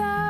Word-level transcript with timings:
thought 0.00 0.29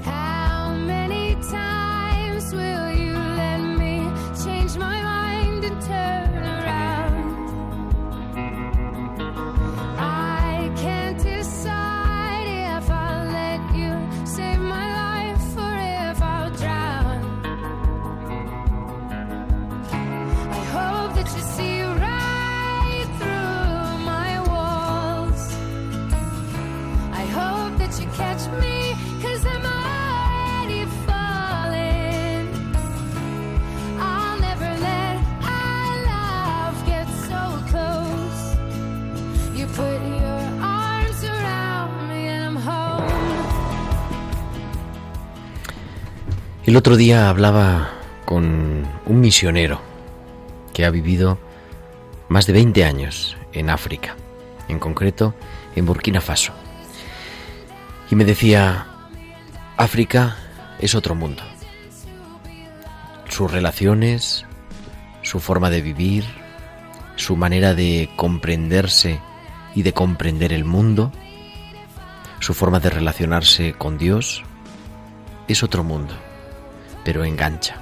El 46.71 46.77
otro 46.77 46.95
día 46.95 47.27
hablaba 47.27 47.89
con 48.23 48.87
un 49.05 49.19
misionero 49.19 49.81
que 50.73 50.85
ha 50.85 50.89
vivido 50.89 51.37
más 52.29 52.47
de 52.47 52.53
20 52.53 52.85
años 52.85 53.35
en 53.51 53.69
África, 53.69 54.15
en 54.69 54.79
concreto 54.79 55.35
en 55.75 55.85
Burkina 55.85 56.21
Faso. 56.21 56.53
Y 58.09 58.15
me 58.15 58.23
decía, 58.23 58.87
África 59.75 60.37
es 60.79 60.95
otro 60.95 61.13
mundo. 61.13 61.43
Sus 63.27 63.51
relaciones, 63.51 64.45
su 65.23 65.41
forma 65.41 65.69
de 65.69 65.81
vivir, 65.81 66.23
su 67.17 67.35
manera 67.35 67.73
de 67.73 68.09
comprenderse 68.15 69.19
y 69.75 69.81
de 69.81 69.91
comprender 69.91 70.53
el 70.53 70.63
mundo, 70.63 71.11
su 72.39 72.53
forma 72.53 72.79
de 72.79 72.91
relacionarse 72.91 73.73
con 73.73 73.97
Dios, 73.97 74.45
es 75.49 75.63
otro 75.63 75.83
mundo, 75.83 76.13
pero 77.03 77.23
engancha. 77.23 77.75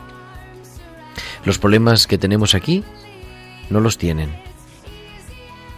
Los 1.46 1.58
problemas 1.58 2.08
que 2.08 2.18
tenemos 2.18 2.56
aquí 2.56 2.84
no 3.70 3.80
los 3.80 3.98
tienen, 3.98 4.36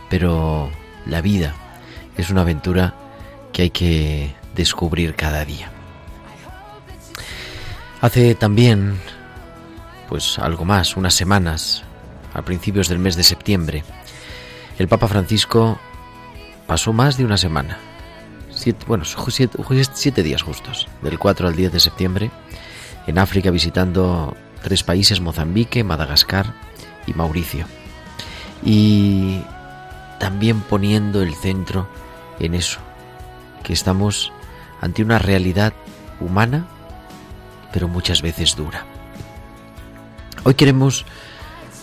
pero 0.10 0.72
la 1.06 1.22
vida 1.22 1.56
es 2.18 2.30
una 2.30 2.42
aventura 2.42 2.96
que 3.54 3.64
hay 3.64 3.70
que 3.70 4.36
descubrir 4.56 5.16
cada 5.16 5.46
día. 5.46 5.72
Hace 8.02 8.34
también, 8.36 9.00
pues 10.10 10.40
algo 10.40 10.66
más, 10.66 10.98
unas 10.98 11.14
semanas, 11.14 11.84
a 12.34 12.42
principios 12.42 12.88
del 12.88 13.00
mes 13.00 13.16
de 13.16 13.24
septiembre, 13.24 13.84
el 14.80 14.88
Papa 14.88 15.08
Francisco 15.08 15.80
pasó 16.66 16.94
más 16.94 17.18
de 17.18 17.26
una 17.26 17.38
semana, 17.38 17.78
siete, 18.50 18.86
bueno, 18.88 19.04
siete, 19.06 19.58
siete 19.94 20.24
días 20.24 20.42
justos, 20.42 20.88
del 21.02 21.20
4 21.20 21.48
al 21.48 21.56
10 21.56 21.72
de 21.72 21.80
septiembre, 21.80 22.32
en 23.08 23.18
África 23.18 23.52
visitando 23.52 24.36
tres 24.62 24.84
países, 24.84 25.22
Mozambique, 25.22 25.84
Madagascar 25.84 26.54
y 27.08 27.14
Mauricio. 27.14 27.66
Y 28.64 29.42
también 30.20 30.62
poniendo 30.62 31.22
el 31.22 31.34
centro 31.34 31.90
en 32.40 32.54
eso, 32.54 32.80
que 33.64 33.74
estamos 33.74 34.32
ante 34.82 35.04
una 35.04 35.20
realidad 35.20 35.74
humana, 36.20 36.68
pero 37.74 37.88
muchas 37.88 38.22
veces 38.22 38.56
dura. 38.56 38.86
Hoy 40.44 40.54
queremos 40.54 41.06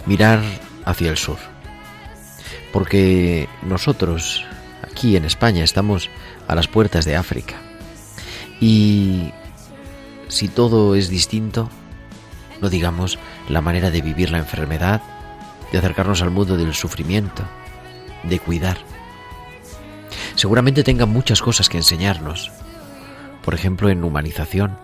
mirar 0.07 0.41
hacia 0.85 1.11
el 1.11 1.17
sur, 1.17 1.39
porque 2.73 3.49
nosotros 3.63 4.45
aquí 4.83 5.17
en 5.17 5.25
España 5.25 5.65
estamos 5.65 6.11
a 6.47 6.55
las 6.55 6.69
puertas 6.69 7.05
de 7.05 7.17
África. 7.17 7.57
Y 8.61 9.33
si 10.29 10.49
todo 10.49 10.95
es 10.95 11.09
distinto, 11.09 11.69
no 12.61 12.69
digamos 12.71 13.19
la 13.49 13.61
manera 13.61 13.91
de 13.91 14.03
vivir 14.03 14.31
la 14.31 14.39
enfermedad, 14.39 15.03
de 15.73 15.79
acercarnos 15.79 16.23
al 16.23 16.31
mundo 16.31 16.57
del 16.57 16.75
sufrimiento, 16.75 17.43
de 18.23 18.39
cuidar. 18.39 18.79
Seguramente 20.35 20.85
tenga 20.85 21.07
muchas 21.07 21.43
cosas 21.43 21.69
que 21.69 21.79
enseñarnos, 21.79 22.51
por 23.43 23.55
ejemplo 23.55 23.91
en 23.91 24.05
humanización, 24.05 24.77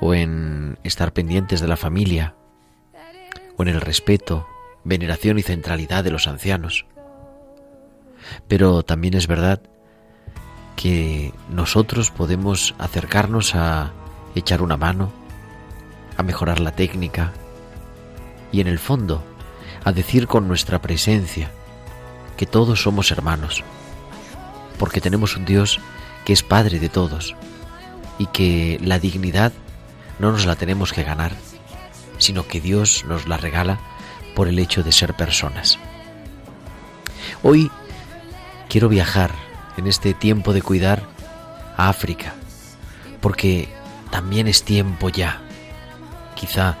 o 0.00 0.14
en 0.14 0.78
estar 0.84 1.12
pendientes 1.12 1.60
de 1.60 1.68
la 1.68 1.76
familia, 1.76 2.34
o 3.56 3.62
en 3.62 3.68
el 3.68 3.80
respeto, 3.80 4.46
veneración 4.84 5.38
y 5.38 5.42
centralidad 5.42 6.04
de 6.04 6.12
los 6.12 6.28
ancianos. 6.28 6.86
Pero 8.46 8.82
también 8.84 9.14
es 9.14 9.26
verdad 9.26 9.60
que 10.76 11.32
nosotros 11.50 12.10
podemos 12.10 12.74
acercarnos 12.78 13.54
a 13.54 13.92
echar 14.34 14.62
una 14.62 14.76
mano, 14.76 15.12
a 16.16 16.22
mejorar 16.22 16.60
la 16.60 16.72
técnica 16.72 17.32
y 18.52 18.60
en 18.60 18.66
el 18.66 18.78
fondo 18.78 19.22
a 19.84 19.92
decir 19.92 20.26
con 20.26 20.48
nuestra 20.48 20.80
presencia 20.80 21.50
que 22.36 22.46
todos 22.46 22.82
somos 22.82 23.10
hermanos, 23.10 23.62
porque 24.78 25.00
tenemos 25.00 25.36
un 25.36 25.44
Dios 25.44 25.80
que 26.24 26.32
es 26.32 26.42
Padre 26.42 26.78
de 26.78 26.88
todos 26.88 27.34
y 28.18 28.26
que 28.26 28.78
la 28.82 28.98
dignidad 28.98 29.52
no 30.18 30.32
nos 30.32 30.46
la 30.46 30.56
tenemos 30.56 30.92
que 30.92 31.04
ganar, 31.04 31.32
sino 32.18 32.46
que 32.46 32.60
Dios 32.60 33.04
nos 33.06 33.26
la 33.28 33.36
regala 33.36 33.78
por 34.34 34.48
el 34.48 34.58
hecho 34.58 34.82
de 34.82 34.92
ser 34.92 35.14
personas. 35.14 35.78
Hoy 37.42 37.70
quiero 38.68 38.88
viajar 38.88 39.32
en 39.76 39.86
este 39.86 40.14
tiempo 40.14 40.52
de 40.52 40.62
cuidar 40.62 41.02
a 41.76 41.88
África, 41.88 42.34
porque 43.20 43.68
también 44.10 44.48
es 44.48 44.64
tiempo 44.64 45.08
ya, 45.08 45.40
quizá 46.34 46.76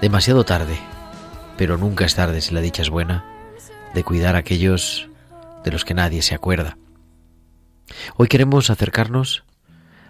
demasiado 0.00 0.44
tarde, 0.44 0.76
pero 1.56 1.78
nunca 1.78 2.04
es 2.04 2.14
tarde 2.14 2.40
si 2.40 2.54
la 2.54 2.60
dicha 2.60 2.82
es 2.82 2.90
buena, 2.90 3.24
de 3.94 4.04
cuidar 4.04 4.36
a 4.36 4.40
aquellos 4.40 5.08
de 5.64 5.70
los 5.70 5.84
que 5.84 5.94
nadie 5.94 6.22
se 6.22 6.34
acuerda. 6.34 6.76
Hoy 8.16 8.28
queremos 8.28 8.70
acercarnos 8.70 9.44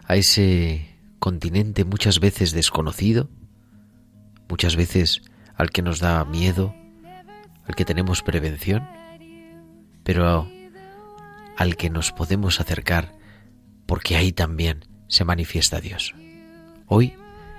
a 0.06 0.16
ese 0.16 0.96
continente 1.19 1.84
muchas 1.84 2.20
veces 2.20 2.52
desconocido, 2.52 3.29
muchas 4.49 4.76
veces 4.76 5.23
al 5.55 5.70
que 5.70 5.82
nos 5.82 6.00
da 6.00 6.25
miedo, 6.25 6.75
al 7.67 7.75
que 7.75 7.84
tenemos 7.84 8.23
prevención, 8.23 8.88
pero 10.05 10.50
al 11.56 11.76
que 11.76 11.90
nos 11.90 12.12
podemos 12.12 12.61
acercar 12.61 13.12
porque 13.87 14.17
ahí 14.17 14.32
también 14.32 14.87
se 15.08 15.25
manifiesta 15.25 15.81
Dios. 15.81 16.14
Hoy, 16.94 17.15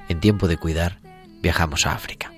en 0.10 0.20
tiempo 0.20 0.48
de 0.48 0.58
cuidar, 0.58 1.00
viajamos 1.42 1.88
a 1.88 1.94
África. 1.94 2.33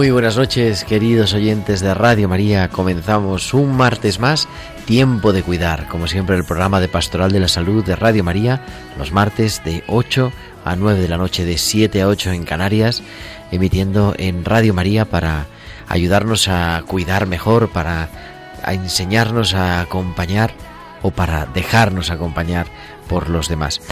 Muy 0.00 0.10
buenas 0.10 0.38
noches, 0.38 0.84
queridos 0.84 1.34
oyentes 1.34 1.80
de 1.82 1.92
Radio 1.92 2.26
María. 2.26 2.70
Comenzamos 2.70 3.52
un 3.52 3.76
martes 3.76 4.18
más, 4.18 4.48
Tiempo 4.86 5.34
de 5.34 5.42
Cuidar, 5.42 5.88
como 5.88 6.06
siempre 6.06 6.36
el 6.36 6.44
programa 6.44 6.80
de 6.80 6.88
Pastoral 6.88 7.32
de 7.32 7.40
la 7.40 7.48
Salud 7.48 7.84
de 7.84 7.96
Radio 7.96 8.24
María, 8.24 8.64
los 8.96 9.12
martes 9.12 9.62
de 9.62 9.84
8 9.88 10.32
a 10.64 10.74
9 10.74 11.02
de 11.02 11.08
la 11.08 11.18
noche, 11.18 11.44
de 11.44 11.58
7 11.58 12.00
a 12.00 12.08
8 12.08 12.32
en 12.32 12.44
Canarias, 12.44 13.02
emitiendo 13.50 14.14
en 14.16 14.46
Radio 14.46 14.72
María 14.72 15.04
para 15.04 15.48
ayudarnos 15.86 16.48
a 16.48 16.82
cuidar 16.86 17.26
mejor, 17.26 17.68
para 17.68 18.08
enseñarnos 18.66 19.52
a 19.52 19.82
acompañar 19.82 20.54
o 21.02 21.10
para 21.10 21.44
dejarnos 21.44 22.10
acompañar 22.10 22.68
por 23.06 23.28
los 23.28 23.50
demás. 23.50 23.82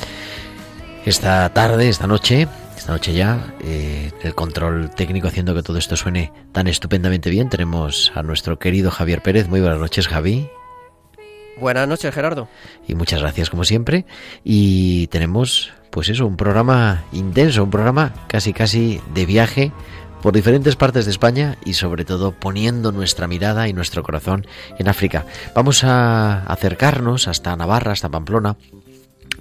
Esta 1.05 1.46
tarde, 1.52 1.90
esta 1.90 2.06
noche, 2.06 2.49
esta 2.79 2.93
noche 2.93 3.13
ya, 3.13 3.55
eh, 3.61 4.13
el 4.23 4.35
control 4.37 4.91
técnico 4.91 5.27
haciendo 5.27 5.53
que 5.55 5.65
todo 5.65 5.79
esto 5.79 5.97
suene 5.97 6.33
tan 6.53 6.69
estupendamente 6.69 7.29
bien, 7.29 7.49
tenemos 7.49 8.13
a 8.15 8.23
nuestro 8.23 8.59
querido 8.59 8.93
Javier 8.93 9.21
Pérez. 9.21 9.49
Muy 9.49 9.61
buenas 9.61 9.81
noches, 9.81 10.07
Javi. 10.07 10.49
Buenas 11.61 11.89
noches, 11.89 12.15
Gerardo. 12.15 12.49
Y 12.87 12.95
muchas 12.95 13.21
gracias, 13.21 13.51
como 13.51 13.65
siempre. 13.65 14.07
Y 14.45 15.09
tenemos, 15.09 15.73
pues 15.91 16.09
eso, 16.09 16.25
un 16.25 16.37
programa 16.37 17.03
intenso, 17.11 17.65
un 17.65 17.71
programa 17.71 18.15
casi 18.29 18.53
casi 18.53 19.01
de 19.13 19.27
viaje 19.27 19.73
por 20.23 20.35
diferentes 20.35 20.77
partes 20.77 21.05
de 21.05 21.11
España 21.11 21.57
y 21.65 21.75
sobre 21.75 22.05
todo 22.05 22.33
poniendo 22.33 22.93
nuestra 22.93 23.27
mirada 23.27 23.69
y 23.69 23.73
nuestro 23.73 24.03
corazón 24.03 24.47
en 24.79 24.89
África. 24.89 25.27
Vamos 25.55 25.85
a 25.85 26.45
acercarnos 26.45 27.29
hasta 27.29 27.57
Navarra, 27.57 27.93
hasta 27.93 28.09
Pamplona, 28.09 28.57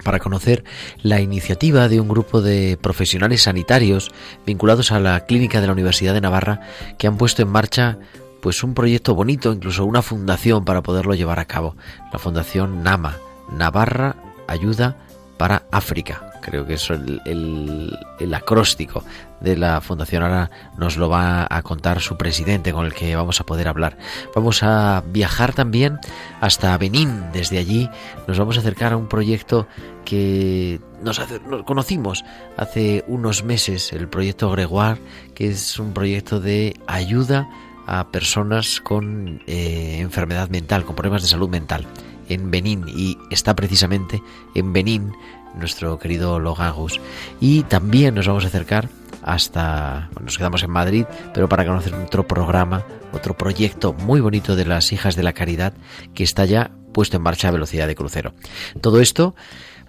para 0.03 0.19
conocer 0.19 0.63
la 1.01 1.19
iniciativa 1.19 1.87
de 1.87 1.99
un 1.99 2.07
grupo 2.07 2.41
de 2.41 2.77
profesionales 2.81 3.43
sanitarios 3.43 4.11
vinculados 4.45 4.91
a 4.91 4.99
la 4.99 5.25
clínica 5.25 5.61
de 5.61 5.67
la 5.67 5.73
Universidad 5.73 6.13
de 6.13 6.21
Navarra 6.21 6.61
que 6.97 7.07
han 7.07 7.17
puesto 7.17 7.41
en 7.41 7.49
marcha 7.49 7.97
pues 8.41 8.63
un 8.63 8.73
proyecto 8.73 9.15
bonito, 9.15 9.51
incluso 9.51 9.83
una 9.85 10.01
fundación 10.01 10.63
para 10.63 10.83
poderlo 10.83 11.15
llevar 11.15 11.39
a 11.39 11.45
cabo, 11.45 11.75
la 12.13 12.19
Fundación 12.19 12.83
NAMA, 12.83 13.17
Navarra 13.51 14.15
Ayuda 14.47 14.95
para 15.37 15.63
África 15.71 16.36
creo 16.47 16.65
que 16.65 16.75
es 16.75 16.89
el, 16.89 17.21
el, 17.25 18.33
acróstico 18.33 19.03
de 19.41 19.57
la 19.57 19.81
fundación. 19.81 20.23
Ahora 20.23 20.49
nos 20.77 20.95
lo 20.95 21.09
va 21.09 21.45
a 21.49 21.61
contar 21.61 21.99
su 21.99 22.15
presidente 22.17 22.71
con 22.71 22.85
el 22.85 22.93
que 22.93 23.15
vamos 23.15 23.41
a 23.41 23.45
poder 23.45 23.67
hablar. 23.67 23.97
Vamos 24.33 24.63
a 24.63 25.03
viajar 25.07 25.53
también 25.53 25.99
hasta 26.39 26.77
Benín. 26.77 27.31
Desde 27.33 27.57
allí 27.57 27.89
nos 28.27 28.39
vamos 28.39 28.55
a 28.55 28.61
acercar 28.61 28.93
a 28.93 28.97
un 28.97 29.07
proyecto 29.07 29.67
que 30.05 30.79
nos, 31.03 31.19
conocimos 31.65 32.23
hace 32.55 33.03
unos 33.07 33.43
meses, 33.43 33.91
el 33.91 34.07
proyecto 34.07 34.49
Gregoire, 34.49 35.01
que 35.35 35.49
es 35.49 35.77
un 35.79 35.93
proyecto 35.93 36.39
de 36.39 36.79
ayuda 36.87 37.49
a 37.87 38.09
personas 38.09 38.79
con 38.79 39.41
eh, 39.47 39.97
enfermedad 39.99 40.49
mental, 40.49 40.85
con 40.85 40.95
problemas 40.95 41.23
de 41.23 41.27
salud 41.27 41.49
mental 41.49 41.85
en 42.29 42.51
Benín 42.51 42.85
y 42.87 43.17
está 43.29 43.55
precisamente 43.55 44.21
en 44.55 44.73
Benín 44.73 45.13
nuestro 45.55 45.99
querido 45.99 46.39
Logagus. 46.39 46.99
Y 47.39 47.63
también 47.63 48.15
nos 48.15 48.27
vamos 48.27 48.43
a 48.43 48.47
acercar 48.47 48.89
hasta, 49.21 50.09
nos 50.21 50.37
quedamos 50.37 50.63
en 50.63 50.71
Madrid, 50.71 51.05
pero 51.33 51.49
para 51.49 51.65
conocer 51.65 51.93
otro 51.95 52.27
programa, 52.27 52.85
otro 53.11 53.37
proyecto 53.37 53.93
muy 53.93 54.21
bonito 54.21 54.55
de 54.55 54.65
las 54.65 54.93
Hijas 54.93 55.15
de 55.15 55.23
la 55.23 55.33
Caridad 55.33 55.73
que 56.13 56.23
está 56.23 56.45
ya 56.45 56.71
puesto 56.93 57.17
en 57.17 57.23
marcha 57.23 57.49
a 57.49 57.51
velocidad 57.51 57.87
de 57.87 57.95
crucero. 57.95 58.33
Todo 58.81 59.01
esto 59.01 59.35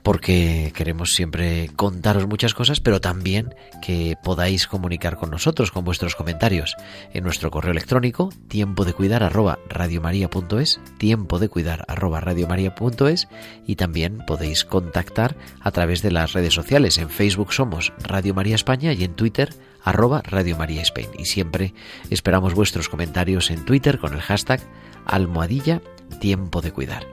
porque 0.02 0.72
queremos 0.74 1.14
siempre 1.14 1.70
contaros 1.76 2.26
muchas 2.26 2.54
cosas, 2.54 2.80
pero 2.80 3.00
también 3.00 3.54
que 3.82 4.16
podáis 4.22 4.66
comunicar 4.66 5.16
con 5.16 5.30
nosotros 5.30 5.70
con 5.70 5.84
vuestros 5.84 6.16
comentarios 6.16 6.76
en 7.12 7.24
nuestro 7.24 7.50
correo 7.50 7.72
electrónico 7.72 8.30
tiempo 8.48 8.84
de 8.84 8.92
cuidar 8.92 9.22
arroba 9.22 9.58
radiomaria.es, 9.68 10.80
tiempo 10.98 11.38
de 11.38 11.48
cuidar 11.48 11.84
arroba 11.88 12.20
radiomaria.es 12.20 13.28
y 13.66 13.76
también 13.76 14.18
podéis 14.26 14.64
contactar 14.64 15.36
a 15.60 15.70
través 15.70 16.02
de 16.02 16.10
las 16.10 16.32
redes 16.32 16.54
sociales. 16.54 16.98
En 16.98 17.10
Facebook 17.10 17.52
somos 17.52 17.92
Radio 18.02 18.34
María 18.34 18.54
España 18.54 18.92
y 18.92 19.04
en 19.04 19.14
Twitter 19.14 19.54
arroba 19.82 20.22
Radio 20.22 20.56
María 20.56 20.82
Spain. 20.82 21.08
Y 21.18 21.26
siempre 21.26 21.74
esperamos 22.10 22.54
vuestros 22.54 22.88
comentarios 22.88 23.50
en 23.50 23.64
Twitter 23.64 23.98
con 23.98 24.14
el 24.14 24.20
hashtag 24.20 24.60
almohadilla 25.06 25.80
tiempo 26.20 26.60
de 26.60 26.72
cuidar. 26.72 27.06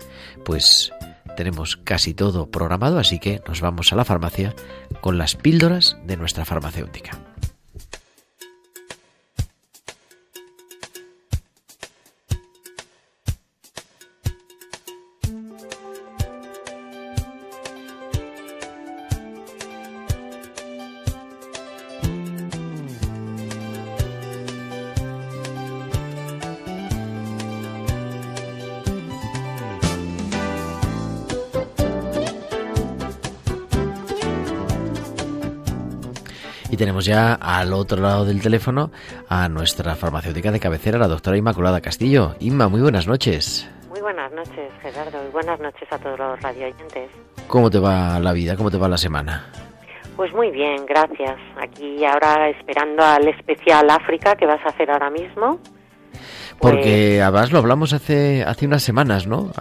Pues 0.43 0.91
tenemos 1.35 1.77
casi 1.77 2.13
todo 2.13 2.49
programado, 2.49 2.99
así 2.99 3.19
que 3.19 3.41
nos 3.47 3.61
vamos 3.61 3.91
a 3.91 3.95
la 3.95 4.05
farmacia 4.05 4.55
con 5.01 5.17
las 5.17 5.35
píldoras 5.35 5.97
de 6.05 6.17
nuestra 6.17 6.45
farmacéutica. 6.45 7.24
Y 36.75 36.77
tenemos 36.77 37.05
ya 37.05 37.35
al 37.35 37.71
otro 37.71 38.01
lado 38.01 38.25
del 38.25 38.41
teléfono 38.41 38.91
a 39.29 39.47
nuestra 39.47 39.95
farmacéutica 39.95 40.51
de 40.51 40.59
cabecera, 40.59 40.99
la 40.99 41.07
doctora 41.07 41.37
Inmaculada 41.37 41.79
Castillo. 41.79 42.35
Inma, 42.41 42.67
muy 42.67 42.81
buenas 42.81 43.07
noches. 43.07 43.65
Muy 43.87 44.01
buenas 44.01 44.29
noches, 44.33 44.73
Gerardo, 44.81 45.25
y 45.25 45.31
buenas 45.31 45.57
noches 45.61 45.87
a 45.89 45.97
todos 45.97 46.19
los 46.19 46.41
radioyentes. 46.41 47.09
¿Cómo 47.47 47.71
te 47.71 47.79
va 47.79 48.19
la 48.19 48.33
vida? 48.33 48.57
¿Cómo 48.57 48.69
te 48.69 48.77
va 48.77 48.89
la 48.89 48.97
semana? 48.97 49.45
Pues 50.17 50.33
muy 50.33 50.51
bien, 50.51 50.85
gracias. 50.85 51.37
Aquí 51.61 52.03
ahora 52.03 52.49
esperando 52.49 53.05
al 53.05 53.25
especial 53.29 53.89
África 53.89 54.35
que 54.35 54.45
vas 54.45 54.59
a 54.65 54.67
hacer 54.71 54.91
ahora 54.91 55.09
mismo. 55.09 55.61
Porque 56.59 57.21
además 57.21 57.51
lo 57.51 57.59
hablamos 57.59 57.93
hace, 57.93 58.43
hace 58.43 58.65
unas 58.65 58.83
semanas, 58.83 59.27
¿no? 59.27 59.51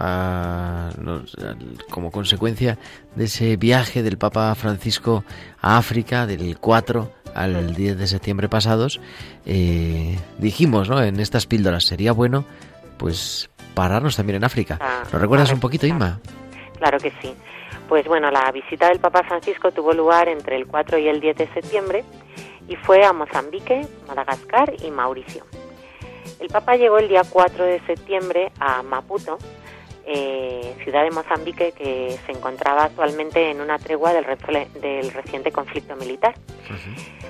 como 1.89 2.11
consecuencia 2.11 2.77
de 3.15 3.25
ese 3.25 3.57
viaje 3.57 4.01
del 4.01 4.17
Papa 4.17 4.53
Francisco 4.55 5.23
a 5.61 5.77
África 5.77 6.25
del 6.25 6.57
4 6.57 7.11
al 7.35 7.75
10 7.75 7.97
de 7.97 8.07
septiembre 8.07 8.49
pasados, 8.49 8.99
eh, 9.45 10.17
dijimos, 10.37 10.89
¿no? 10.89 11.03
En 11.03 11.19
estas 11.19 11.45
píldoras 11.45 11.85
sería 11.85 12.13
bueno, 12.13 12.45
pues, 12.97 13.49
pararnos 13.73 14.15
también 14.15 14.37
en 14.37 14.45
África. 14.45 14.77
Ah, 14.79 15.03
¿Lo 15.11 15.19
recuerdas 15.19 15.51
un 15.51 15.59
poquito, 15.59 15.85
Inma? 15.85 16.19
Claro 16.77 16.97
que 16.97 17.11
sí. 17.21 17.33
Pues 17.89 18.07
bueno, 18.07 18.31
la 18.31 18.51
visita 18.51 18.87
del 18.87 18.99
Papa 18.99 19.23
Francisco 19.23 19.71
tuvo 19.71 19.93
lugar 19.93 20.27
entre 20.27 20.55
el 20.55 20.65
4 20.65 20.97
y 20.97 21.07
el 21.07 21.19
10 21.19 21.37
de 21.37 21.53
septiembre 21.53 22.03
y 22.67 22.75
fue 22.77 23.05
a 23.05 23.13
Mozambique, 23.13 23.85
Madagascar 24.07 24.73
y 24.83 24.89
Mauricio. 24.89 25.45
El 26.39 26.47
Papa 26.49 26.75
llegó 26.75 26.97
el 26.97 27.07
día 27.07 27.21
4 27.29 27.65
de 27.65 27.79
septiembre 27.81 28.51
a 28.59 28.83
Maputo, 28.83 29.37
eh, 30.05 30.75
ciudad 30.83 31.03
de 31.03 31.11
Mozambique 31.11 31.71
que 31.71 32.17
se 32.25 32.31
encontraba 32.31 32.83
actualmente 32.83 33.49
en 33.49 33.61
una 33.61 33.79
tregua 33.79 34.13
del, 34.13 34.25
del 34.81 35.11
reciente 35.11 35.51
conflicto 35.51 35.95
militar. 35.95 36.35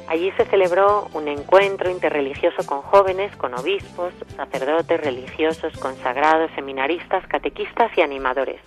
Allí 0.07 0.31
se 0.31 0.45
celebró 0.45 1.07
un 1.13 1.27
encuentro 1.27 1.89
interreligioso 1.89 2.65
con 2.65 2.81
jóvenes, 2.81 3.35
con 3.37 3.53
obispos, 3.53 4.13
sacerdotes, 4.35 4.99
religiosos, 4.99 5.77
consagrados, 5.77 6.51
seminaristas, 6.55 7.25
catequistas 7.27 7.95
y 7.97 8.01
animadores. 8.01 8.59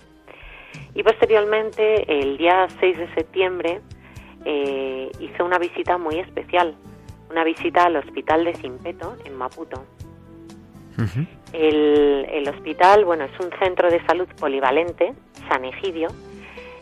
Y 0.95 1.03
posteriormente, 1.03 2.21
el 2.21 2.37
día 2.37 2.67
6 2.79 2.97
de 2.97 3.13
septiembre, 3.13 3.81
eh, 4.45 5.11
hizo 5.19 5.45
una 5.45 5.59
visita 5.59 5.97
muy 5.97 6.17
especial, 6.19 6.75
una 7.29 7.43
visita 7.43 7.83
al 7.83 7.97
hospital 7.97 8.45
de 8.45 8.55
Simpeto, 8.55 9.15
en 9.25 9.37
Maputo 9.37 9.83
el, 11.53 12.47
hospital, 12.47 13.05
bueno, 13.05 13.25
es 13.25 13.39
un 13.39 13.51
centro 13.59 13.89
de 13.89 14.03
salud 14.05 14.27
polivalente, 14.39 15.13
San 15.47 15.65
Egidio, 15.65 16.09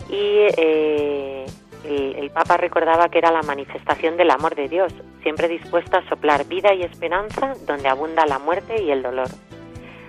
y 0.09 0.47
eh, 0.57 1.45
el, 1.83 2.29
Papa 2.31 2.57
recordaba 2.57 3.09
que 3.09 3.17
era 3.17 3.31
la 3.31 3.41
manifestación 3.41 4.17
del 4.17 4.31
amor 4.31 4.55
de 4.55 4.67
Dios, 4.67 4.93
siempre 5.23 5.47
dispuesto 5.47 5.97
a 5.97 6.07
soplar 6.07 6.45
vida 6.45 6.73
y 6.73 6.83
esperanza 6.83 7.53
donde 7.65 7.87
abunda 7.87 8.25
la 8.25 8.39
muerte 8.39 8.81
y 8.81 8.91
el 8.91 9.01
dolor. 9.01 9.27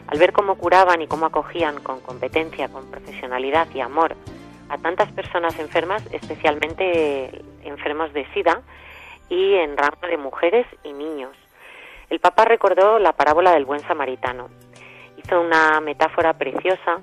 Al 0.08 0.18
ver 0.18 0.32
cómo 0.32 0.56
curaban 0.56 1.02
y 1.02 1.06
cómo 1.06 1.26
acogían 1.26 1.80
con 1.80 2.00
competencia, 2.00 2.68
con 2.68 2.90
profesionalidad 2.90 3.68
y 3.74 3.80
amor 3.80 4.16
a 4.68 4.78
tantas 4.78 5.10
personas 5.12 5.58
enfermas, 5.58 6.02
especialmente 6.12 7.42
enfermos 7.62 8.12
de 8.12 8.26
SIDA, 8.34 8.62
y 9.28 9.54
en 9.54 9.76
rama 9.76 10.08
de 10.08 10.16
mujeres 10.16 10.66
y 10.84 10.92
niños. 10.92 11.32
El 12.10 12.20
Papa 12.20 12.46
recordó 12.46 12.98
la 12.98 13.12
parábola 13.12 13.52
del 13.52 13.66
buen 13.66 13.80
samaritano. 13.80 14.48
Hizo 15.18 15.40
una 15.40 15.78
metáfora 15.80 16.38
preciosa 16.38 17.00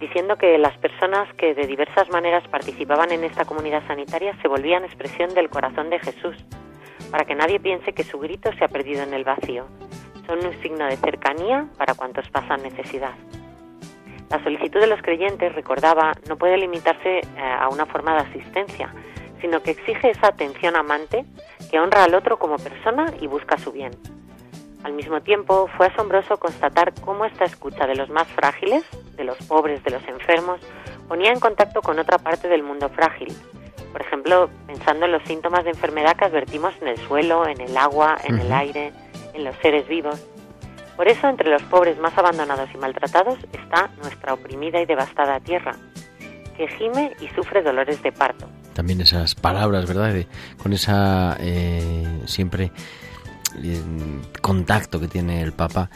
diciendo 0.00 0.36
que 0.36 0.58
las 0.58 0.76
personas 0.78 1.32
que 1.34 1.54
de 1.54 1.66
diversas 1.66 2.08
maneras 2.10 2.46
participaban 2.48 3.12
en 3.12 3.22
esta 3.22 3.44
comunidad 3.44 3.86
sanitaria 3.86 4.36
se 4.42 4.48
volvían 4.48 4.84
expresión 4.84 5.32
del 5.34 5.48
corazón 5.48 5.90
de 5.90 6.00
Jesús, 6.00 6.36
para 7.10 7.24
que 7.24 7.36
nadie 7.36 7.60
piense 7.60 7.92
que 7.92 8.02
su 8.02 8.18
grito 8.18 8.50
se 8.58 8.64
ha 8.64 8.68
perdido 8.68 9.02
en 9.02 9.14
el 9.14 9.24
vacío. 9.24 9.66
Son 10.26 10.44
un 10.44 10.60
signo 10.60 10.86
de 10.86 10.96
cercanía 10.96 11.68
para 11.76 11.94
cuantos 11.94 12.28
pasan 12.30 12.62
necesidad. 12.62 13.14
La 14.30 14.42
solicitud 14.42 14.80
de 14.80 14.88
los 14.88 15.00
creyentes, 15.02 15.54
recordaba, 15.54 16.12
no 16.28 16.36
puede 16.36 16.58
limitarse 16.58 17.18
eh, 17.20 17.22
a 17.38 17.68
una 17.68 17.86
forma 17.86 18.14
de 18.14 18.28
asistencia, 18.28 18.92
sino 19.40 19.62
que 19.62 19.70
exige 19.70 20.10
esa 20.10 20.28
atención 20.28 20.76
amante 20.76 21.24
que 21.70 21.78
honra 21.78 22.04
al 22.04 22.14
otro 22.14 22.38
como 22.38 22.56
persona 22.56 23.06
y 23.20 23.26
busca 23.28 23.56
su 23.56 23.72
bien. 23.72 23.92
Al 24.84 24.92
mismo 24.92 25.20
tiempo, 25.20 25.68
fue 25.76 25.86
asombroso 25.86 26.38
constatar 26.38 26.94
cómo 27.00 27.24
esta 27.24 27.44
escucha 27.44 27.86
de 27.86 27.96
los 27.96 28.08
más 28.10 28.28
frágiles, 28.28 28.84
de 29.16 29.24
los 29.24 29.36
pobres, 29.38 29.82
de 29.82 29.90
los 29.90 30.06
enfermos, 30.06 30.60
ponía 31.08 31.32
en 31.32 31.40
contacto 31.40 31.82
con 31.82 31.98
otra 31.98 32.18
parte 32.18 32.48
del 32.48 32.62
mundo 32.62 32.88
frágil. 32.88 33.34
Por 33.92 34.02
ejemplo, 34.02 34.50
pensando 34.66 35.06
en 35.06 35.12
los 35.12 35.22
síntomas 35.24 35.64
de 35.64 35.70
enfermedad 35.70 36.16
que 36.16 36.26
advertimos 36.26 36.74
en 36.80 36.88
el 36.88 36.98
suelo, 36.98 37.46
en 37.46 37.60
el 37.60 37.76
agua, 37.76 38.16
en 38.24 38.38
el 38.38 38.52
aire, 38.52 38.92
en 39.34 39.44
los 39.44 39.56
seres 39.56 39.88
vivos. 39.88 40.24
Por 40.96 41.08
eso, 41.08 41.28
entre 41.28 41.50
los 41.50 41.62
pobres 41.64 41.98
más 41.98 42.16
abandonados 42.16 42.68
y 42.74 42.76
maltratados 42.76 43.38
está 43.52 43.90
nuestra 44.02 44.34
oprimida 44.34 44.80
y 44.80 44.86
devastada 44.86 45.40
tierra, 45.40 45.74
que 46.56 46.68
gime 46.68 47.12
y 47.20 47.28
sufre 47.28 47.62
dolores 47.62 48.02
de 48.02 48.12
parto. 48.12 48.46
También 48.74 49.00
esas 49.00 49.34
palabras, 49.34 49.86
¿verdad? 49.88 50.14
con 50.62 50.72
esa 50.72 51.36
eh, 51.40 52.20
siempre 52.26 52.70
contacto 54.40 55.00
que 55.00 55.08
tiene 55.08 55.42
el 55.42 55.52
Papa 55.52 55.90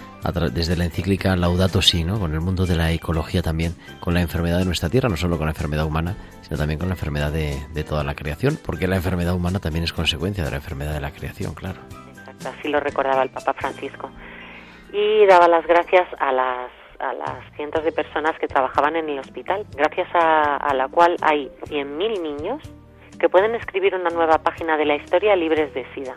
desde 0.53 0.77
la 0.77 0.85
encíclica 0.85 1.37
Laudato 1.37 1.83
Si, 1.83 2.05
¿no? 2.05 2.19
con 2.19 2.33
el 2.35 2.41
mundo 2.41 2.67
de 2.67 2.77
la 2.77 2.93
ecología 2.93 3.43
también, 3.43 3.75
con 4.01 4.15
la 4.15 4.21
enfermedad 4.21 4.59
de 4.59 4.65
nuestra 4.65 4.89
tierra, 4.89 5.09
no 5.09 5.17
solo 5.17 5.37
con 5.37 5.47
la 5.47 5.53
enfermedad 5.53 5.87
humana, 5.87 6.17
sino 6.43 6.57
también 6.57 6.79
con 6.79 6.89
la 6.89 6.95
enfermedad 6.95 7.33
de, 7.33 7.85
toda 7.85 8.05
la 8.05 8.15
creación, 8.15 8.59
porque 8.65 8.87
la 8.87 8.97
enfermedad 8.97 9.35
humana 9.35 9.59
también 9.59 9.85
es 9.85 9.93
consecuencia 9.93 10.45
de 10.45 10.51
la 10.51 10.57
enfermedad 10.57 10.95
de 10.95 11.01
la 11.01 11.11
creación, 11.11 11.55
claro. 11.55 11.81
Exacto, 12.11 12.49
así 12.49 12.69
lo 12.69 12.81
recordaba 12.81 13.23
el 13.23 13.31
Papa 13.31 13.53
Francisco 13.55 14.11
y 14.93 15.27
daba 15.27 15.49
las 15.49 15.67
gracias 15.67 16.07
a 16.19 16.33
las, 16.33 16.71
a 17.01 17.13
las 17.15 17.53
cientos 17.57 17.83
de 17.85 17.93
personas 17.93 18.39
que 18.39 18.47
trabajaban 18.47 18.97
en 18.97 19.09
el 19.09 19.19
hospital, 19.19 19.67
gracias 19.75 20.09
a, 20.15 20.73
la 20.75 20.89
cual 20.89 21.17
hay 21.23 21.51
100.000 21.67 22.23
niños 22.23 22.63
que 23.19 23.29
pueden 23.29 23.55
escribir 23.55 23.95
una 23.95 24.11
nueva 24.11 24.39
página 24.39 24.77
de 24.77 24.85
la 24.85 24.97
historia 24.97 25.35
libres 25.37 25.73
de 25.75 25.87
SIDA, 25.95 26.17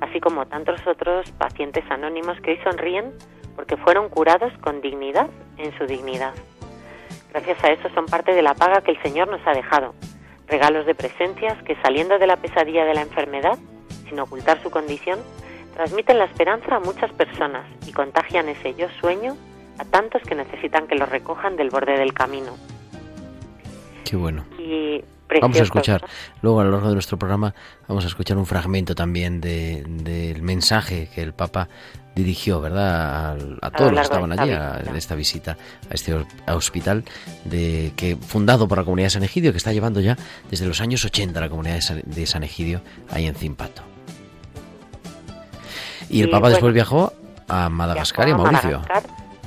así 0.00 0.20
como 0.20 0.46
tantos 0.46 0.86
otros 0.86 1.30
pacientes 1.32 1.84
anónimos 1.90 2.40
que 2.40 2.52
hoy 2.52 2.58
sonríen 2.64 3.12
porque 3.56 3.76
fueron 3.76 4.08
curados 4.08 4.52
con 4.58 4.80
dignidad 4.80 5.28
en 5.56 5.76
su 5.76 5.86
dignidad. 5.86 6.32
Gracias 7.32 7.62
a 7.64 7.72
eso 7.72 7.88
son 7.94 8.06
parte 8.06 8.32
de 8.32 8.42
la 8.42 8.54
paga 8.54 8.80
que 8.82 8.92
el 8.92 9.02
Señor 9.02 9.28
nos 9.28 9.44
ha 9.46 9.52
dejado, 9.52 9.94
regalos 10.46 10.86
de 10.86 10.94
presencias 10.94 11.62
que 11.64 11.76
saliendo 11.82 12.18
de 12.18 12.26
la 12.26 12.36
pesadilla 12.36 12.84
de 12.84 12.94
la 12.94 13.02
enfermedad, 13.02 13.58
sin 14.08 14.18
ocultar 14.20 14.62
su 14.62 14.70
condición, 14.70 15.18
transmiten 15.74 16.18
la 16.18 16.24
esperanza 16.24 16.76
a 16.76 16.80
muchas 16.80 17.12
personas 17.12 17.66
y 17.86 17.92
contagian 17.92 18.48
ese 18.48 18.74
yo 18.74 18.88
sueño 19.00 19.36
a 19.78 19.84
tantos 19.84 20.22
que 20.22 20.34
necesitan 20.34 20.86
que 20.86 20.94
lo 20.94 21.06
recojan 21.06 21.56
del 21.56 21.70
borde 21.70 21.98
del 21.98 22.12
camino. 22.14 22.56
Qué 24.04 24.16
bueno. 24.16 24.44
Vamos 25.40 25.58
a 25.58 25.62
escuchar, 25.62 26.04
luego 26.42 26.60
a 26.60 26.64
lo 26.64 26.70
largo 26.70 26.88
de 26.88 26.94
nuestro 26.94 27.18
programa, 27.18 27.54
vamos 27.86 28.04
a 28.04 28.08
escuchar 28.08 28.36
un 28.36 28.46
fragmento 28.46 28.94
también 28.94 29.40
del 29.40 30.42
mensaje 30.42 31.08
que 31.14 31.22
el 31.22 31.32
Papa 31.32 31.68
dirigió, 32.14 32.60
¿verdad?, 32.60 33.38
a, 33.62 33.70
todos 33.70 33.92
los 33.92 34.00
que 34.00 34.04
estaban 34.04 34.38
allí 34.38 34.50
en 34.50 34.96
esta 34.96 35.14
visita 35.14 35.56
a 35.88 35.94
este 35.94 36.14
hospital 36.48 37.04
de 37.44 37.92
que 37.96 38.16
fundado 38.16 38.66
por 38.66 38.78
la 38.78 38.84
comunidad 38.84 39.06
de 39.06 39.10
San 39.10 39.22
Egidio, 39.22 39.52
que 39.52 39.58
está 39.58 39.72
llevando 39.72 40.00
ya 40.00 40.16
desde 40.50 40.66
los 40.66 40.80
años 40.80 41.04
80 41.04 41.40
la 41.40 41.48
comunidad 41.48 41.80
de 42.04 42.26
San 42.26 42.42
Egidio 42.42 42.80
ahí 43.10 43.26
en 43.26 43.34
Zimpato. 43.34 43.82
Y 46.10 46.22
el 46.22 46.30
Papa 46.30 46.48
después 46.48 46.72
viajó 46.74 47.12
a 47.48 47.68
Madagascar 47.68 48.28
y 48.28 48.32
a 48.32 48.36
Mauricio. 48.36 48.82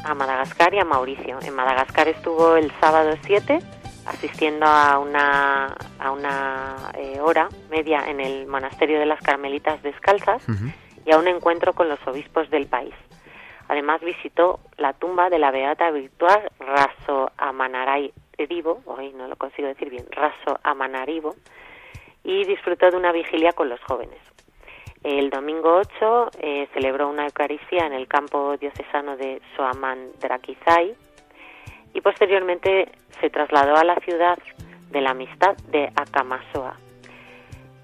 a 0.03 0.13
Madagascar 0.13 0.73
y 0.73 0.79
a 0.79 0.85
Mauricio. 0.85 1.39
En 1.41 1.55
Madagascar 1.55 2.07
estuvo 2.07 2.55
el 2.55 2.71
sábado 2.79 3.15
7 3.25 3.59
asistiendo 4.05 4.65
a 4.65 4.99
una, 4.99 5.75
a 5.99 6.11
una 6.11 6.91
eh, 6.97 7.19
hora 7.21 7.49
media 7.69 8.05
en 8.07 8.19
el 8.19 8.47
monasterio 8.47 8.99
de 8.99 9.05
las 9.05 9.21
Carmelitas 9.21 9.81
Descalzas 9.83 10.43
y 11.05 11.11
a 11.11 11.17
un 11.17 11.27
encuentro 11.27 11.73
con 11.73 11.89
los 11.89 11.99
obispos 12.07 12.49
del 12.49 12.67
país. 12.67 12.93
Además 13.67 14.01
visitó 14.01 14.59
la 14.77 14.93
tumba 14.93 15.29
de 15.29 15.39
la 15.39 15.51
beata 15.51 15.91
virtual 15.91 16.51
Raso 16.59 17.31
Amanarivo, 17.37 18.81
hoy 18.85 19.13
no 19.13 19.27
lo 19.27 19.35
consigo 19.37 19.67
decir 19.67 19.89
bien, 19.89 20.05
Raso 20.11 20.59
Amanarivo, 20.63 21.35
y 22.23 22.43
disfrutó 22.45 22.91
de 22.91 22.97
una 22.97 23.11
vigilia 23.11 23.53
con 23.53 23.69
los 23.69 23.79
jóvenes. 23.81 24.19
El 25.03 25.29
domingo 25.31 25.77
8 25.77 26.31
eh, 26.39 26.67
celebró 26.73 27.09
una 27.09 27.25
Eucaristía 27.25 27.87
en 27.87 27.93
el 27.93 28.07
campo 28.07 28.55
diocesano 28.57 29.17
de 29.17 29.41
Soamandrakizai 29.55 30.95
y 31.93 32.01
posteriormente 32.01 32.91
se 33.19 33.29
trasladó 33.29 33.75
a 33.75 33.83
la 33.83 33.95
ciudad 33.95 34.37
de 34.89 35.01
la 35.01 35.11
amistad 35.11 35.55
de 35.69 35.91
Akamasoa. 35.95 36.77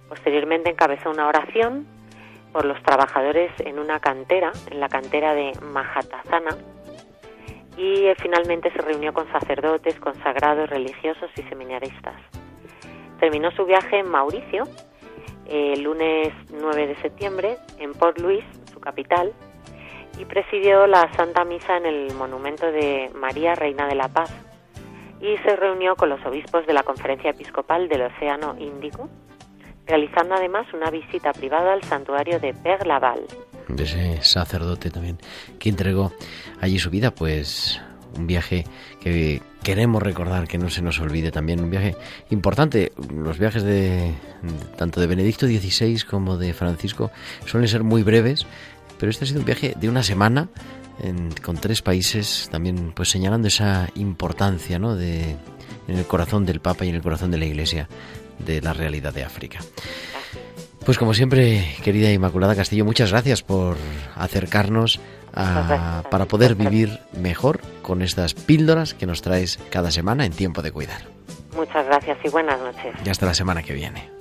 Posteriormente 0.09 0.69
encabezó 0.69 1.09
una 1.09 1.27
oración 1.27 1.85
por 2.51 2.65
los 2.65 2.81
trabajadores 2.83 3.51
en 3.59 3.79
una 3.79 3.99
cantera, 3.99 4.51
en 4.71 4.79
la 4.79 4.89
cantera 4.89 5.33
de 5.33 5.53
Mahatazana, 5.61 6.57
y 7.77 8.05
eh, 8.05 8.15
finalmente 8.19 8.71
se 8.71 8.79
reunió 8.79 9.13
con 9.13 9.31
sacerdotes, 9.31 9.99
consagrados, 9.99 10.69
religiosos 10.69 11.29
y 11.37 11.43
seminaristas. 11.43 12.15
Terminó 13.19 13.51
su 13.51 13.65
viaje 13.65 13.99
en 13.99 14.09
Mauricio, 14.09 14.63
el 15.47 15.83
lunes 15.83 16.33
9 16.51 16.87
de 16.87 16.95
septiembre 16.97 17.57
en 17.79 17.93
Port 17.93 18.19
Louis, 18.19 18.43
su 18.71 18.79
capital, 18.79 19.33
y 20.17 20.25
presidió 20.25 20.87
la 20.87 21.11
Santa 21.15 21.45
Misa 21.45 21.77
en 21.77 21.85
el 21.85 22.13
monumento 22.15 22.65
de 22.71 23.11
María, 23.15 23.55
Reina 23.55 23.87
de 23.87 23.95
la 23.95 24.07
Paz, 24.07 24.31
y 25.21 25.37
se 25.37 25.55
reunió 25.55 25.95
con 25.95 26.09
los 26.09 26.23
obispos 26.25 26.65
de 26.65 26.73
la 26.73 26.83
Conferencia 26.83 27.31
Episcopal 27.31 27.87
del 27.87 28.03
Océano 28.03 28.55
Índico, 28.59 29.09
realizando 29.85 30.35
además 30.35 30.67
una 30.73 30.89
visita 30.89 31.33
privada 31.33 31.73
al 31.73 31.83
santuario 31.83 32.39
de 32.39 32.53
Père 32.53 32.85
Laval. 32.85 33.21
De 33.67 33.83
ese 33.83 34.21
sacerdote 34.21 34.89
también 34.89 35.17
que 35.59 35.69
entregó 35.69 36.11
allí 36.61 36.79
su 36.79 36.89
vida, 36.89 37.11
pues 37.11 37.81
un 38.17 38.27
viaje 38.27 38.65
que 39.01 39.41
queremos 39.63 40.01
recordar, 40.01 40.47
que 40.47 40.57
no 40.57 40.69
se 40.69 40.81
nos 40.81 40.99
olvide 40.99 41.31
también, 41.31 41.59
un 41.59 41.69
viaje 41.69 41.95
importante. 42.29 42.91
Los 43.13 43.37
viajes 43.37 43.63
de 43.63 44.13
tanto 44.77 44.99
de 44.99 45.07
Benedicto 45.07 45.45
XVI 45.45 46.01
como 46.09 46.37
de 46.37 46.53
Francisco 46.53 47.11
suelen 47.45 47.67
ser 47.67 47.83
muy 47.83 48.03
breves, 48.03 48.47
pero 48.99 49.09
este 49.09 49.25
ha 49.25 49.27
sido 49.27 49.39
un 49.39 49.45
viaje 49.45 49.73
de 49.79 49.89
una 49.89 50.03
semana 50.03 50.49
con 51.43 51.57
tres 51.57 51.81
países, 51.81 52.49
también 52.51 52.91
pues 52.95 53.09
señalando 53.09 53.47
esa 53.47 53.89
importancia 53.95 54.79
¿no? 54.79 54.95
de, 54.95 55.35
en 55.87 55.97
el 55.97 56.05
corazón 56.05 56.45
del 56.45 56.59
Papa 56.59 56.85
y 56.85 56.89
en 56.89 56.95
el 56.95 57.01
corazón 57.01 57.31
de 57.31 57.37
la 57.37 57.45
Iglesia 57.45 57.87
de 58.39 58.61
la 58.61 58.73
realidad 58.73 59.13
de 59.13 59.23
África. 59.23 59.59
Pues 60.85 60.97
como 60.97 61.13
siempre, 61.13 61.75
querida 61.83 62.11
Inmaculada 62.11 62.55
Castillo, 62.55 62.85
muchas 62.85 63.11
gracias 63.11 63.43
por 63.43 63.77
acercarnos 64.15 64.99
para 65.33 66.25
poder 66.25 66.55
vivir 66.55 66.99
mejor 67.13 67.59
con 67.81 68.01
estas 68.01 68.33
píldoras 68.33 68.93
que 68.93 69.05
nos 69.05 69.21
traes 69.21 69.59
cada 69.69 69.91
semana 69.91 70.25
en 70.25 70.31
tiempo 70.31 70.61
de 70.61 70.71
cuidar. 70.71 71.01
Muchas 71.55 71.85
gracias 71.85 72.17
y 72.23 72.29
buenas 72.29 72.59
noches. 72.59 72.95
Y 73.05 73.09
hasta 73.09 73.25
la 73.25 73.33
semana 73.33 73.63
que 73.63 73.73
viene. 73.73 74.16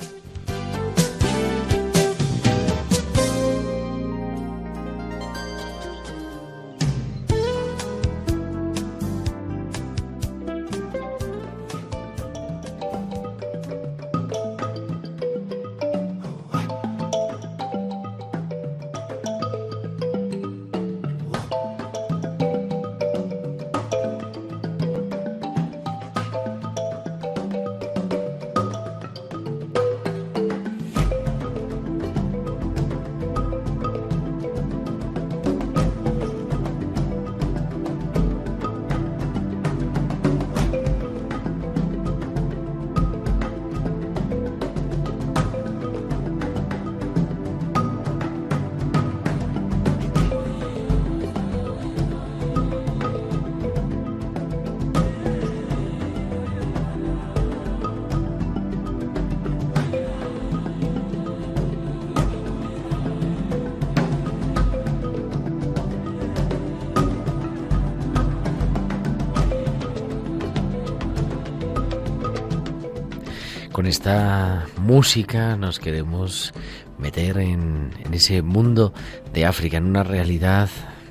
Con 73.76 73.84
esta 73.84 74.64
música 74.78 75.54
nos 75.54 75.78
queremos 75.78 76.54
meter 76.96 77.36
en, 77.36 77.90
ese 78.10 78.40
mundo 78.40 78.94
de 79.34 79.44
África, 79.44 79.76
en 79.76 79.84
una 79.84 80.02
realidad 80.02 80.70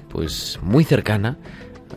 pues 0.10 0.58
muy 0.64 0.84
cercana 0.84 1.38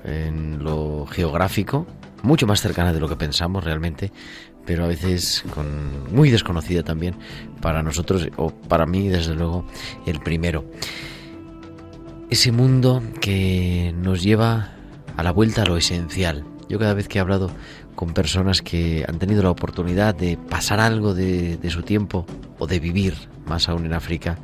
en 0.05 0.63
lo 0.63 1.07
geográfico, 1.07 1.87
mucho 2.23 2.47
más 2.47 2.61
cercana 2.61 2.93
de 2.93 3.01
lo 3.01 3.09
que 3.09 3.17
pensamos 3.17 3.65
realmente, 3.65 4.13
pero 4.67 4.85
a 4.85 4.89
veces 4.89 5.43
con 5.55 6.15
muy 6.15 6.31
desconocida 6.31 6.83
también 6.83 7.15
para 7.63 7.83
nosotros 7.83 8.29
o 8.37 8.51
para 8.51 8.85
mí 8.85 9.09
desde 9.09 9.35
luego 9.35 9.65
el 10.05 10.21
primero. 10.21 10.67
Ese 12.29 12.53
mundo 12.53 13.03
que 13.23 13.95
nos 13.97 14.23
lleva 14.23 14.73
a 15.17 15.23
la 15.23 15.31
vuelta 15.31 15.63
a 15.63 15.65
lo 15.65 15.79
esencial. 15.79 16.45
Yo 16.69 16.79
cada 16.79 16.93
vez 16.93 17.09
que 17.09 17.17
he 17.17 17.21
hablado 17.23 17.51
con 17.99 18.15
personas 18.15 18.63
que 18.63 19.05
han 19.09 19.19
tenido 19.19 19.43
la 19.43 19.51
oportunidad 19.51 20.15
de 20.15 20.37
pasar 20.37 20.79
algo 20.79 21.15
de, 21.15 21.59
su 21.69 21.83
tiempo 21.83 22.25
o 22.61 22.69
de 22.69 22.79
vivir, 22.79 23.15
más 23.45 23.69
aún 23.69 23.87
en 23.87 23.93
África, 23.93 24.39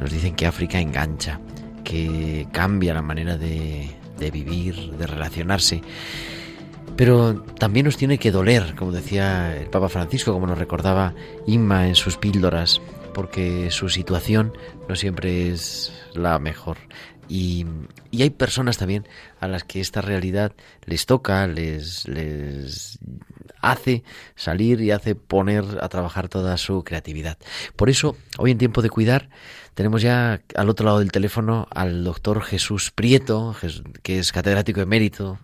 nos 0.00 0.10
dicen 0.10 0.34
que 0.34 0.48
África 0.48 0.80
engancha, 0.80 1.38
que 1.84 2.48
cambia 2.50 2.94
la 2.94 3.02
manera 3.02 3.38
de 3.38 3.94
vivir, 4.32 4.96
de 4.98 5.06
relacionarse. 5.06 5.80
Pero 6.96 7.40
también 7.40 7.86
nos 7.86 7.96
tiene 7.96 8.18
que 8.18 8.32
doler, 8.32 8.74
como 8.74 8.90
decía 8.90 9.56
el 9.56 9.68
Papa 9.68 9.88
Francisco, 9.88 10.32
como 10.32 10.48
nos 10.48 10.58
recordaba 10.58 11.14
Inma 11.46 11.86
en 11.86 11.94
sus 11.94 12.16
píldoras, 12.16 12.80
porque 13.14 13.70
su 13.70 13.90
situación 13.90 14.58
no 14.88 14.96
siempre 14.96 15.52
es 15.52 15.92
la 16.14 16.40
mejor. 16.40 16.78
Y, 17.28 17.66
hay 18.12 18.30
personas 18.30 18.78
también 18.78 19.06
a 19.40 19.48
las 19.48 19.64
que 19.64 19.80
esta 19.80 20.00
realidad 20.00 20.52
les 20.86 21.06
toca, 21.06 21.46
les, 21.46 22.06
hace 23.60 24.02
salir 24.34 24.80
y 24.80 24.90
hace 24.90 25.14
poner 25.14 25.64
a 25.80 25.88
trabajar 25.88 26.28
toda 26.28 26.56
su 26.56 26.84
creatividad. 26.84 27.38
Por 27.76 27.90
eso, 27.90 28.16
hoy 28.38 28.50
en 28.50 28.58
tiempo 28.58 28.82
de 28.82 28.90
cuidar, 28.90 29.28
tenemos 29.74 30.02
ya 30.02 30.40
al 30.54 30.68
otro 30.68 30.86
lado 30.86 31.00
del 31.00 31.12
teléfono 31.12 31.68
al 31.70 32.02
doctor 32.02 32.42
Jesús 32.42 32.90
Prieto, 32.90 33.54
que 34.02 34.18
es 34.18 34.32
catedrático 34.32 34.80
emérito. 34.80 35.38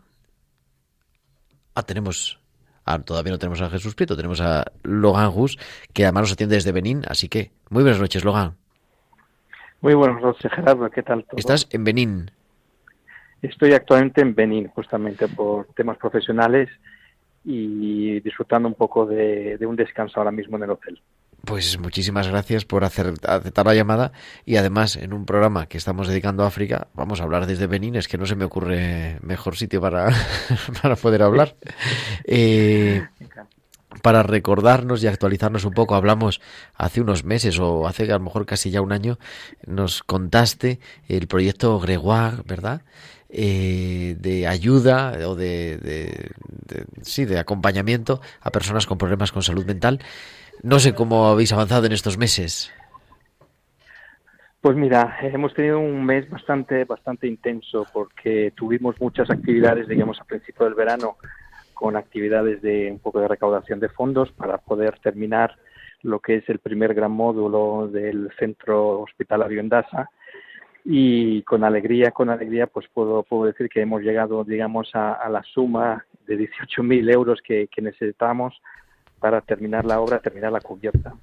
Ah, 1.74 1.82
tenemos 1.82 2.38
Ah, 2.86 2.98
todavía 2.98 3.32
no 3.32 3.38
tenemos 3.38 3.60
a 3.62 3.70
Jesús 3.70 3.94
Prieto, 3.94 4.16
tenemos 4.16 4.40
a 4.40 4.64
Logan 4.82 5.32
Hus, 5.34 5.58
que 5.92 6.04
además 6.04 6.24
nos 6.24 6.32
atiende 6.32 6.56
desde 6.56 6.72
Benín, 6.72 7.02
así 7.08 7.28
que 7.28 7.52
muy 7.70 7.82
buenas 7.82 8.00
noches, 8.00 8.24
Logan. 8.24 8.56
Muy 9.84 9.92
buenas 9.92 10.22
noches, 10.22 10.50
Gerardo, 10.50 10.88
¿qué 10.88 11.02
tal? 11.02 11.24
Todo? 11.24 11.36
¿Estás 11.36 11.68
en 11.70 11.84
Benín? 11.84 12.30
Estoy 13.42 13.74
actualmente 13.74 14.22
en 14.22 14.34
Benín, 14.34 14.68
justamente 14.68 15.28
por 15.28 15.66
temas 15.74 15.98
profesionales 15.98 16.70
y 17.44 18.18
disfrutando 18.20 18.66
un 18.66 18.76
poco 18.76 19.04
de, 19.04 19.58
de 19.58 19.66
un 19.66 19.76
descanso 19.76 20.18
ahora 20.18 20.30
mismo 20.30 20.56
en 20.56 20.62
el 20.62 20.70
hotel. 20.70 21.02
Pues 21.44 21.78
muchísimas 21.78 22.28
gracias 22.28 22.64
por 22.64 22.82
hacer, 22.82 23.12
aceptar 23.28 23.66
la 23.66 23.74
llamada 23.74 24.12
y 24.46 24.56
además 24.56 24.96
en 24.96 25.12
un 25.12 25.26
programa 25.26 25.66
que 25.66 25.76
estamos 25.76 26.08
dedicando 26.08 26.44
a 26.44 26.46
África, 26.46 26.88
vamos 26.94 27.20
a 27.20 27.24
hablar 27.24 27.44
desde 27.44 27.66
Benín, 27.66 27.96
es 27.96 28.08
que 28.08 28.16
no 28.16 28.24
se 28.24 28.36
me 28.36 28.46
ocurre 28.46 29.18
mejor 29.20 29.54
sitio 29.54 29.82
para, 29.82 30.08
para 30.82 30.96
poder 30.96 31.22
hablar. 31.22 31.56
Eh, 32.26 33.06
para 34.04 34.22
recordarnos 34.22 35.02
y 35.02 35.06
actualizarnos 35.06 35.64
un 35.64 35.72
poco, 35.72 35.94
hablamos 35.94 36.42
hace 36.74 37.00
unos 37.00 37.24
meses 37.24 37.58
o 37.58 37.88
hace 37.88 38.02
a 38.12 38.18
lo 38.18 38.24
mejor 38.24 38.44
casi 38.44 38.70
ya 38.70 38.82
un 38.82 38.92
año, 38.92 39.16
nos 39.66 40.02
contaste 40.02 40.78
el 41.08 41.26
proyecto 41.26 41.80
Gregoire, 41.80 42.42
¿verdad? 42.46 42.82
Eh, 43.30 44.14
de 44.20 44.46
ayuda 44.46 45.14
o 45.26 45.34
de, 45.34 46.30
sí, 47.00 47.24
de 47.24 47.38
acompañamiento 47.38 48.20
a 48.42 48.50
personas 48.50 48.84
con 48.86 48.98
problemas 48.98 49.32
con 49.32 49.42
salud 49.42 49.64
mental. 49.64 50.00
No 50.62 50.80
sé 50.80 50.94
cómo 50.94 51.28
habéis 51.28 51.54
avanzado 51.54 51.86
en 51.86 51.92
estos 51.92 52.18
meses. 52.18 52.70
Pues 54.60 54.76
mira, 54.76 55.16
hemos 55.22 55.54
tenido 55.54 55.78
un 55.78 56.04
mes 56.04 56.28
bastante, 56.28 56.84
bastante 56.84 57.26
intenso 57.26 57.86
porque 57.90 58.52
tuvimos 58.54 59.00
muchas 59.00 59.30
actividades, 59.30 59.88
digamos, 59.88 60.20
a 60.20 60.24
principio 60.24 60.66
del 60.66 60.74
verano, 60.74 61.16
con 61.74 61.96
actividades 61.96 62.62
de 62.62 62.90
un 62.90 62.98
poco 62.98 63.20
de 63.20 63.28
recaudación 63.28 63.80
de 63.80 63.88
fondos 63.88 64.30
para 64.32 64.58
poder 64.58 64.98
terminar 65.00 65.56
lo 66.02 66.20
que 66.20 66.36
es 66.36 66.48
el 66.48 66.58
primer 66.58 66.94
gran 66.94 67.12
módulo 67.12 67.88
del 67.88 68.30
centro 68.38 69.00
hospitalario 69.00 69.60
en 69.60 69.68
Dasa. 69.68 70.10
Y 70.84 71.42
con 71.42 71.64
alegría, 71.64 72.10
con 72.10 72.28
alegría, 72.28 72.66
pues 72.66 72.86
puedo, 72.92 73.22
puedo 73.22 73.46
decir 73.46 73.68
que 73.70 73.80
hemos 73.80 74.02
llegado, 74.02 74.44
digamos, 74.44 74.94
a, 74.94 75.14
a 75.14 75.30
la 75.30 75.42
suma 75.42 76.04
de 76.26 76.38
18.000 76.38 77.10
euros 77.10 77.40
que, 77.42 77.68
que 77.68 77.80
necesitamos 77.80 78.60
para 79.18 79.40
terminar 79.40 79.86
la 79.86 80.00
obra, 80.00 80.18
terminar 80.18 80.52
la 80.52 80.60
cubierta. 80.60 81.14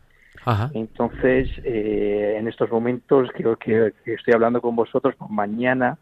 Ajá. 0.43 0.71
Entonces, 0.73 1.47
eh, 1.63 2.37
en 2.39 2.47
estos 2.47 2.71
momentos, 2.71 3.29
creo 3.35 3.55
que, 3.57 3.93
que, 4.03 4.15
estoy 4.15 4.33
hablando 4.33 4.59
con 4.59 4.75
vosotros, 4.75 5.13
pues 5.15 5.29
mañana 5.29 5.99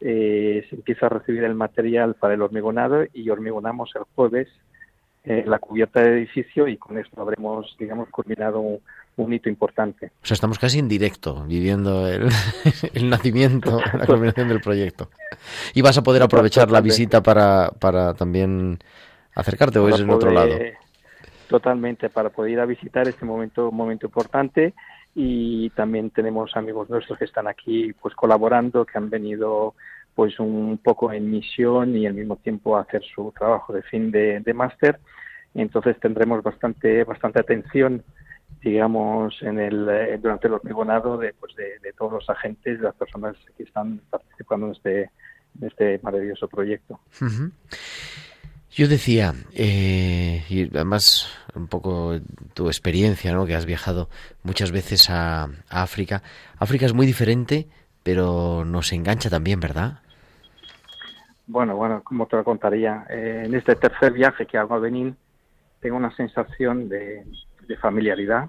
eh, 0.00 0.64
se 0.68 0.76
empieza 0.76 1.06
a 1.06 1.10
recibir 1.10 1.44
el 1.44 1.54
material 1.54 2.14
para 2.14 2.34
el 2.34 2.42
hormigonado 2.42 3.04
y 3.12 3.28
hormigonamos 3.30 3.90
el 3.96 4.02
jueves 4.14 4.48
eh, 5.24 5.44
la 5.46 5.58
cubierta 5.58 6.00
del 6.00 6.14
edificio 6.14 6.68
y 6.68 6.78
con 6.78 6.96
esto 6.96 7.20
habremos, 7.20 7.76
digamos, 7.78 8.08
culminado 8.08 8.60
un, 8.60 8.80
un, 9.16 9.32
hito 9.32 9.50
importante. 9.50 10.12
O 10.22 10.26
sea, 10.26 10.36
estamos 10.36 10.58
casi 10.58 10.78
en 10.78 10.88
directo, 10.88 11.44
viviendo 11.44 12.08
el, 12.08 12.28
el 12.94 13.10
nacimiento, 13.10 13.78
la 13.92 14.06
culminación 14.06 14.48
del 14.48 14.60
proyecto. 14.60 15.10
¿Y 15.74 15.82
vas 15.82 15.98
a 15.98 16.02
poder 16.02 16.22
aprovechar 16.22 16.70
la 16.70 16.80
visita 16.80 17.22
para, 17.22 17.70
para 17.78 18.14
también 18.14 18.78
acercarte 19.34 19.78
o 19.80 19.88
es 19.88 20.00
en 20.00 20.08
otro 20.08 20.30
lado? 20.30 20.54
totalmente 21.48 22.10
para 22.10 22.28
poder 22.28 22.52
ir 22.52 22.60
a 22.60 22.66
visitar 22.66 23.08
este 23.08 23.24
momento, 23.24 23.72
momento 23.72 24.06
importante 24.06 24.74
y 25.14 25.70
también 25.70 26.10
tenemos 26.10 26.56
amigos 26.56 26.88
nuestros 26.90 27.18
que 27.18 27.24
están 27.24 27.48
aquí 27.48 27.92
pues 27.94 28.14
colaborando, 28.14 28.84
que 28.84 28.98
han 28.98 29.10
venido 29.10 29.74
pues 30.14 30.38
un 30.40 30.78
poco 30.82 31.12
en 31.12 31.30
misión 31.30 31.96
y 31.96 32.06
al 32.06 32.14
mismo 32.14 32.36
tiempo 32.36 32.76
hacer 32.76 33.02
su 33.14 33.32
trabajo 33.36 33.72
de 33.72 33.82
fin 33.82 34.10
de, 34.10 34.40
de 34.40 34.54
máster. 34.54 34.98
Entonces 35.54 35.98
tendremos 36.00 36.42
bastante, 36.42 37.04
bastante 37.04 37.40
atención 37.40 38.04
digamos, 38.62 39.40
en 39.42 39.58
el, 39.58 40.20
durante 40.20 40.48
el 40.48 40.54
hormigonado 40.54 41.16
de, 41.18 41.32
pues 41.34 41.54
de, 41.54 41.92
todos 41.96 42.12
los 42.12 42.30
agentes, 42.30 42.78
de 42.78 42.84
las 42.84 42.94
personas 42.94 43.36
que 43.56 43.62
están 43.62 44.00
participando 44.10 44.66
en 44.66 44.72
este, 44.72 45.00
en 45.60 45.68
este 45.68 46.00
maravilloso 46.02 46.48
proyecto. 46.48 47.00
Yo 48.78 48.86
decía, 48.86 49.34
eh, 49.54 50.44
y 50.48 50.68
además 50.68 51.36
un 51.56 51.66
poco 51.66 52.20
tu 52.54 52.68
experiencia, 52.68 53.32
¿no? 53.32 53.44
que 53.44 53.56
has 53.56 53.66
viajado 53.66 54.08
muchas 54.44 54.70
veces 54.70 55.10
a, 55.10 55.48
África. 55.68 56.22
África 56.60 56.86
es 56.86 56.94
muy 56.94 57.04
diferente, 57.04 57.66
pero 58.04 58.64
nos 58.64 58.92
engancha 58.92 59.30
también, 59.30 59.58
¿verdad? 59.58 59.98
Bueno, 61.48 61.74
bueno, 61.74 62.02
como 62.04 62.26
te 62.26 62.36
lo 62.36 62.44
contaría, 62.44 63.04
eh, 63.10 63.42
en 63.46 63.54
este 63.56 63.74
tercer 63.74 64.12
viaje 64.12 64.46
que 64.46 64.58
hago 64.58 64.76
a 64.76 64.78
Benín, 64.78 65.16
tengo 65.80 65.96
una 65.96 66.14
sensación 66.14 66.88
de, 66.88 67.24
de 67.66 67.76
familiaridad 67.78 68.48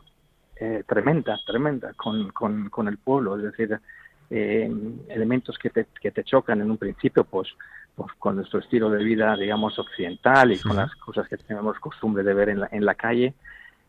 eh, 0.58 0.84
tremenda, 0.88 1.40
tremenda 1.44 1.94
con, 1.94 2.30
con, 2.34 2.70
con, 2.70 2.88
el 2.88 3.00
pueblo, 3.00 3.36
es 3.36 3.46
decir, 3.46 3.80
eh, 4.30 4.72
elementos 5.08 5.58
que 5.58 5.72
te, 5.72 5.88
que 6.00 6.12
te 6.12 6.24
chocan 6.24 6.62
en 6.62 6.70
un 6.70 6.78
principio, 6.78 7.24
pues 7.24 7.48
pues, 8.00 8.14
con 8.18 8.38
nuestro 8.38 8.60
estilo 8.60 8.90
de 8.90 9.04
vida, 9.04 9.36
digamos, 9.36 9.78
occidental 9.78 10.54
y 10.54 10.56
sí. 10.56 10.64
con 10.66 10.78
las 10.78 10.96
cosas 10.96 11.28
que 11.28 11.36
tenemos 11.36 11.78
costumbre 11.80 12.24
de 12.24 12.34
ver 12.34 12.48
en 12.48 12.62
la, 12.62 12.70
en 12.72 12.86
la 12.86 12.96
calle, 12.96 13.34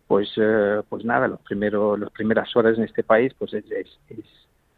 pues, 0.09 0.29
eh, 0.37 0.83
pues 0.88 1.05
nada, 1.05 1.29
los 1.29 1.40
primeros, 1.42 1.96
las 1.96 2.11
primeras 2.11 2.57
horas 2.57 2.77
en 2.77 2.83
este 2.83 3.05
país, 3.05 3.33
pues 3.38 3.55
es, 3.55 3.64
es, 3.70 3.87
es, 4.09 4.25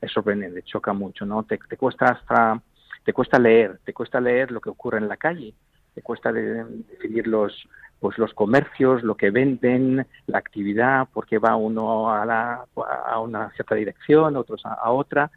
es 0.03 0.12
sorprendente, 0.12 0.62
choca 0.64 0.92
mucho, 0.92 1.25
¿no? 1.25 1.45
Te, 1.45 1.57
te, 1.57 1.79
cuesta 1.79 2.09
hasta, 2.09 2.61
te 3.05 3.14
cuesta 3.14 3.38
leer, 3.38 3.81
te 3.83 3.95
cuesta 3.95 4.21
leer 4.21 4.51
lo 4.51 4.61
que 4.61 4.68
ocurre 4.68 4.99
en 4.99 5.09
la 5.09 5.16
calle, 5.16 5.55
te 5.95 6.03
cuesta 6.03 6.31
de, 6.31 6.64
definir 6.90 7.27
los, 7.27 7.66
pues 8.01 8.18
los 8.18 8.35
comercios, 8.35 9.03
lo 9.03 9.14
que 9.14 9.31
venden, 9.31 10.07
la 10.27 10.37
actividad, 10.37 11.09
porque 11.11 11.38
va 11.38 11.57
uno 11.57 12.12
a, 12.12 12.27
la, 12.27 12.66
a 13.07 13.18
una 13.18 13.51
cierta 13.53 13.77
dirección, 13.77 14.37
otros 14.37 14.61
a, 14.66 14.75
a 14.75 14.90
otra, 14.90 15.31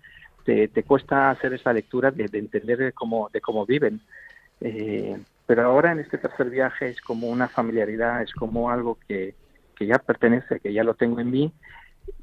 te, 0.45 0.67
te, 0.69 0.83
cuesta 0.83 1.31
hacer 1.31 1.53
esa 1.53 1.73
lectura 1.73 2.11
de, 2.11 2.27
de 2.27 2.39
entender 2.39 2.93
cómo, 2.93 3.29
de 3.33 3.41
cómo 3.41 3.65
viven. 3.65 3.99
Eh, 4.61 5.17
pero 5.45 5.63
ahora 5.63 5.91
en 5.91 5.99
este 5.99 6.17
tercer 6.17 6.49
viaje 6.49 6.87
es 6.89 7.01
como 7.01 7.27
una 7.27 7.49
familiaridad, 7.49 8.21
es 8.21 8.33
como 8.33 8.69
algo 8.69 8.97
que, 9.07 9.35
que 9.75 9.85
ya 9.85 9.99
pertenece, 9.99 10.59
que 10.59 10.71
ya 10.71 10.83
lo 10.83 10.93
tengo 10.93 11.19
en 11.19 11.31
mí 11.31 11.53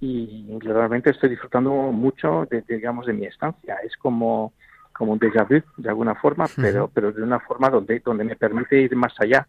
y 0.01 0.47
realmente 0.61 1.11
estoy 1.11 1.31
disfrutando 1.31 1.71
mucho 1.71 2.47
de, 2.51 2.63
de 2.63 2.77
digamos, 2.77 3.07
de 3.07 3.13
mi 3.13 3.27
estancia. 3.27 3.77
Es 3.85 3.97
como, 3.97 4.53
como 4.93 5.13
un 5.13 5.19
déjà 5.19 5.45
vu, 5.45 5.63
de 5.77 5.89
alguna 5.89 6.15
forma, 6.15 6.47
pero, 6.57 6.89
pero 6.93 7.13
de 7.13 7.23
una 7.23 7.41
forma 7.41 7.71
donde, 7.71 8.01
donde 8.01 8.25
me 8.25 8.37
permite 8.37 8.81
ir 8.81 8.95
más 8.97 9.15
allá, 9.21 9.47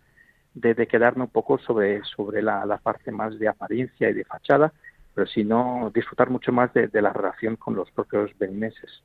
de, 0.54 0.76
de 0.76 0.88
quedarme 0.88 1.24
un 1.24 1.30
poco 1.30 1.58
sobre, 1.58 2.04
sobre 2.04 2.42
la, 2.42 2.66
la 2.66 2.78
parte 2.78 3.12
más 3.12 3.38
de 3.40 3.48
apariencia 3.48 4.10
y 4.10 4.14
de 4.14 4.24
fachada, 4.24 4.72
pero 5.14 5.28
sino 5.28 5.92
disfrutar 5.94 6.30
mucho 6.30 6.52
más 6.52 6.74
de, 6.74 6.90
la 7.02 7.14
relación 7.14 7.56
con 7.56 7.76
los 7.76 7.90
propios 7.92 8.32
benineses. 8.38 9.04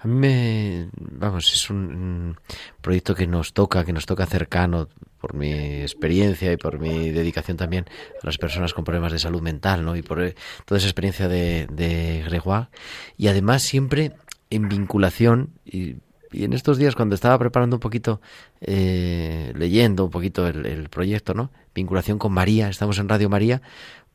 A 0.00 0.06
mí 0.06 0.14
me, 0.14 0.88
vamos, 0.94 1.52
es 1.52 1.70
un, 1.70 2.36
proyecto 2.80 3.14
que 3.14 3.26
nos 3.26 3.52
toca, 3.52 3.84
que 3.84 3.92
nos 3.92 4.06
toca 4.06 4.26
cercano 4.26 4.88
por 5.20 5.34
mi 5.34 5.52
experiencia 5.80 6.52
y 6.52 6.56
por 6.56 6.78
mi 6.78 7.10
dedicación 7.10 7.56
también 7.56 7.86
a 8.22 8.26
las 8.26 8.38
personas 8.38 8.74
con 8.74 8.84
problemas 8.84 9.10
de 9.12 9.18
salud 9.18 9.42
mental, 9.42 9.84
¿no? 9.84 9.96
Y 9.96 10.02
por 10.02 10.22
eh, 10.22 10.36
toda 10.64 10.78
esa 10.78 10.86
experiencia 10.86 11.26
de, 11.26 11.66
de 11.72 12.22
Gregoire. 12.26 12.68
Y 13.16 13.26
además 13.26 13.62
siempre 13.62 14.12
en 14.50 14.68
vinculación 14.68 15.50
y, 15.64 15.96
en 16.30 16.52
estos 16.52 16.76
días 16.76 16.94
cuando 16.94 17.14
estaba 17.14 17.38
preparando 17.38 17.76
un 17.76 17.80
poquito, 17.80 18.20
eh, 18.60 19.52
leyendo 19.56 20.04
un 20.04 20.10
poquito 20.10 20.46
el 20.46 20.90
proyecto, 20.90 21.32
¿no? 21.32 21.50
Vinculación 21.74 22.18
con 22.18 22.32
María, 22.32 22.68
estamos 22.68 22.98
en 22.98 23.08
Radio 23.08 23.30
María, 23.30 23.62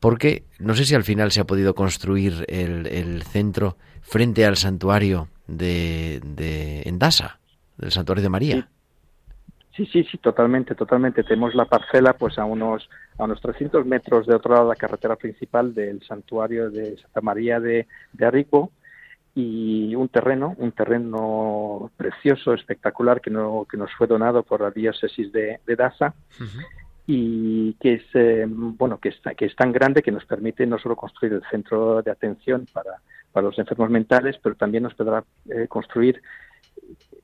porque 0.00 0.44
no 0.58 0.74
sé 0.74 0.84
si 0.84 0.94
al 0.94 1.04
final 1.04 1.32
se 1.32 1.40
ha 1.40 1.46
podido 1.46 1.74
construir 1.74 2.44
el, 2.48 2.86
el 2.86 3.22
centro 3.22 3.76
frente 4.02 4.44
al 4.44 4.56
santuario 4.56 5.28
de, 5.46 6.20
de 6.24 6.82
Endasa, 6.82 7.40
del 7.76 7.90
santuario 7.90 8.22
de 8.22 8.28
María. 8.28 8.68
Sí, 9.76 9.86
sí, 9.86 10.04
sí, 10.04 10.18
totalmente, 10.18 10.74
totalmente. 10.74 11.24
Tenemos 11.24 11.54
la 11.54 11.64
parcela 11.64 12.12
pues 12.12 12.38
a 12.38 12.44
unos 12.44 12.88
a 13.18 13.24
unos 13.24 13.40
300 13.40 13.84
metros 13.86 14.26
de 14.26 14.34
otro 14.34 14.54
lado 14.54 14.66
de 14.66 14.70
la 14.70 14.76
carretera 14.76 15.16
principal 15.16 15.74
del 15.74 16.02
santuario 16.02 16.70
de 16.70 16.96
Santa 16.96 17.20
María 17.20 17.58
de, 17.58 17.86
de 18.12 18.26
Arrigo 18.26 18.70
y 19.34 19.94
un 19.96 20.08
terreno, 20.08 20.54
un 20.58 20.70
terreno 20.72 21.90
precioso, 21.96 22.54
espectacular 22.54 23.20
que, 23.20 23.30
no, 23.30 23.66
que 23.68 23.76
nos 23.76 23.92
fue 23.94 24.06
donado 24.06 24.44
por 24.44 24.60
la 24.60 24.70
diócesis 24.70 25.32
de, 25.32 25.58
de 25.66 25.76
Dasa 25.76 26.14
y 27.06 27.74
que 27.74 27.94
es 27.94 28.04
eh, 28.14 28.46
bueno 28.48 28.98
que 28.98 29.10
está, 29.10 29.34
que 29.34 29.44
es 29.44 29.56
tan 29.56 29.72
grande 29.72 30.02
que 30.02 30.12
nos 30.12 30.24
permite 30.24 30.66
no 30.66 30.78
solo 30.78 30.96
construir 30.96 31.34
el 31.34 31.42
centro 31.50 32.02
de 32.02 32.10
atención 32.10 32.66
para, 32.72 33.00
para 33.30 33.46
los 33.46 33.58
enfermos 33.58 33.90
mentales, 33.90 34.38
pero 34.42 34.54
también 34.54 34.84
nos 34.84 34.94
podrá 34.94 35.24
eh, 35.50 35.66
construir 35.68 36.22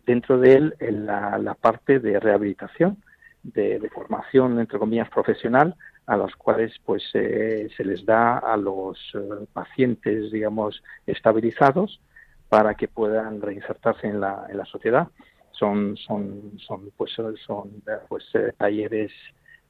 dentro 0.04 0.38
de 0.38 0.54
él 0.54 0.74
la, 0.80 1.38
la 1.38 1.54
parte 1.54 1.98
de 1.98 2.20
rehabilitación, 2.20 2.98
de, 3.42 3.80
formación 3.92 4.60
entre 4.60 4.78
comillas 4.78 5.08
profesional, 5.08 5.74
a 6.06 6.16
las 6.16 6.34
cuales 6.36 6.74
pues 6.84 7.02
eh, 7.14 7.68
se 7.74 7.84
les 7.84 8.04
da 8.04 8.38
a 8.38 8.56
los 8.56 8.98
pacientes 9.52 10.30
digamos 10.30 10.82
estabilizados 11.06 12.00
para 12.50 12.74
que 12.74 12.88
puedan 12.88 13.40
reinsertarse 13.40 14.08
en 14.08 14.20
la, 14.20 14.46
en 14.50 14.58
la 14.58 14.64
sociedad. 14.66 15.08
Son 15.52 15.96
son 15.96 16.58
son 16.58 16.90
pues 16.96 17.12
son 17.46 17.70
pues 18.08 18.24
talleres 18.58 19.12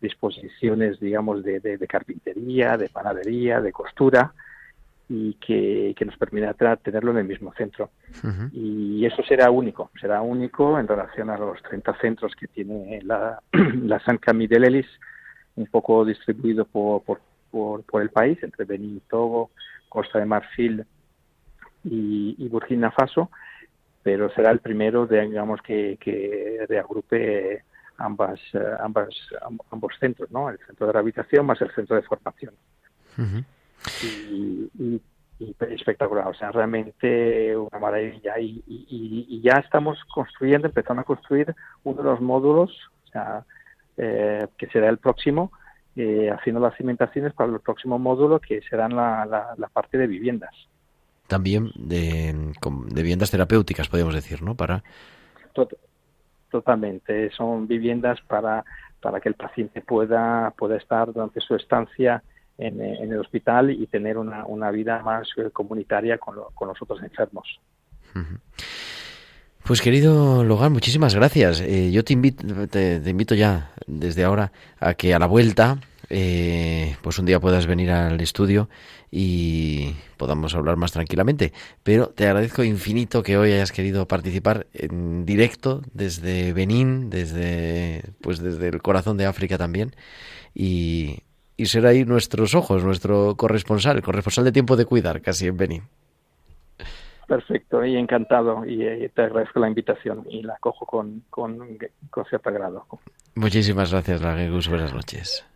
disposiciones, 0.01 0.99
digamos, 0.99 1.43
de, 1.43 1.61
de, 1.61 1.87
carpintería, 1.87 2.77
de 2.77 2.89
panadería, 2.89 3.61
de 3.61 3.73
costura, 3.73 4.33
y 5.09 5.35
que, 5.35 5.93
que 5.97 6.05
nos 6.05 6.17
permitirá 6.17 6.77
tenerlo 6.77 7.11
en 7.11 7.19
el 7.19 7.25
mismo 7.25 7.53
centro. 7.55 7.91
Y 8.53 9.05
eso 9.05 9.23
será 9.25 9.51
único, 9.51 9.91
será 10.01 10.23
único 10.23 10.79
en 10.79 10.87
relación 10.87 11.31
a 11.31 11.37
los 11.37 11.61
30 11.63 11.99
centros 12.01 12.35
que 12.35 12.47
tiene 12.47 13.01
la, 13.03 13.41
la 13.53 13.99
San 14.01 14.19
Camille 14.19 14.55
de 14.55 14.61
Lelis, 14.61 14.87
un 15.57 15.67
poco 15.67 16.05
distribuido 16.05 16.65
por, 16.65 17.03
por, 17.03 17.83
por, 17.83 18.03
el 18.03 18.11
país, 18.11 18.39
entre 18.43 18.65
Benín, 18.65 19.03
Togo, 19.09 19.51
Costa 19.89 20.21
de 20.21 20.27
Marfil 20.27 20.85
y, 21.85 22.37
y 22.39 22.49
Burkina 22.49 22.93
Faso, 22.93 23.31
pero 24.03 24.31
será 24.31 24.51
el 24.53 24.61
primero, 24.61 25.07
de, 25.07 25.23
digamos, 25.23 25.61
que, 25.61 25.99
que 26.01 26.65
reagrupe 26.69 27.65
ambas, 28.01 28.41
eh, 28.55 28.59
ambas, 28.81 29.09
ambos 29.71 29.93
centros, 30.01 30.31
¿no? 30.31 30.51
El 30.51 30.59
centro 30.67 30.87
de 30.87 30.93
rehabilitación 30.93 31.47
más 31.47 31.61
el 31.61 31.71
centro 31.73 31.97
de 31.97 32.03
formación. 32.03 32.55
y, 34.03 35.01
espectacular, 35.39 36.29
o 36.29 36.35
sea, 36.35 36.53
realmente 36.53 37.57
una 37.57 37.79
maravilla. 37.79 38.39
Y, 38.39 38.63
y, 38.67 39.41
ya 39.43 39.55
estamos 39.55 39.99
construyendo, 40.13 40.67
empezando 40.67 41.01
a 41.01 41.05
construir 41.05 41.55
uno 41.85 42.03
de 42.03 42.09
los 42.11 42.21
módulos, 42.21 42.71
o 43.07 43.09
sea, 43.09 43.45
eh, 43.97 44.47
que 44.59 44.67
será 44.67 44.91
el 44.91 44.99
próximo, 44.99 45.51
eh, 45.97 46.31
haciendo 46.31 46.61
las 46.61 46.77
cimentaciones 46.77 47.33
para 47.33 47.51
el 47.53 47.61
próximo 47.61 47.99
módulo, 47.99 48.39
que 48.39 48.61
serán 48.69 48.95
la, 48.95 49.25
la, 49.57 49.69
parte 49.69 49.97
de 49.97 50.07
viviendas. 50.07 50.55
También 51.27 51.71
de, 51.75 52.35
de, 52.35 53.03
viviendas 53.03 53.31
terapéuticas, 53.31 53.89
podríamos 53.89 54.15
decir, 54.15 54.43
¿no? 54.43 54.57
Para 54.57 54.83
Totalmente, 56.51 57.31
son 57.31 57.69
viviendas 57.69 58.21
para, 58.23 58.65
para 59.01 59.21
que 59.21 59.29
el 59.29 59.37
paciente 59.37 59.81
pueda, 59.81 60.53
pueda 60.57 60.77
estar 60.77 61.13
durante 61.13 61.41
su 61.41 61.55
estancia 61.55 62.23
en, 62.59 62.81
el 62.81 63.19
hospital 63.19 63.71
y 63.71 63.87
tener 63.87 64.19
una, 64.19 64.45
una 64.45 64.71
vida 64.71 65.01
más 65.03 65.29
eh, 65.37 65.51
comunitaria 65.53 66.19
con, 66.19 66.37
con 66.55 66.69
los 66.69 66.83
otros 66.83 67.03
enfermos. 67.03 67.61
Pues 69.65 69.81
querido 69.81 70.43
Logan, 70.45 70.73
muchísimas 70.73 71.15
gracias. 71.15 71.61
Eh, 71.61 71.93
yo 71.93 72.05
te 72.05 72.13
invito, 72.13 72.67
te, 72.69 73.01
invito 73.07 73.35
ya 73.35 73.71
desde 73.87 74.25
ahora 74.25 74.53
a 74.81 74.95
que 74.95 75.15
a 75.15 75.19
la 75.19 75.27
vuelta, 75.27 75.79
eh, 76.09 76.97
pues 77.03 77.19
un 77.19 77.27
día 77.27 77.41
puedas 77.41 77.67
venir 77.67 77.91
al 77.91 78.21
estudio 78.21 78.69
y 79.11 79.94
podamos 80.16 80.55
hablar 80.55 80.77
más 80.77 80.92
tranquilamente. 80.92 81.53
Pero 81.83 82.09
te 82.09 82.27
agradezco 82.27 82.62
infinito 82.64 83.23
que 83.23 83.37
hoy 83.37 83.53
hayas 83.53 83.73
querido 83.73 84.07
participar 84.07 84.66
en 84.73 85.27
directo 85.27 85.83
desde 85.92 86.53
Benín, 86.53 87.11
desde 87.11 88.03
pues 88.20 88.40
desde 88.40 88.68
el 88.68 88.83
corazón 88.83 89.16
de 89.16 89.27
África 89.27 89.59
también 89.59 89.92
y, 90.55 91.20
y 91.57 91.66
ser 91.66 91.87
ahí 91.87 92.05
nuestros 92.05 92.55
ojos, 92.55 92.85
nuestro 92.85 93.37
corresponsal, 93.37 93.96
el 93.96 94.03
corresponsal 94.03 94.44
de 94.44 94.53
tiempo 94.53 94.77
de 94.77 94.87
cuidar, 94.87 95.20
casi 95.20 95.46
en 95.46 95.57
Benín. 95.57 95.83
Perfecto, 97.27 97.85
y 97.85 97.96
encantado, 97.96 98.64
y, 98.66 98.83
eh, 98.83 99.09
te 99.14 99.23
agradezco 99.23 99.61
la 99.61 99.68
invitación 99.68 100.27
y 100.29 100.42
la 100.42 100.57
cojo 100.59 100.85
con, 100.85 101.23
con, 101.31 101.79
con 102.11 102.25
cierto 102.25 102.49
agrado. 102.49 102.87
Muchísimas 103.37 103.92
gracias, 103.92 104.20
Lagegus. 104.20 104.68
Buenas 104.68 104.92
noches. 104.92 105.46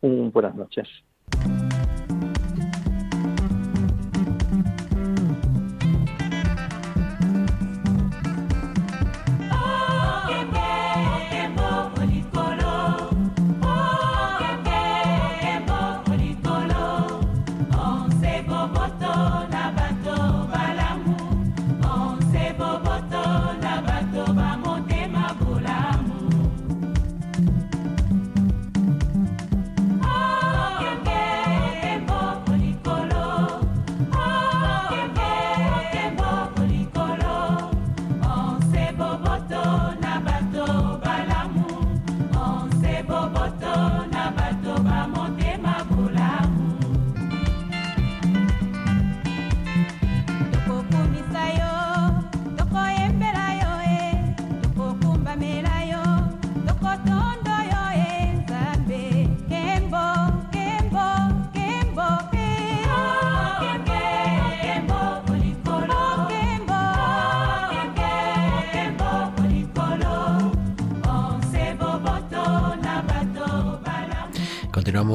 buenas 0.00 0.54
noches. 0.54 0.88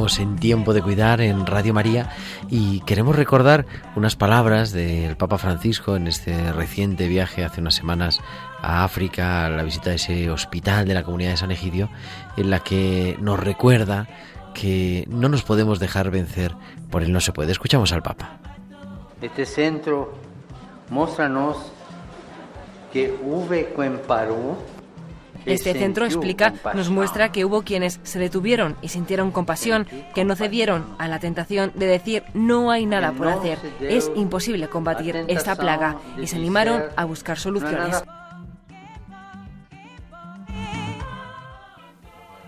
Continuamos 0.07 0.35
en 0.35 0.39
Tiempo 0.39 0.73
de 0.73 0.81
Cuidar 0.81 1.19
en 1.19 1.45
Radio 1.45 1.73
María 1.73 2.09
y 2.49 2.79
queremos 2.81 3.17
recordar 3.17 3.65
unas 3.93 4.15
palabras 4.15 4.71
del 4.71 5.17
Papa 5.17 5.37
Francisco 5.37 5.97
en 5.97 6.07
este 6.07 6.53
reciente 6.53 7.09
viaje 7.09 7.43
hace 7.43 7.59
unas 7.59 7.75
semanas 7.75 8.21
a 8.61 8.85
África, 8.85 9.45
a 9.45 9.49
la 9.49 9.63
visita 9.63 9.89
de 9.89 9.97
ese 9.97 10.29
hospital 10.29 10.87
de 10.87 10.93
la 10.93 11.03
comunidad 11.03 11.31
de 11.31 11.37
San 11.37 11.51
Egidio, 11.51 11.89
en 12.37 12.49
la 12.49 12.59
que 12.59 13.17
nos 13.19 13.37
recuerda 13.37 14.07
que 14.53 15.03
no 15.09 15.27
nos 15.27 15.43
podemos 15.43 15.77
dejar 15.77 16.09
vencer 16.09 16.55
por 16.89 17.03
el 17.03 17.11
no 17.11 17.19
se 17.19 17.33
puede. 17.33 17.51
Escuchamos 17.51 17.91
al 17.91 18.01
Papa. 18.01 18.37
Este 19.21 19.45
centro 19.45 20.13
muéstranos 20.89 21.57
que 22.93 23.13
hubo 23.21 23.83
en 23.83 23.99
Perú 23.99 24.55
Este 25.47 25.73
centro 25.73 26.05
explica, 26.05 26.53
nos 26.73 26.89
muestra 26.89 27.31
que 27.31 27.45
hubo 27.45 27.63
quienes 27.63 27.99
se 28.03 28.19
detuvieron 28.19 28.75
y 28.81 28.89
sintieron 28.89 29.31
compasión, 29.31 29.88
que 30.13 30.25
no 30.25 30.36
cedieron 30.36 30.86
a 30.97 31.07
la 31.07 31.19
tentación 31.19 31.71
de 31.75 31.88
decir 31.88 32.23
no 32.33 32.71
hay 32.71 32.86
nada 32.86 33.12
por 33.12 33.27
hacer, 33.27 33.57
es 33.81 34.12
imposible 34.15 34.67
combatir 34.67 35.25
esta 35.27 35.55
plaga 35.55 35.97
y 36.21 36.27
se 36.27 36.36
animaron 36.36 36.83
a 36.95 37.05
buscar 37.05 37.39
soluciones. 37.39 38.03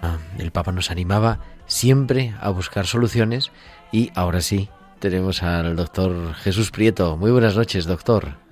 Ah, 0.02 0.18
el 0.38 0.52
Papa 0.52 0.72
nos 0.72 0.92
animaba 0.92 1.40
siempre 1.66 2.34
a 2.42 2.50
buscar 2.50 2.86
soluciones 2.86 3.52
y 3.92 4.12
ahora 4.16 4.42
sí, 4.42 4.70
tenemos 5.00 5.44
al 5.44 5.76
doctor 5.76 6.34
Jesús 6.36 6.72
Prieto. 6.72 7.18
Muy 7.18 7.32
buenas 7.32 7.56
noches, 7.56 7.86
doctor. 7.86 8.49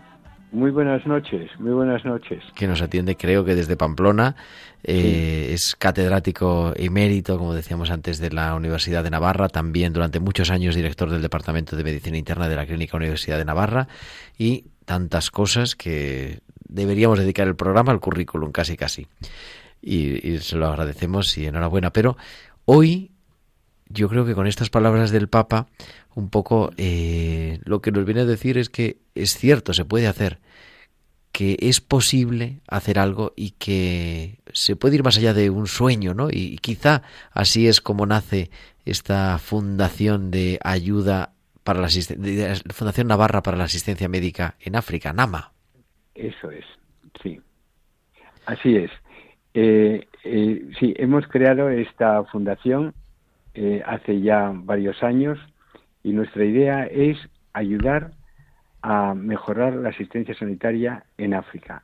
Muy 0.52 0.72
buenas 0.72 1.06
noches, 1.06 1.52
muy 1.60 1.72
buenas 1.74 2.06
noches. 2.06 2.42
Que 2.56 2.68
nos 2.68 2.82
atiende, 2.82 3.18
creo 3.18 3.44
que 3.44 3.54
desde 3.54 3.76
Pamplona. 3.76 4.36
Eh, 4.84 5.50
es 5.52 5.76
catedrático 5.76 6.72
emérito, 6.78 7.38
como 7.38 7.54
decíamos 7.54 7.92
antes, 7.92 8.20
de 8.20 8.32
la 8.32 8.56
Universidad 8.56 9.04
de 9.04 9.10
Navarra. 9.10 9.50
También 9.50 9.92
durante 9.92 10.22
muchos 10.22 10.50
años 10.50 10.74
director 10.76 11.10
del 11.10 11.22
Departamento 11.22 11.76
de 11.76 11.84
Medicina 11.84 12.18
Interna 12.18 12.48
de 12.48 12.56
la 12.56 12.66
Clínica 12.66 12.96
Universidad 12.96 13.38
de 13.38 13.44
Navarra. 13.44 13.90
Y 14.38 14.66
tantas 14.86 15.32
cosas 15.32 15.76
que 15.76 16.40
deberíamos 16.70 17.20
dedicar 17.20 17.48
el 17.48 17.58
programa 17.58 17.92
al 17.92 18.00
currículum, 18.00 18.54
casi 18.54 18.78
casi. 18.78 19.08
Y, 19.82 20.30
y 20.30 20.38
se 20.40 20.56
lo 20.56 20.68
agradecemos 20.68 21.38
y 21.38 21.46
enhorabuena. 21.46 21.92
Pero 21.92 22.16
hoy 22.64 23.12
yo 23.90 24.10
creo 24.10 24.26
que 24.26 24.36
con 24.36 24.48
estas 24.48 24.70
palabras 24.70 25.12
del 25.12 25.28
Papa, 25.28 25.68
un 26.16 26.30
poco 26.30 26.72
eh, 26.78 27.60
lo 27.64 27.82
que 27.82 27.92
nos 27.92 28.06
viene 28.06 28.22
a 28.22 28.26
decir 28.26 28.58
es 28.58 28.70
que 28.70 28.98
es 29.16 29.38
cierto, 29.38 29.74
se 29.74 29.86
puede 29.86 30.08
hacer, 30.08 30.40
que 31.32 31.58
es 31.60 31.82
posible 31.82 32.62
hacer 32.68 33.00
algo 33.00 33.34
y 33.36 33.52
que 33.52 34.40
se 34.54 34.76
puede 34.76 34.96
ir 34.96 35.04
más 35.04 35.18
allá 35.18 35.34
de 35.34 35.50
un 35.50 35.68
sueño, 35.68 36.14
¿no? 36.14 36.30
Y 36.32 36.58
quizá 36.58 37.04
así 37.32 37.68
es 37.68 37.82
como 37.82 38.06
nace 38.06 38.50
esta 38.86 39.38
fundación 39.38 40.32
de 40.32 40.60
ayuda 40.64 41.34
para 41.64 41.82
la, 41.82 41.90
Fundación 42.74 43.08
Navarra 43.08 43.44
para 43.44 43.58
la 43.58 43.66
Asistencia 43.66 44.08
Médica 44.08 44.56
en 44.62 44.78
África, 44.78 45.12
NAMA. 45.12 45.52
Eso 46.16 46.50
es, 46.50 46.66
sí. 47.22 47.40
Así 48.46 48.78
es. 48.78 48.90
Eh, 49.54 50.08
eh, 50.24 50.70
sí, 50.80 50.94
hemos 50.98 51.28
creado 51.28 51.70
esta 51.70 52.24
fundación 52.26 52.94
eh, 53.60 53.82
hace 53.88 54.22
ya 54.22 54.52
varios 54.54 55.02
años 55.02 55.40
y 56.04 56.14
nuestra 56.14 56.46
idea 56.46 56.86
es 56.86 57.18
ayudar 57.54 58.12
a 58.84 59.16
mejorar 59.16 59.74
la 59.74 59.90
asistencia 59.90 60.36
sanitaria 60.36 61.06
en 61.18 61.34
África. 61.34 61.84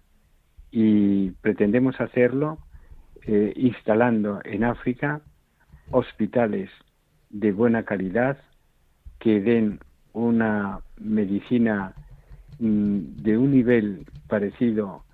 Y 0.70 1.32
pretendemos 1.42 2.00
hacerlo 2.00 2.60
eh, 3.24 3.54
instalando 3.56 4.40
en 4.44 4.66
África 4.66 5.22
hospitales 5.90 6.70
de 7.32 7.52
buena 7.52 7.82
calidad 7.86 8.38
que 9.18 9.42
den 9.42 9.80
una 10.14 10.82
medicina 11.00 11.96
mm, 12.60 13.24
de 13.24 13.36
un 13.36 13.50
nivel 13.50 14.06
parecido 14.28 15.06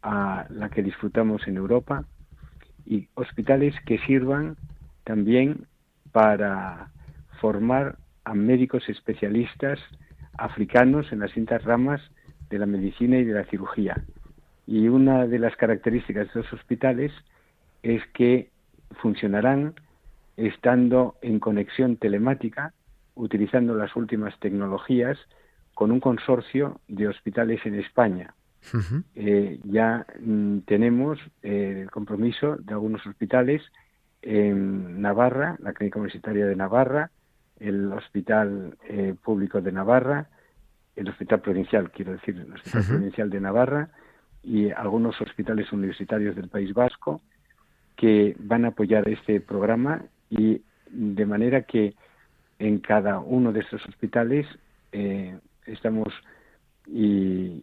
a 0.00 0.46
la 0.48 0.70
que 0.70 0.82
disfrutamos 0.82 1.46
en 1.46 1.58
Europa 1.58 2.06
y 2.86 3.06
hospitales 3.16 3.74
que 3.84 3.98
sirvan 3.98 4.56
también 5.04 5.66
para 6.16 6.88
formar 7.42 7.98
a 8.24 8.32
médicos 8.32 8.88
especialistas 8.88 9.78
africanos 10.38 11.12
en 11.12 11.18
las 11.18 11.28
distintas 11.28 11.62
ramas 11.62 12.00
de 12.48 12.58
la 12.58 12.64
medicina 12.64 13.18
y 13.18 13.24
de 13.24 13.34
la 13.34 13.44
cirugía. 13.44 14.02
Y 14.66 14.88
una 14.88 15.26
de 15.26 15.38
las 15.38 15.54
características 15.56 16.32
de 16.32 16.40
los 16.40 16.50
hospitales 16.54 17.12
es 17.82 18.00
que 18.14 18.48
funcionarán 18.92 19.74
estando 20.38 21.16
en 21.20 21.38
conexión 21.38 21.98
telemática, 21.98 22.72
utilizando 23.14 23.74
las 23.74 23.94
últimas 23.94 24.40
tecnologías, 24.40 25.18
con 25.74 25.90
un 25.90 26.00
consorcio 26.00 26.80
de 26.88 27.08
hospitales 27.08 27.60
en 27.66 27.74
España. 27.74 28.32
Eh, 29.14 29.60
ya 29.64 30.06
mm, 30.18 30.60
tenemos 30.60 31.18
eh, 31.42 31.80
el 31.82 31.90
compromiso 31.90 32.56
de 32.56 32.72
algunos 32.72 33.06
hospitales 33.06 33.60
en 34.22 35.00
Navarra, 35.00 35.56
la 35.60 35.72
Clínica 35.72 35.98
Universitaria 35.98 36.46
de 36.46 36.56
Navarra, 36.56 37.10
el 37.58 37.92
Hospital 37.92 38.76
eh, 38.88 39.14
Público 39.22 39.60
de 39.60 39.72
Navarra, 39.72 40.28
el 40.94 41.08
Hospital 41.08 41.40
Provincial, 41.40 41.90
quiero 41.90 42.12
decir, 42.12 42.36
el 42.36 42.52
Hospital 42.52 42.84
Provincial 42.86 43.30
de 43.30 43.40
Navarra 43.40 43.90
y 44.42 44.70
algunos 44.70 45.20
hospitales 45.20 45.72
universitarios 45.72 46.36
del 46.36 46.48
País 46.48 46.72
Vasco 46.72 47.20
que 47.96 48.36
van 48.38 48.64
a 48.64 48.68
apoyar 48.68 49.08
este 49.08 49.40
programa 49.40 50.04
y 50.30 50.62
de 50.90 51.26
manera 51.26 51.62
que 51.62 51.94
en 52.58 52.78
cada 52.78 53.18
uno 53.18 53.52
de 53.52 53.60
estos 53.60 53.84
hospitales 53.86 54.46
eh, 54.92 55.38
estamos 55.66 56.12
y 56.86 57.62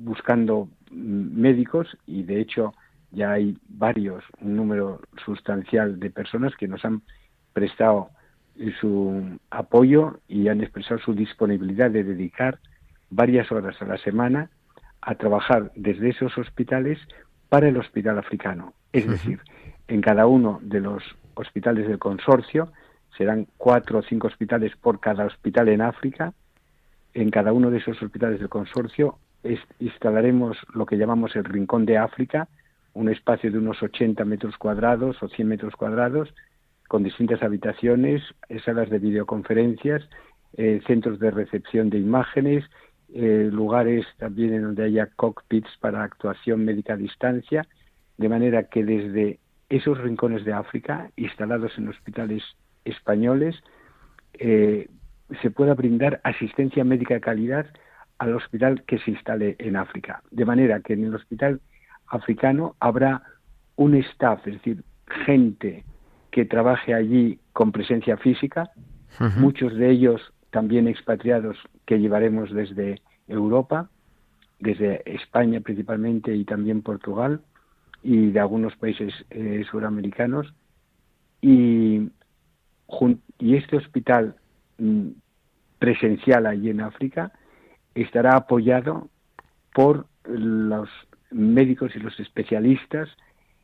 buscando 0.00 0.68
médicos 0.90 1.96
y 2.06 2.24
de 2.24 2.40
hecho 2.40 2.74
ya 3.12 3.32
hay 3.32 3.56
varios, 3.68 4.24
un 4.40 4.56
número 4.56 5.00
sustancial 5.24 5.98
de 5.98 6.10
personas 6.10 6.54
que 6.56 6.68
nos 6.68 6.84
han 6.84 7.02
prestado 7.52 8.10
su 8.80 9.38
apoyo 9.50 10.20
y 10.28 10.48
han 10.48 10.60
expresado 10.60 11.00
su 11.00 11.14
disponibilidad 11.14 11.90
de 11.90 12.04
dedicar 12.04 12.58
varias 13.08 13.50
horas 13.50 13.80
a 13.80 13.86
la 13.86 13.98
semana 13.98 14.50
a 15.00 15.14
trabajar 15.14 15.72
desde 15.74 16.10
esos 16.10 16.36
hospitales 16.36 16.98
para 17.48 17.68
el 17.68 17.76
hospital 17.76 18.18
africano. 18.18 18.74
Es 18.92 19.06
decir, 19.06 19.40
en 19.88 20.00
cada 20.00 20.26
uno 20.26 20.58
de 20.62 20.80
los 20.80 21.02
hospitales 21.34 21.88
del 21.88 21.98
consorcio 21.98 22.72
serán 23.16 23.46
cuatro 23.56 23.98
o 23.98 24.02
cinco 24.02 24.28
hospitales 24.28 24.72
por 24.76 25.00
cada 25.00 25.24
hospital 25.24 25.68
en 25.68 25.80
África. 25.80 26.32
En 27.14 27.30
cada 27.30 27.52
uno 27.52 27.70
de 27.70 27.78
esos 27.78 28.00
hospitales 28.02 28.40
del 28.40 28.48
consorcio 28.48 29.18
instalaremos 29.78 30.58
lo 30.74 30.86
que 30.86 30.96
llamamos 30.96 31.34
el 31.34 31.44
Rincón 31.44 31.86
de 31.86 31.98
África, 31.98 32.48
un 32.94 33.08
espacio 33.08 33.50
de 33.50 33.58
unos 33.58 33.82
80 33.82 34.24
metros 34.24 34.56
cuadrados 34.56 35.22
o 35.22 35.28
100 35.28 35.48
metros 35.48 35.76
cuadrados, 35.76 36.32
con 36.88 37.04
distintas 37.04 37.42
habitaciones, 37.42 38.22
salas 38.64 38.90
de 38.90 38.98
videoconferencias, 38.98 40.02
eh, 40.56 40.80
centros 40.86 41.20
de 41.20 41.30
recepción 41.30 41.88
de 41.88 41.98
imágenes, 41.98 42.64
eh, 43.14 43.48
lugares 43.50 44.06
también 44.18 44.54
en 44.54 44.62
donde 44.62 44.84
haya 44.84 45.06
cockpits 45.16 45.70
para 45.80 46.02
actuación 46.02 46.64
médica 46.64 46.94
a 46.94 46.96
distancia, 46.96 47.66
de 48.18 48.28
manera 48.28 48.64
que 48.64 48.84
desde 48.84 49.38
esos 49.68 49.98
rincones 49.98 50.44
de 50.44 50.52
África, 50.52 51.10
instalados 51.16 51.78
en 51.78 51.88
hospitales 51.88 52.42
españoles, 52.84 53.56
eh, 54.34 54.88
se 55.40 55.50
pueda 55.50 55.74
brindar 55.74 56.20
asistencia 56.24 56.84
médica 56.84 57.14
de 57.14 57.20
calidad 57.20 57.66
al 58.18 58.34
hospital 58.34 58.82
que 58.82 58.98
se 58.98 59.12
instale 59.12 59.56
en 59.58 59.76
África. 59.76 60.22
De 60.30 60.44
manera 60.44 60.80
que 60.80 60.94
en 60.94 61.04
el 61.04 61.14
hospital 61.14 61.60
africano 62.10 62.76
habrá 62.80 63.22
un 63.76 63.94
staff, 63.94 64.46
es 64.46 64.54
decir, 64.54 64.84
gente 65.24 65.84
que 66.30 66.44
trabaje 66.44 66.94
allí 66.94 67.38
con 67.52 67.72
presencia 67.72 68.16
física, 68.16 68.70
muchos 69.38 69.74
de 69.74 69.90
ellos 69.90 70.20
también 70.50 70.86
expatriados 70.86 71.56
que 71.84 71.98
llevaremos 71.98 72.52
desde 72.52 73.00
Europa, 73.26 73.88
desde 74.58 75.02
España 75.04 75.60
principalmente 75.60 76.34
y 76.34 76.44
también 76.44 76.82
Portugal 76.82 77.40
y 78.02 78.30
de 78.30 78.40
algunos 78.40 78.76
países 78.76 79.12
eh, 79.30 79.64
suramericanos. 79.70 80.52
Y, 81.40 82.10
y 83.38 83.56
este 83.56 83.76
hospital 83.76 84.36
mm, 84.78 85.08
presencial 85.78 86.46
allí 86.46 86.70
en 86.70 86.82
África 86.82 87.32
estará 87.94 88.36
apoyado 88.36 89.08
por 89.72 90.06
los 90.24 90.88
médicos 91.30 91.94
y 91.94 91.98
los 91.98 92.18
especialistas 92.20 93.08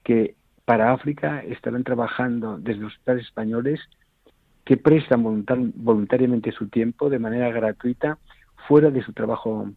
que 0.05 0.35
para 0.65 0.93
África 0.93 1.43
estarán 1.43 1.85
trabajando 1.85 2.59
desde 2.59 2.81
los 2.81 2.93
hospitales 2.93 3.27
españoles 3.27 3.81
que 4.65 4.77
prestan 4.77 5.23
voluntariamente 5.23 6.51
su 6.53 6.69
tiempo 6.69 7.09
de 7.09 7.21
manera 7.21 7.51
gratuita 7.51 8.19
fuera 8.67 8.91
de 8.91 9.03
su 9.03 9.13
trabajo, 9.13 9.71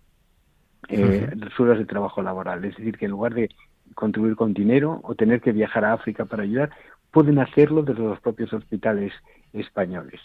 eh, 0.88 1.30
sus 1.56 1.60
horas 1.60 1.78
de 1.78 1.86
trabajo 1.86 2.24
laboral. 2.24 2.66
Es 2.66 2.76
decir, 2.76 2.98
que 2.98 3.06
en 3.06 3.12
lugar 3.12 3.36
de 3.36 3.50
contribuir 3.94 4.36
con 4.36 4.54
dinero 4.54 5.00
o 5.04 5.14
tener 5.14 5.42
que 5.42 5.52
viajar 5.52 5.86
a 5.86 5.94
África 5.94 6.26
para 6.26 6.44
ayudar, 6.44 6.72
pueden 7.12 7.40
hacerlo 7.40 7.84
desde 7.84 8.02
los 8.02 8.20
propios 8.20 8.52
hospitales 8.54 9.14
españoles. 9.54 10.20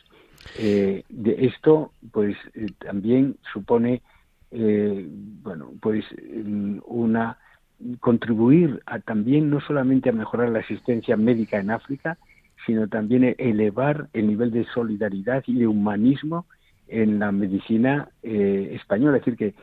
Eh, 0.59 1.05
de 1.09 1.46
esto, 1.46 1.92
pues, 2.12 2.37
eh, 2.55 2.66
también 2.79 3.37
supone, 3.53 4.03
eh, 4.50 5.07
bueno, 5.42 5.72
pues, 5.81 6.05
mm, 6.44 6.79
una 6.87 7.38
contribuir 8.01 8.83
a 8.87 8.99
también 9.01 9.51
no 9.51 9.61
solamente 9.61 10.11
a 10.11 10.13
mejorar 10.13 10.51
la 10.51 10.61
asistencia 10.61 11.17
médica 11.17 11.59
en 11.59 11.71
África, 11.71 12.19
sino 12.67 12.89
también 12.89 13.35
elevar 13.39 14.09
el 14.13 14.27
nivel 14.27 14.51
de 14.51 14.65
solidaridad 14.73 15.43
y 15.47 15.59
de 15.59 15.67
humanismo 15.67 16.47
en 16.89 17.19
la 17.19 17.33
medicina 17.33 18.09
eh, 18.23 18.73
española. 18.75 19.19
Es 19.19 19.25
decir, 19.25 19.37
que 19.37 19.55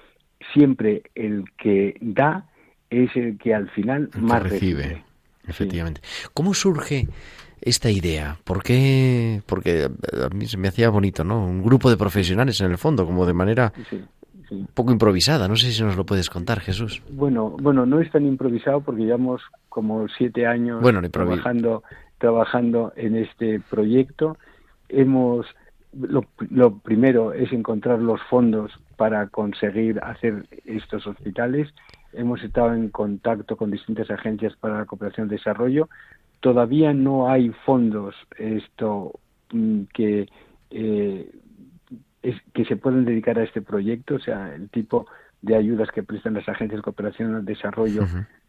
siempre 0.53 1.03
el 1.15 1.45
que 1.57 1.95
da 2.01 2.45
es 2.89 3.15
el 3.15 3.37
que 3.37 3.53
al 3.53 3.69
final 3.69 4.09
más 4.19 4.43
recibe. 4.43 5.03
Efectivamente. 5.47 6.01
¿Cómo 6.33 6.53
surge 6.53 7.07
esta 7.61 7.89
idea? 7.89 8.37
¿Por 8.43 8.63
qué? 8.63 9.41
Porque 9.45 9.85
a 9.85 10.29
mí 10.35 10.45
se 10.45 10.57
me 10.57 10.67
hacía 10.67 10.89
bonito, 10.89 11.23
¿no? 11.23 11.43
Un 11.43 11.63
grupo 11.63 11.89
de 11.89 11.97
profesionales 11.97 12.61
en 12.61 12.71
el 12.71 12.77
fondo, 12.77 13.05
como 13.05 13.25
de 13.25 13.33
manera 13.33 13.73
un 14.51 14.67
poco 14.67 14.91
improvisada. 14.91 15.47
No 15.47 15.55
sé 15.55 15.71
si 15.71 15.81
nos 15.81 15.95
lo 15.95 16.05
puedes 16.05 16.29
contar, 16.29 16.59
Jesús. 16.59 17.01
Bueno, 17.09 17.55
bueno, 17.61 17.85
no 17.85 17.99
es 17.99 18.11
tan 18.11 18.25
improvisado 18.25 18.81
porque 18.81 19.03
llevamos 19.03 19.41
como 19.69 20.07
siete 20.09 20.45
años 20.45 20.83
trabajando, 21.11 21.83
trabajando 22.17 22.93
en 22.95 23.15
este 23.15 23.61
proyecto. 23.61 24.37
Hemos 24.89 25.45
lo, 25.93 26.25
lo, 26.49 26.77
primero 26.79 27.33
es 27.33 27.51
encontrar 27.51 27.99
los 27.99 28.21
fondos 28.29 28.71
para 28.97 29.27
conseguir 29.27 29.99
hacer 30.03 30.45
estos 30.65 31.07
hospitales. 31.07 31.69
Hemos 32.13 32.43
estado 32.43 32.73
en 32.73 32.89
contacto 32.89 33.55
con 33.55 33.71
distintas 33.71 34.09
agencias 34.11 34.55
para 34.57 34.79
la 34.79 34.85
cooperación 34.85 35.27
y 35.27 35.31
desarrollo. 35.31 35.89
Todavía 36.41 36.93
no 36.93 37.29
hay 37.29 37.49
fondos 37.65 38.15
esto 38.37 39.13
mm, 39.53 39.81
que 39.93 40.27
eh, 40.71 41.29
que 42.53 42.65
se 42.65 42.75
pueden 42.75 43.05
dedicar 43.05 43.39
a 43.39 43.43
este 43.43 43.61
proyecto, 43.61 44.15
o 44.15 44.19
sea, 44.19 44.53
el 44.53 44.69
tipo 44.69 45.07
de 45.41 45.55
ayudas 45.55 45.89
que 45.89 46.03
prestan 46.03 46.35
las 46.35 46.47
agencias 46.47 46.79
de 46.79 46.83
cooperación 46.83 47.35
al 47.35 47.45
desarrollo 47.45 48.05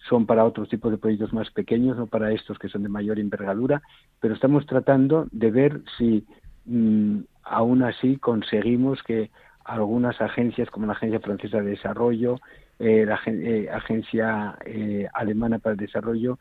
son 0.09 0.27
para 0.27 0.45
otros 0.45 0.69
tipos 0.69 0.91
de 0.91 0.99
proyectos 0.99 1.33
más 1.33 1.51
pequeños, 1.51 1.97
no 1.97 2.07
para 2.07 2.33
estos 2.33 2.59
que 2.59 2.69
son 2.69 2.83
de 2.83 2.89
mayor 2.89 3.19
envergadura, 3.19 3.83
pero 4.21 4.35
estamos 4.35 4.67
tratando 4.67 5.27
de 5.33 5.51
ver 5.51 5.81
si 5.97 6.27
mm, 6.67 7.21
aún 7.45 7.83
así 7.83 8.17
conseguimos 8.17 9.03
que 9.03 9.31
algunas 9.65 10.21
agencias 10.21 10.71
como 10.71 10.87
la 10.87 10.93
Agencia 10.93 11.21
Francesa 11.21 11.61
de 11.61 11.71
Desarrollo, 11.71 12.41
eh, 12.79 13.07
la 13.07 13.21
eh, 13.27 13.69
Agencia 13.73 14.59
eh, 14.65 15.07
Alemana 15.15 15.59
para 15.59 15.75
el 15.75 15.79
Desarrollo, 15.79 16.39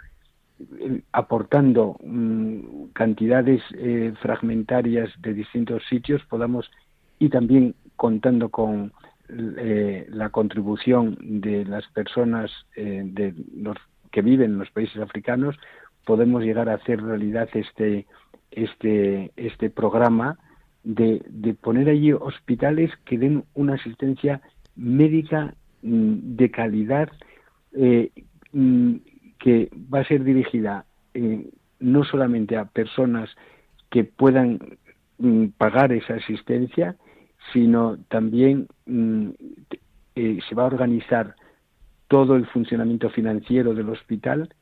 aportando 1.12 1.98
mm, 2.04 2.88
cantidades 2.94 3.62
fragmentarias 4.22 5.10
de 5.20 5.34
distintos 5.34 5.84
sitios, 5.88 6.24
podamos 6.26 6.70
y 7.22 7.30
también 7.30 7.76
contando 7.96 8.50
con 8.50 8.94
la 9.30 10.30
contribución 10.30 11.18
de 11.22 11.64
las 11.66 11.88
personas 11.90 12.52
los 12.76 13.78
que 14.12 14.24
viven 14.24 14.54
en 14.54 14.58
los 14.58 14.72
países 14.72 15.00
africanos, 15.02 15.56
podemos 16.04 16.44
llegar 16.44 16.68
a 16.68 16.74
hacer 16.74 17.00
realidad 17.02 17.48
este 17.54 18.08
este 18.50 19.32
este 19.38 19.70
programa 19.70 20.40
de, 20.84 21.24
poner 21.62 21.90
allí 21.90 22.12
hospitales 22.12 22.92
que 23.06 23.20
den 23.20 23.44
una 23.54 23.76
asistencia 23.76 24.42
médica 24.76 25.54
mm, 25.84 26.36
de 26.38 26.50
calidad 26.50 27.10
eh, 27.74 28.10
mm, 28.52 28.96
que 29.38 29.70
va 29.94 30.00
a 30.00 30.08
ser 30.08 30.24
dirigida 30.24 30.86
eh, 31.14 31.52
no 31.80 32.04
solamente 32.04 32.58
a 32.58 32.66
personas 32.66 33.30
que 33.92 34.04
puedan 34.06 34.60
mm, 35.20 35.50
pagar 35.58 35.94
esa 35.94 36.16
asistencia, 36.16 36.96
sino 37.54 37.98
también 38.08 38.68
eh, 40.16 40.40
se 40.48 40.56
va 40.56 40.64
a 40.64 40.68
organizar 40.68 41.36
todo 42.08 42.36
el 42.36 42.46
funcionamiento 42.48 43.10
financiero 43.10 43.74
del 43.74 43.90
hospital 43.90 44.54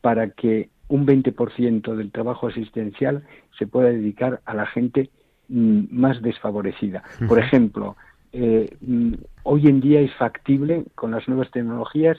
para 0.00 0.30
que 0.30 0.70
un 0.88 1.06
20% 1.06 1.94
del 1.94 2.10
trabajo 2.10 2.48
asistencial 2.48 3.24
se 3.58 3.66
pueda 3.66 3.88
dedicar 3.90 4.40
a 4.44 4.54
la 4.54 4.66
gente 4.66 5.10
Mm, 5.48 5.84
más 5.90 6.20
desfavorecida. 6.20 7.02
Por 7.26 7.38
ejemplo, 7.38 7.96
eh, 8.32 8.68
mm, 8.82 9.14
hoy 9.44 9.66
en 9.66 9.80
día 9.80 10.00
es 10.00 10.14
factible 10.16 10.84
con 10.94 11.10
las 11.10 11.26
nuevas 11.26 11.50
tecnologías 11.50 12.18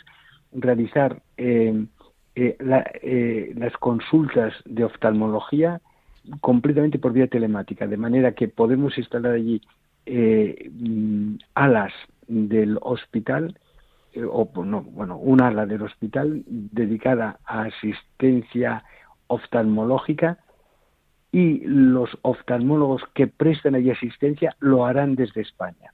realizar 0.52 1.22
eh, 1.38 1.86
eh, 2.34 3.54
las 3.56 3.74
consultas 3.78 4.54
de 4.66 4.84
oftalmología 4.84 5.80
completamente 6.42 6.98
por 6.98 7.14
vía 7.14 7.28
telemática, 7.28 7.86
de 7.86 7.98
manera 7.98 8.32
que 8.32 8.48
podemos 8.48 8.98
instalar 8.98 9.34
allí 9.34 9.62
mm, 10.06 11.36
alas 11.56 11.94
del 12.28 12.78
hospital 12.82 13.58
o 14.30 14.50
no, 14.64 14.82
bueno, 14.82 15.18
un 15.18 15.42
ala 15.42 15.66
del 15.66 15.84
hospital 15.84 16.44
dedicada 16.48 17.40
a 17.46 17.64
asistencia 17.64 18.84
oftalmológica 19.28 20.40
y 21.32 21.60
los 21.66 22.10
oftalmólogos 22.24 23.04
que 23.14 23.28
prestan 23.28 23.76
allí 23.76 23.92
asistencia 23.92 24.56
lo 24.60 24.86
harán 24.86 25.16
desde 25.16 25.42
España. 25.42 25.94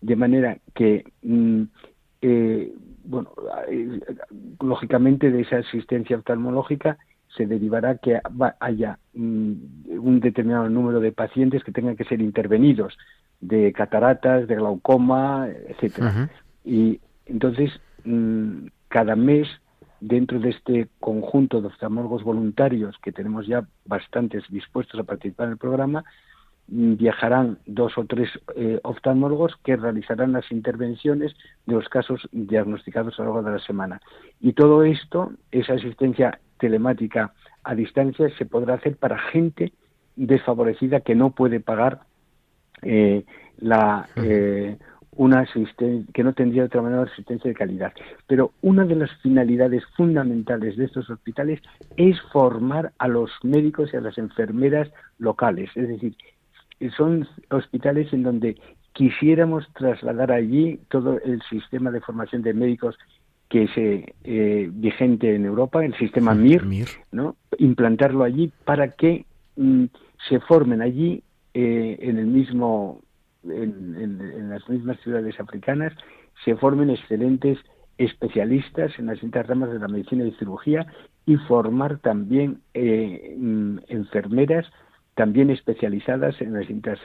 De 0.00 0.16
manera 0.16 0.58
que, 0.74 1.04
mm, 1.22 1.62
eh, 2.22 2.72
bueno, 3.04 3.30
eh, 3.68 4.00
lógicamente 4.60 5.30
de 5.30 5.42
esa 5.42 5.58
asistencia 5.58 6.16
oftalmológica 6.16 6.98
se 7.36 7.46
derivará 7.46 7.98
que 7.98 8.20
haya 8.58 8.98
mm, 9.14 9.52
un 9.98 10.20
determinado 10.20 10.68
número 10.68 11.00
de 11.00 11.12
pacientes 11.12 11.62
que 11.64 11.72
tengan 11.72 11.96
que 11.96 12.04
ser 12.04 12.20
intervenidos 12.20 12.96
de 13.40 13.72
cataratas, 13.72 14.46
de 14.48 14.56
glaucoma, 14.56 15.48
etcétera. 15.68 16.28
Y 16.64 17.00
entonces 17.26 17.70
mm, 18.04 18.66
cada 18.88 19.16
mes 19.16 19.48
dentro 20.00 20.38
de 20.40 20.50
este 20.50 20.88
conjunto 20.98 21.60
de 21.60 21.68
oftalmólogos 21.68 22.22
voluntarios, 22.22 22.96
que 23.02 23.12
tenemos 23.12 23.46
ya 23.46 23.66
bastantes 23.84 24.44
dispuestos 24.48 24.98
a 24.98 25.04
participar 25.04 25.46
en 25.46 25.52
el 25.52 25.58
programa, 25.58 26.04
mm, 26.68 26.96
viajarán 26.96 27.58
dos 27.66 27.96
o 27.96 28.04
tres 28.04 28.28
eh, 28.56 28.80
oftalmólogos 28.82 29.56
que 29.62 29.76
realizarán 29.76 30.32
las 30.32 30.50
intervenciones 30.50 31.34
de 31.66 31.74
los 31.74 31.88
casos 31.88 32.28
diagnosticados 32.32 33.18
a 33.18 33.24
lo 33.24 33.34
largo 33.34 33.50
de 33.50 33.56
la 33.58 33.64
semana. 33.64 34.00
Y 34.40 34.52
todo 34.54 34.82
esto, 34.84 35.32
esa 35.50 35.74
asistencia 35.74 36.40
telemática 36.60 37.32
a 37.64 37.74
distancia, 37.74 38.28
se 38.38 38.46
podrá 38.46 38.74
hacer 38.74 38.96
para 38.96 39.18
gente 39.18 39.72
desfavorecida 40.16 41.00
que 41.00 41.14
no 41.14 41.30
puede 41.30 41.60
pagar 41.60 42.00
eh, 42.82 43.24
la, 43.58 44.08
eh, 44.16 44.76
una 45.16 45.40
asistencia, 45.40 46.12
que 46.14 46.24
no 46.24 46.32
tendría 46.32 46.62
de 46.62 46.66
otra 46.66 46.82
manera 46.82 47.02
asistencia 47.02 47.48
de 47.48 47.54
calidad. 47.54 47.92
Pero 48.26 48.52
una 48.62 48.84
de 48.84 48.96
las 48.96 49.10
finalidades 49.22 49.84
fundamentales 49.96 50.76
de 50.76 50.84
estos 50.84 51.10
hospitales 51.10 51.60
es 51.96 52.20
formar 52.32 52.92
a 52.98 53.08
los 53.08 53.30
médicos 53.42 53.90
y 53.92 53.96
a 53.96 54.00
las 54.00 54.18
enfermeras 54.18 54.90
locales. 55.18 55.70
Es 55.74 55.88
decir, 55.88 56.14
son 56.96 57.26
hospitales 57.50 58.12
en 58.12 58.22
donde 58.22 58.56
quisiéramos 58.92 59.68
trasladar 59.74 60.32
allí 60.32 60.80
todo 60.88 61.18
el 61.20 61.42
sistema 61.42 61.90
de 61.90 62.00
formación 62.00 62.42
de 62.42 62.54
médicos 62.54 62.98
que 63.50 63.64
es 63.64 63.70
eh, 63.76 64.70
vigente 64.72 65.34
en 65.34 65.44
Europa, 65.44 65.84
el 65.84 65.94
sistema 65.96 66.34
MIR, 66.34 66.62
¿no? 67.10 67.36
implantarlo 67.58 68.22
allí 68.24 68.52
para 68.64 68.92
que 68.92 69.26
mm, 69.56 69.86
se 70.28 70.38
formen 70.40 70.80
allí 70.80 71.22
eh, 71.52 71.98
en 72.00 72.18
el 72.18 72.26
mismo 72.26 73.02
en, 73.44 74.50
las 74.50 74.68
mismas 74.68 75.00
ciudades 75.00 75.38
africanas 75.40 75.92
se 76.44 76.54
formen 76.56 76.90
excelentes 76.90 77.58
especialistas 77.98 78.92
en 78.98 79.06
las 79.06 79.14
distintas 79.14 79.46
ramas 79.46 79.72
de 79.72 79.78
la 79.78 79.88
medicina 79.88 80.24
y 80.24 80.32
cirugía 80.32 80.86
y 81.26 81.36
formar 81.36 81.98
también 81.98 82.60
eh, 82.74 83.34
mm, 83.36 83.78
enfermeras 83.88 84.66
también 85.16 85.50
especializadas 85.50 86.40
en 86.40 86.52
las 86.52 86.60
distintas 86.60 87.00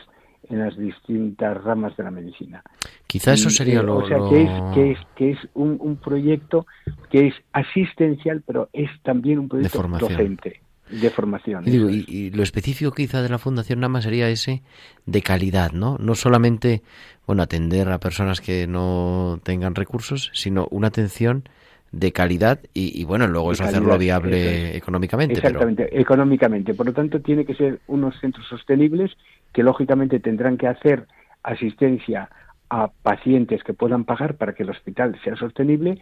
en 0.49 0.59
las 0.59 0.77
distintas 0.77 1.63
ramas 1.63 1.95
de 1.97 2.03
la 2.03 2.11
medicina. 2.11 2.63
Quizá 3.07 3.33
eso 3.33 3.49
sería 3.49 3.79
eh, 3.79 3.83
lo... 3.83 3.97
O 3.97 4.07
sea, 4.07 4.17
que 4.29 4.43
es, 4.43 4.49
que 4.73 4.91
es, 4.91 4.99
que 5.15 5.31
es 5.31 5.37
un, 5.53 5.77
un, 5.79 5.97
proyecto 5.97 6.65
que 7.09 7.27
es 7.27 7.35
asistencial, 7.53 8.43
pero 8.45 8.69
es 8.73 8.89
también 9.03 9.39
un 9.39 9.49
proyecto 9.49 9.81
docente 9.81 10.61
de 10.89 11.09
formación. 11.09 11.63
Y, 11.67 12.29
lo 12.31 12.43
específico 12.43 12.91
quizá 12.91 13.21
de 13.21 13.29
la 13.29 13.39
Fundación 13.39 13.79
Nama 13.79 14.01
sería 14.01 14.29
ese 14.29 14.61
de 15.05 15.21
calidad, 15.21 15.71
¿no? 15.71 15.97
No 15.99 16.15
solamente, 16.15 16.83
bueno, 17.25 17.43
atender 17.43 17.89
a 17.89 17.99
personas 17.99 18.41
que 18.41 18.67
no 18.67 19.39
tengan 19.43 19.75
recursos, 19.75 20.31
sino 20.33 20.67
una 20.71 20.87
atención 20.87 21.43
de 21.91 22.11
calidad 22.11 22.59
y, 22.73 23.03
bueno, 23.05 23.25
luego 23.27 23.53
eso 23.53 23.63
hacerlo 23.63 23.97
viable 23.97 24.75
económicamente. 24.75 25.35
Exactamente, 25.35 25.99
económicamente. 25.99 26.73
Por 26.73 26.87
lo 26.87 26.93
tanto, 26.93 27.21
tiene 27.21 27.45
que 27.45 27.55
ser 27.55 27.79
unos 27.87 28.19
centros 28.19 28.45
sostenibles 28.47 29.11
que 29.55 29.63
lógicamente 29.63 30.19
tendrán 30.19 30.57
que 30.57 30.67
hacer 30.67 31.07
asistencia 31.41 32.29
a 32.69 32.89
pacientes 32.89 33.63
que 33.63 33.73
puedan 33.73 34.03
pagar 34.03 34.35
para 34.35 34.53
que 34.53 34.63
el 34.63 34.69
hospital 34.69 35.17
sea 35.23 35.37
sostenible, 35.37 35.97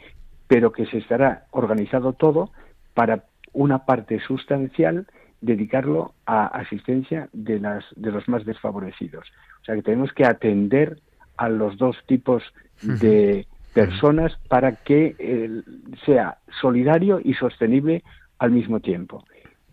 pero 0.47 0.71
que 0.71 0.87
se 0.87 0.97
estará 0.97 1.45
organizado 1.51 2.13
todo 2.13 2.49
para 2.95 3.25
una 3.53 3.85
parte 3.85 4.19
sustancial 4.21 5.05
dedicarlo 5.39 6.15
a 6.25 6.47
asistencia 6.47 7.29
de, 7.31 7.59
las, 7.59 7.85
de 7.95 8.11
los 8.11 8.27
más 8.27 8.43
desfavorecidos. 8.43 9.27
O 9.61 9.65
sea 9.65 9.75
que 9.75 9.83
tenemos 9.83 10.11
que 10.13 10.25
atender 10.25 10.99
a 11.37 11.47
los 11.47 11.77
dos 11.77 11.95
tipos 12.07 12.41
de 12.81 13.45
personas 13.71 14.35
para 14.47 14.77
que 14.77 15.15
eh, 15.19 15.61
sea 16.07 16.39
solidario 16.59 17.21
y 17.23 17.35
sostenible 17.35 18.03
al 18.39 18.49
mismo 18.49 18.79
tiempo. 18.79 19.23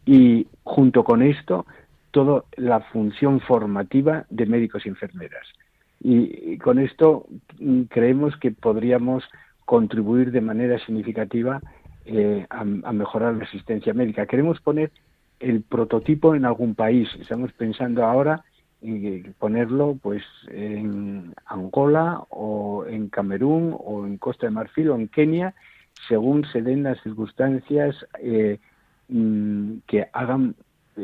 Y 0.05 0.49
junto 0.65 1.03
con 1.03 1.23
esto, 1.23 1.65
toda 2.11 2.45
la 2.57 2.81
función 2.81 3.41
formativa 3.41 4.27
de 4.31 4.47
médicos 4.47 4.87
y 4.87 4.89
enfermeras. 4.89 5.47
y 6.03 6.57
con 6.59 6.79
esto 6.79 7.27
mm, 7.59 7.83
creemos 7.83 8.35
que 8.39 8.53
podríamos 8.53 9.23
contribuir 9.67 10.33
de 10.33 10.41
manera 10.41 10.79
significativa 10.85 11.61
eh, 12.07 12.45
a, 12.51 12.65
mejorar 12.65 13.35
la 13.35 13.45
asistencia 13.45 13.95
médica. 13.95 14.27
Queremos 14.27 14.61
poner 14.61 14.91
el 15.39 15.63
prototipo 15.63 16.35
en 16.35 16.45
algún 16.45 16.75
país. 16.75 17.09
Estamos 17.21 17.53
pensando 17.53 18.05
ahora 18.05 18.43
en 18.83 19.33
ponerlo 19.39 19.97
pues 20.03 20.25
en 20.49 21.35
Angola 21.47 22.25
o 22.31 22.85
en 22.89 23.11
Camerún 23.11 23.77
o 23.79 24.07
en 24.07 24.17
Costa 24.17 24.47
de 24.47 24.51
Marfil 24.51 24.91
o 24.91 24.97
en 24.97 25.07
Kenia 25.07 25.55
según 26.09 26.45
se 26.47 26.63
den 26.63 26.83
las 26.83 27.01
circunstancias 27.03 27.95
eh, 28.21 28.59
mm, 29.09 29.75
que 29.87 30.09
hagan 30.13 30.57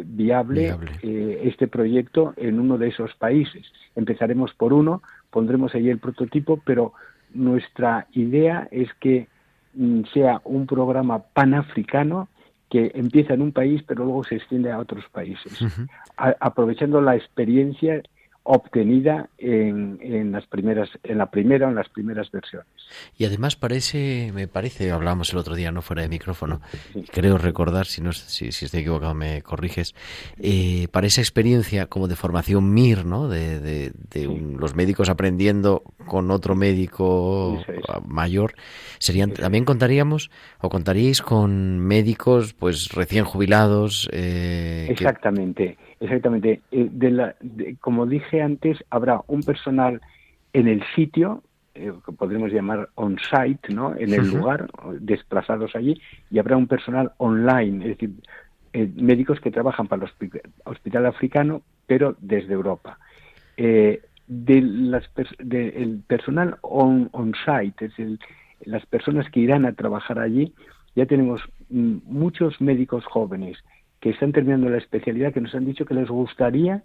viable, 0.04 0.76
eh, 1.02 1.40
este 1.44 1.68
proyecto 1.68 2.34
en 2.36 2.60
uno 2.60 2.78
de 2.78 2.88
esos 2.88 3.14
países. 3.14 3.66
Empezaremos 3.94 4.52
por 4.54 4.72
uno, 4.72 5.02
pondremos 5.30 5.74
ahí 5.74 5.88
el 5.88 5.98
prototipo, 5.98 6.60
pero 6.64 6.92
nuestra 7.32 8.06
idea 8.12 8.68
es 8.70 8.88
que 9.00 9.28
mm, 9.74 10.02
sea 10.12 10.40
un 10.44 10.66
programa 10.66 11.20
panafricano 11.20 12.28
que 12.70 12.90
empieza 12.94 13.34
en 13.34 13.42
un 13.42 13.52
país 13.52 13.82
pero 13.86 14.04
luego 14.04 14.24
se 14.24 14.36
extiende 14.36 14.72
a 14.72 14.78
otros 14.78 15.04
países, 15.12 15.58
aprovechando 16.16 17.00
la 17.00 17.14
experiencia 17.14 18.02
obtenida 18.48 19.28
en, 19.38 19.98
en, 20.00 20.30
las 20.30 20.46
primeras 20.46 20.88
en 21.02 21.18
la 21.18 21.30
primera 21.30 21.68
en 21.68 21.74
las 21.74 21.88
primeras 21.88 22.30
versiones. 22.30 22.68
Y 23.18 23.24
además 23.24 23.56
parece 23.56 24.30
me 24.32 24.46
parece 24.46 24.92
hablábamos 24.92 25.32
el 25.32 25.38
otro 25.38 25.56
día 25.56 25.72
no 25.72 25.82
fuera 25.82 26.02
de 26.02 26.08
micrófono 26.08 26.60
creo 27.12 27.38
recordar 27.38 27.86
si 27.86 28.02
no 28.02 28.12
si, 28.12 28.52
si, 28.52 28.66
estoy 28.66 28.80
equivocado 28.80 29.14
me 29.14 29.42
corriges 29.42 29.96
eh, 30.38 30.86
para 30.92 31.08
esa 31.08 31.20
experiencia 31.20 31.86
como 31.86 32.06
de 32.06 32.14
formación 32.14 32.72
mir 32.72 33.04
no 33.04 33.28
de, 33.28 33.58
de, 33.58 33.92
los 34.58 34.76
médicos 34.76 35.08
aprendiendo 35.08 35.82
con 36.06 36.30
otro 36.30 36.54
médico 36.54 37.60
mayor 38.06 38.54
serían 38.98 39.32
también 39.32 39.64
contaríamos 39.64 40.30
o 40.60 40.68
contaríais 40.68 41.20
con 41.20 41.80
médicos 41.80 42.54
pues 42.54 42.90
recién 42.92 43.24
jubilados 43.24 44.08
eh, 44.12 44.86
exactamente 44.88 45.76
Exactamente. 46.00 46.60
Eh, 46.70 46.88
de 46.90 47.10
la, 47.10 47.36
como 47.80 48.06
dije 48.06 48.42
antes, 48.42 48.82
habrá 48.90 49.22
un 49.26 49.42
personal 49.42 50.00
en 50.52 50.68
el 50.68 50.82
sitio, 50.94 51.42
eh, 51.74 51.92
que 52.04 52.12
podríamos 52.12 52.52
llamar 52.52 52.88
on-site, 52.94 53.72
¿no? 53.72 53.94
en 53.96 54.12
el 54.12 54.28
lugar, 54.30 54.68
desplazados 55.00 55.74
allí, 55.74 56.00
y 56.30 56.38
habrá 56.38 56.56
un 56.56 56.66
personal 56.66 57.12
online, 57.18 57.84
es 57.84 57.98
decir, 57.98 58.14
eh, 58.72 58.90
médicos 58.94 59.40
que 59.40 59.50
trabajan 59.50 59.86
para 59.86 60.04
el 60.04 60.40
hospital 60.64 61.06
africano, 61.06 61.62
pero 61.86 62.16
desde 62.20 62.52
Europa. 62.54 62.98
de 63.56 64.60
las 64.60 65.08
el 65.38 66.02
personal 66.06 66.58
on-site, 66.62 67.84
es 67.84 67.96
decir, 67.96 68.18
las 68.64 68.84
personas 68.86 69.30
que 69.30 69.40
irán 69.40 69.64
a 69.66 69.72
trabajar 69.72 70.18
allí, 70.18 70.52
ya 70.94 71.06
tenemos 71.06 71.42
mm, 71.70 71.98
muchos 72.04 72.60
médicos 72.60 73.04
jóvenes 73.04 73.62
que 74.06 74.12
están 74.12 74.30
terminando 74.30 74.68
la 74.68 74.78
especialidad, 74.78 75.32
que 75.32 75.40
nos 75.40 75.52
han 75.56 75.66
dicho 75.66 75.84
que 75.84 75.92
les 75.92 76.08
gustaría 76.08 76.84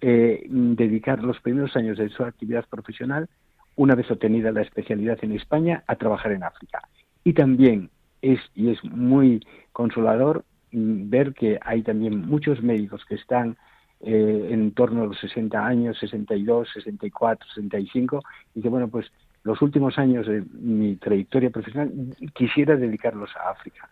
eh, 0.00 0.46
dedicar 0.48 1.22
los 1.22 1.38
primeros 1.38 1.76
años 1.76 1.98
de 1.98 2.08
su 2.08 2.24
actividad 2.24 2.64
profesional, 2.66 3.28
una 3.76 3.94
vez 3.94 4.10
obtenida 4.10 4.52
la 4.52 4.62
especialidad 4.62 5.18
en 5.20 5.32
España, 5.32 5.84
a 5.86 5.96
trabajar 5.96 6.32
en 6.32 6.44
África. 6.44 6.88
Y 7.24 7.34
también 7.34 7.90
es, 8.22 8.40
y 8.54 8.70
es 8.70 8.82
muy 8.84 9.44
consolador 9.74 10.46
mm, 10.72 11.10
ver 11.10 11.34
que 11.34 11.58
hay 11.60 11.82
también 11.82 12.26
muchos 12.26 12.62
médicos 12.62 13.04
que 13.04 13.16
están 13.16 13.58
eh, 14.00 14.48
en 14.50 14.72
torno 14.72 15.02
a 15.02 15.06
los 15.08 15.20
60 15.20 15.66
años, 15.66 15.98
62, 15.98 16.70
64, 16.72 17.48
65, 17.48 18.22
y 18.54 18.62
que 18.62 18.68
bueno, 18.70 18.88
pues 18.88 19.12
los 19.42 19.60
últimos 19.60 19.98
años 19.98 20.26
de 20.26 20.42
mi 20.54 20.96
trayectoria 20.96 21.50
profesional 21.50 21.92
quisiera 22.32 22.76
dedicarlos 22.76 23.28
a 23.36 23.50
África. 23.50 23.90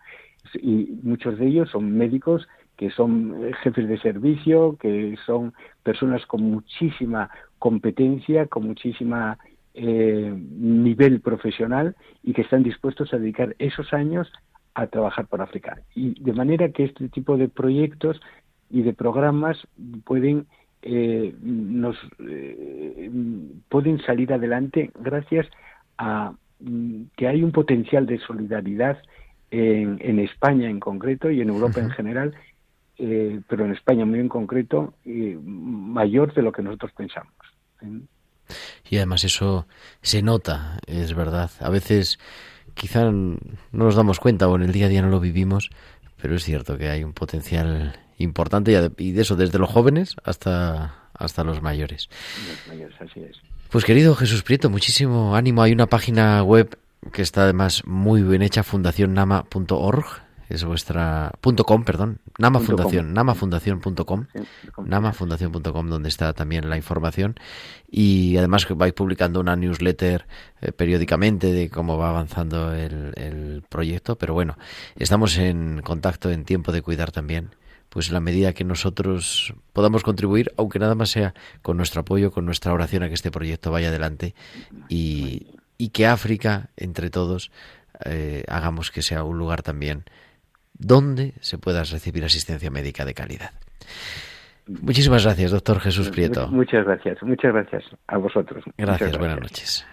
Y 0.55 0.97
muchos 1.03 1.37
de 1.37 1.45
ellos 1.45 1.69
son 1.69 1.95
médicos 1.95 2.47
que 2.81 2.89
son 2.89 3.45
eh, 3.45 3.51
jefes 3.61 3.87
de 3.87 3.99
servicio, 3.99 4.75
que 4.79 5.15
son 5.27 5.53
personas 5.83 6.25
con 6.25 6.41
muchísima 6.41 7.29
competencia, 7.59 8.47
con 8.47 8.65
muchísima 8.65 9.37
eh, 9.75 10.33
nivel 10.35 11.21
profesional 11.21 11.95
y 12.23 12.33
que 12.33 12.41
están 12.41 12.63
dispuestos 12.63 13.13
a 13.13 13.19
dedicar 13.19 13.55
esos 13.59 13.93
años 13.93 14.33
a 14.73 14.87
trabajar 14.87 15.27
por 15.27 15.43
África. 15.43 15.79
Y 15.93 16.19
de 16.23 16.33
manera 16.33 16.69
que 16.69 16.85
este 16.85 17.07
tipo 17.09 17.37
de 17.37 17.49
proyectos 17.49 18.19
y 18.71 18.81
de 18.81 18.93
programas 18.93 19.59
pueden 20.03 20.47
eh, 20.81 21.35
nos 21.43 21.95
pueden 23.69 24.01
salir 24.07 24.33
adelante 24.33 24.89
gracias 24.99 25.45
a 25.99 26.33
mm, 26.59 27.03
que 27.15 27.27
hay 27.27 27.43
un 27.43 27.51
potencial 27.51 28.07
de 28.07 28.17
solidaridad 28.17 28.97
en, 29.51 29.99
en 30.01 30.17
España 30.17 30.67
en 30.67 30.79
concreto 30.79 31.29
y 31.29 31.41
en 31.41 31.49
Europa 31.49 31.79
en 31.79 31.91
general 31.91 32.33
eh, 33.03 33.41
pero 33.47 33.65
en 33.65 33.71
España 33.71 34.05
muy 34.05 34.19
en 34.19 34.29
concreto, 34.29 34.93
mayor 35.03 36.33
de 36.35 36.43
lo 36.43 36.51
que 36.51 36.61
nosotros 36.61 36.91
pensamos. 36.95 37.33
¿eh? 37.81 38.01
Y 38.89 38.97
además 38.97 39.23
eso 39.23 39.65
se 40.03 40.21
nota, 40.21 40.77
es 40.85 41.15
verdad. 41.15 41.49
A 41.59 41.69
veces 41.71 42.19
quizá 42.75 43.09
no 43.09 43.39
nos 43.71 43.95
damos 43.95 44.19
cuenta 44.19 44.47
o 44.47 44.55
en 44.55 44.61
el 44.61 44.71
día 44.71 44.85
a 44.85 44.89
día 44.89 45.01
no 45.01 45.09
lo 45.09 45.19
vivimos, 45.19 45.71
pero 46.21 46.35
es 46.35 46.43
cierto 46.43 46.77
que 46.77 46.89
hay 46.89 47.03
un 47.03 47.13
potencial 47.13 47.99
importante 48.19 48.71
y 48.97 49.11
de 49.11 49.21
eso 49.21 49.35
desde 49.35 49.57
los 49.57 49.69
jóvenes 49.69 50.15
hasta 50.23 51.09
hasta 51.13 51.43
los 51.43 51.61
mayores. 51.61 52.07
Los 52.47 52.67
mayores, 52.67 52.95
así 53.01 53.21
es. 53.21 53.37
Pues 53.71 53.83
querido 53.83 54.15
Jesús 54.15 54.43
Prieto, 54.43 54.69
muchísimo 54.69 55.35
ánimo. 55.35 55.63
Hay 55.63 55.71
una 55.71 55.87
página 55.87 56.43
web 56.43 56.77
que 57.11 57.23
está 57.23 57.43
además 57.43 57.83
muy 57.85 58.21
bien 58.21 58.43
hecha, 58.43 58.61
fundacionnama.org 58.61 60.05
es 60.51 60.65
vuestra 60.65 61.31
punto 61.39 61.63
.com, 61.63 61.83
perdón, 61.83 62.19
Nama 62.37 62.59
Fundación, 62.59 63.13
namafundación.com, 63.13 64.25
namafundación.com 64.83 65.89
donde 65.89 66.09
está 66.09 66.33
también 66.33 66.69
la 66.69 66.77
información. 66.77 67.35
Y 67.89 68.37
además 68.37 68.67
vais 68.69 68.93
publicando 68.93 69.39
una 69.39 69.55
newsletter 69.55 70.27
eh, 70.61 70.71
periódicamente 70.71 71.53
de 71.53 71.69
cómo 71.69 71.97
va 71.97 72.09
avanzando 72.09 72.73
el, 72.73 73.13
el 73.15 73.63
proyecto, 73.67 74.17
pero 74.17 74.33
bueno, 74.33 74.57
estamos 74.97 75.37
en 75.37 75.81
contacto 75.81 76.29
en 76.29 76.45
tiempo 76.45 76.71
de 76.71 76.81
cuidar 76.81 77.11
también. 77.11 77.55
Pues 77.89 78.09
la 78.09 78.21
medida 78.21 78.53
que 78.53 78.63
nosotros 78.63 79.53
podamos 79.73 80.03
contribuir, 80.03 80.53
aunque 80.55 80.79
nada 80.79 80.95
más 80.95 81.09
sea 81.09 81.33
con 81.61 81.75
nuestro 81.75 82.01
apoyo, 82.01 82.31
con 82.31 82.45
nuestra 82.45 82.71
oración 82.71 83.03
a 83.03 83.09
que 83.09 83.15
este 83.15 83.31
proyecto 83.31 83.69
vaya 83.69 83.89
adelante 83.89 84.33
y, 84.87 85.47
y 85.77 85.89
que 85.89 86.07
África, 86.07 86.69
entre 86.77 87.09
todos, 87.09 87.51
eh, 88.05 88.45
hagamos 88.47 88.91
que 88.91 89.01
sea 89.01 89.23
un 89.25 89.37
lugar 89.37 89.61
también 89.61 90.05
donde 90.81 91.33
se 91.41 91.57
pueda 91.57 91.83
recibir 91.83 92.25
asistencia 92.25 92.69
médica 92.69 93.05
de 93.05 93.13
calidad. 93.13 93.51
Muchísimas 94.67 95.23
gracias, 95.23 95.51
doctor 95.51 95.79
Jesús 95.79 96.09
Prieto. 96.09 96.47
Muchas 96.47 96.85
gracias, 96.85 97.21
muchas 97.23 97.53
gracias 97.53 97.83
a 98.07 98.17
vosotros. 98.17 98.63
Gracias, 98.77 99.17
buenas 99.17 99.39
noches. 99.39 99.85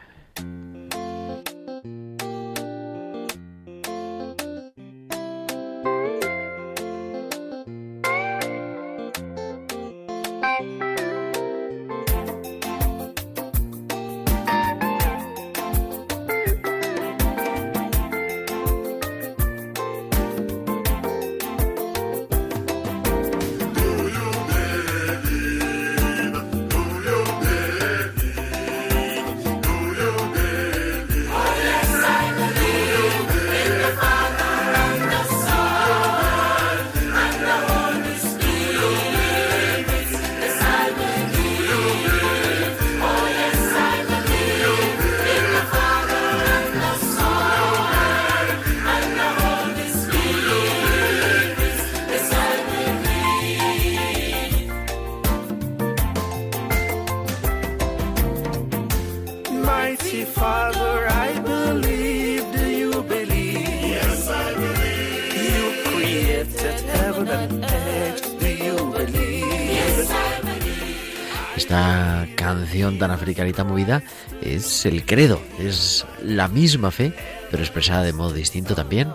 Es 74.79 74.87
el 74.87 75.05
credo, 75.05 75.41
es 75.59 76.07
la 76.23 76.47
misma 76.47 76.93
fe, 76.93 77.13
pero 77.51 77.65
expresada 77.65 78.05
de 78.05 78.13
modo 78.13 78.33
distinto 78.33 78.77
también. 78.77 79.09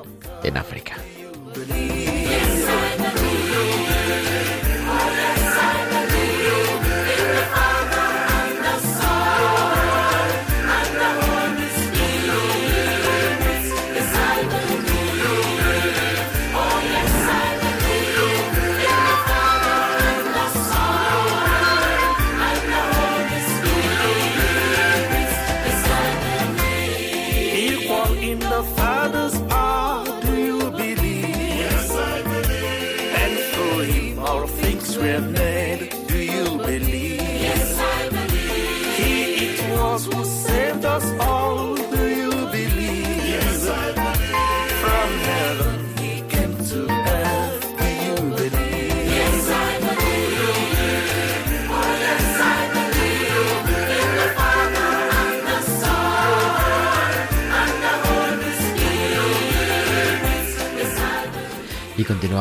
en 0.43 0.57
África. 0.57 0.97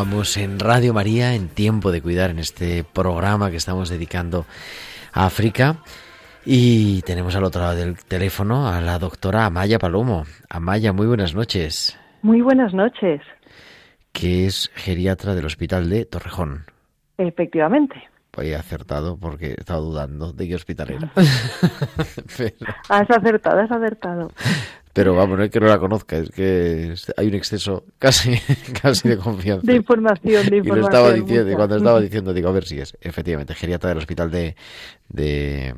Continuamos 0.03 0.37
en 0.37 0.59
Radio 0.59 0.93
María 0.93 1.37
en 1.37 1.49
Tiempo 1.49 1.93
de 1.93 2.03
Cuidar, 2.03 2.31
en 2.31 2.41
este 2.41 2.83
programa 2.83 3.53
que 3.53 3.57
estamos 3.57 3.89
dedicando 3.89 4.47
a 5.13 5.27
África. 5.27 5.77
Y 6.45 7.03
tenemos 7.03 7.37
al 7.37 7.45
otro 7.45 7.61
lado 7.61 7.77
del 7.77 7.97
teléfono 8.03 8.69
a 8.69 8.81
la 8.81 8.99
doctora 8.99 9.47
Amaya 9.47 9.79
Palomo. 9.79 10.25
Amaya, 10.51 10.93
muy 10.93 11.07
buenas 11.07 11.37
noches. 11.37 11.97
Muy 12.21 12.41
buenas 12.41 12.75
noches. 12.75 13.21
Que 14.11 14.47
es 14.47 14.73
geriatra 14.75 15.37
del 15.37 15.47
Hospital 15.47 15.89
de 15.89 16.05
Torrejón. 16.05 16.65
Efectivamente. 17.17 17.95
Pues 18.33 18.57
acertado 18.57 19.17
porque 19.17 19.51
he 19.51 19.61
estado 19.61 19.85
dudando 19.85 20.33
de 20.33 20.49
qué 20.49 20.57
hospital 20.57 20.91
era. 20.91 21.13
Has 22.89 23.09
acertado, 23.09 23.61
has 23.61 23.71
acertado. 23.71 24.33
Pero 24.93 25.14
vamos, 25.14 25.38
no 25.38 25.45
es 25.45 25.51
que 25.51 25.59
no 25.59 25.66
la 25.66 25.78
conozca, 25.78 26.18
es 26.18 26.30
que 26.30 26.95
hay 27.16 27.26
un 27.26 27.34
exceso 27.34 27.84
casi, 27.99 28.38
casi 28.82 29.09
de 29.09 29.16
confianza. 29.16 29.66
De 29.66 29.76
información, 29.76 30.47
de 30.47 30.57
información. 30.59 30.76
Y 30.76 30.80
lo 30.80 30.86
estaba 30.86 31.12
diciendo, 31.12 31.57
cuando 31.57 31.76
estaba 31.76 32.01
diciendo, 32.01 32.34
digo, 32.34 32.49
a 32.51 32.53
ver 32.53 32.64
si 32.64 32.78
es, 32.78 32.97
efectivamente, 33.01 33.55
geriatra 33.55 33.88
del 33.88 33.99
hospital 33.99 34.30
de, 34.30 34.55
de, 35.09 35.74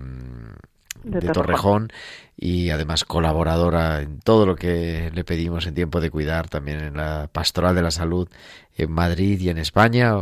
de, 1.05 1.29
Torrejón 1.29 1.93
y 2.37 2.71
además 2.71 3.05
colaboradora 3.05 4.03
en 4.03 4.19
todo 4.19 4.47
lo 4.47 4.57
que 4.57 5.13
le 5.15 5.23
pedimos 5.23 5.67
en 5.67 5.75
tiempo 5.75 6.01
de 6.01 6.11
cuidar, 6.11 6.49
también 6.49 6.81
en 6.81 6.97
la 6.97 7.29
pastoral 7.31 7.77
de 7.77 7.83
la 7.83 7.93
salud 7.93 8.29
en 8.77 8.91
Madrid 8.91 9.41
y 9.41 9.49
en 9.49 9.59
España, 9.59 10.15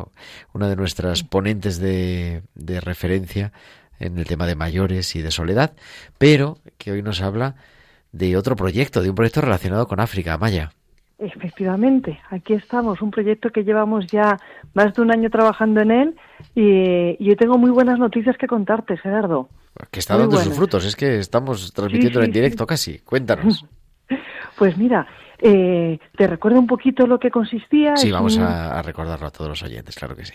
una 0.52 0.68
de 0.68 0.76
nuestras 0.76 1.22
ponentes 1.22 1.78
de, 1.78 2.42
de 2.54 2.80
referencia 2.82 3.52
en 3.98 4.18
el 4.18 4.26
tema 4.26 4.46
de 4.46 4.54
mayores 4.54 5.16
y 5.16 5.22
de 5.22 5.30
soledad, 5.30 5.72
pero 6.18 6.58
que 6.76 6.92
hoy 6.92 7.02
nos 7.02 7.22
habla 7.22 7.54
de 8.12 8.36
otro 8.36 8.56
proyecto, 8.56 9.02
de 9.02 9.10
un 9.10 9.14
proyecto 9.14 9.40
relacionado 9.40 9.86
con 9.86 10.00
África, 10.00 10.36
Maya. 10.38 10.72
Efectivamente, 11.18 12.20
aquí 12.30 12.54
estamos, 12.54 13.00
un 13.00 13.10
proyecto 13.10 13.50
que 13.50 13.62
llevamos 13.62 14.06
ya 14.06 14.36
más 14.74 14.92
de 14.92 15.02
un 15.02 15.12
año 15.12 15.30
trabajando 15.30 15.80
en 15.80 15.90
él 15.90 16.16
y, 16.54 17.24
yo 17.24 17.36
tengo 17.36 17.58
muy 17.58 17.70
buenas 17.70 17.98
noticias 17.98 18.36
que 18.36 18.46
contarte, 18.46 18.96
Gerardo. 18.96 19.48
Que 19.90 20.00
está 20.00 20.18
dando 20.18 20.36
sus 20.36 20.54
frutos, 20.54 20.84
es 20.84 20.96
que 20.96 21.18
estamos 21.18 21.72
transmitiendo 21.72 22.22
en 22.22 22.32
directo 22.32 22.66
casi. 22.66 22.98
Cuéntanos. 23.00 23.64
Pues 24.58 24.76
mira, 24.76 25.06
eh, 25.38 25.98
te 26.14 26.26
recuerdo 26.26 26.58
un 26.58 26.66
poquito 26.66 27.06
lo 27.06 27.18
que 27.18 27.30
consistía. 27.30 27.96
Sí, 27.96 28.12
vamos 28.12 28.36
a 28.36 28.82
recordarlo 28.82 29.26
a 29.26 29.30
todos 29.30 29.48
los 29.48 29.62
oyentes, 29.62 29.96
claro 29.96 30.14
que 30.14 30.26
sí. 30.26 30.34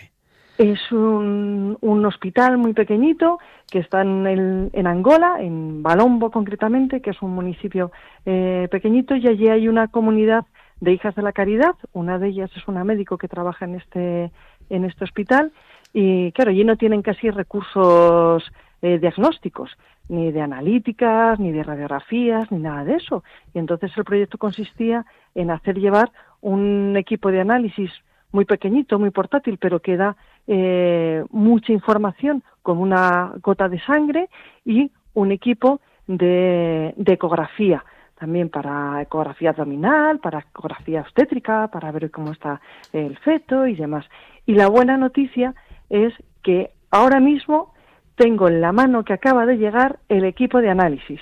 Es 0.58 0.90
un, 0.90 1.78
un, 1.80 2.04
hospital 2.04 2.58
muy 2.58 2.72
pequeñito 2.72 3.38
que 3.70 3.78
está 3.78 4.02
en, 4.02 4.70
en, 4.72 4.86
Angola, 4.88 5.36
en 5.38 5.84
Balombo 5.84 6.32
concretamente, 6.32 7.00
que 7.00 7.10
es 7.10 7.22
un 7.22 7.30
municipio 7.30 7.92
eh, 8.26 8.66
pequeñito, 8.68 9.14
y 9.14 9.28
allí 9.28 9.46
hay 9.46 9.68
una 9.68 9.86
comunidad 9.86 10.46
de 10.80 10.92
hijas 10.92 11.14
de 11.14 11.22
la 11.22 11.30
caridad. 11.32 11.76
Una 11.92 12.18
de 12.18 12.28
ellas 12.28 12.50
es 12.56 12.66
una 12.66 12.82
médico 12.82 13.18
que 13.18 13.28
trabaja 13.28 13.66
en 13.66 13.76
este, 13.76 14.32
en 14.68 14.84
este 14.84 15.04
hospital. 15.04 15.52
Y 15.92 16.32
claro, 16.32 16.50
allí 16.50 16.64
no 16.64 16.76
tienen 16.76 17.02
casi 17.02 17.30
recursos 17.30 18.42
eh, 18.82 18.98
diagnósticos, 18.98 19.70
ni 20.08 20.32
de 20.32 20.40
analíticas, 20.40 21.38
ni 21.38 21.52
de 21.52 21.62
radiografías, 21.62 22.50
ni 22.50 22.58
nada 22.58 22.82
de 22.82 22.96
eso. 22.96 23.22
Y 23.54 23.60
entonces 23.60 23.92
el 23.96 24.02
proyecto 24.02 24.38
consistía 24.38 25.06
en 25.36 25.52
hacer 25.52 25.78
llevar 25.78 26.10
un 26.40 26.96
equipo 26.96 27.30
de 27.30 27.42
análisis 27.42 27.92
muy 28.32 28.44
pequeñito, 28.44 28.98
muy 28.98 29.10
portátil, 29.10 29.58
pero 29.58 29.80
que 29.80 29.96
da 29.96 30.16
eh, 30.50 31.24
mucha 31.30 31.74
información 31.74 32.42
con 32.62 32.78
una 32.78 33.34
gota 33.42 33.68
de 33.68 33.78
sangre 33.80 34.30
y 34.64 34.90
un 35.12 35.30
equipo 35.30 35.80
de, 36.06 36.94
ecografía, 37.06 37.84
también 38.18 38.48
para 38.48 39.02
ecografía 39.02 39.50
abdominal, 39.50 40.20
para 40.20 40.38
ecografía 40.38 41.02
obstétrica, 41.02 41.68
para 41.68 41.92
ver 41.92 42.10
cómo 42.10 42.32
está 42.32 42.62
el 42.94 43.18
feto 43.18 43.66
y 43.66 43.74
demás. 43.74 44.06
Y 44.46 44.54
la 44.54 44.68
buena 44.68 44.96
noticia 44.96 45.54
es 45.90 46.14
que 46.42 46.70
ahora 46.90 47.20
mismo 47.20 47.74
tengo 48.16 48.48
en 48.48 48.62
la 48.62 48.72
mano 48.72 49.04
que 49.04 49.12
acaba 49.12 49.44
de 49.44 49.58
llegar 49.58 49.98
el 50.08 50.24
equipo 50.24 50.62
de 50.62 50.70
análisis, 50.70 51.20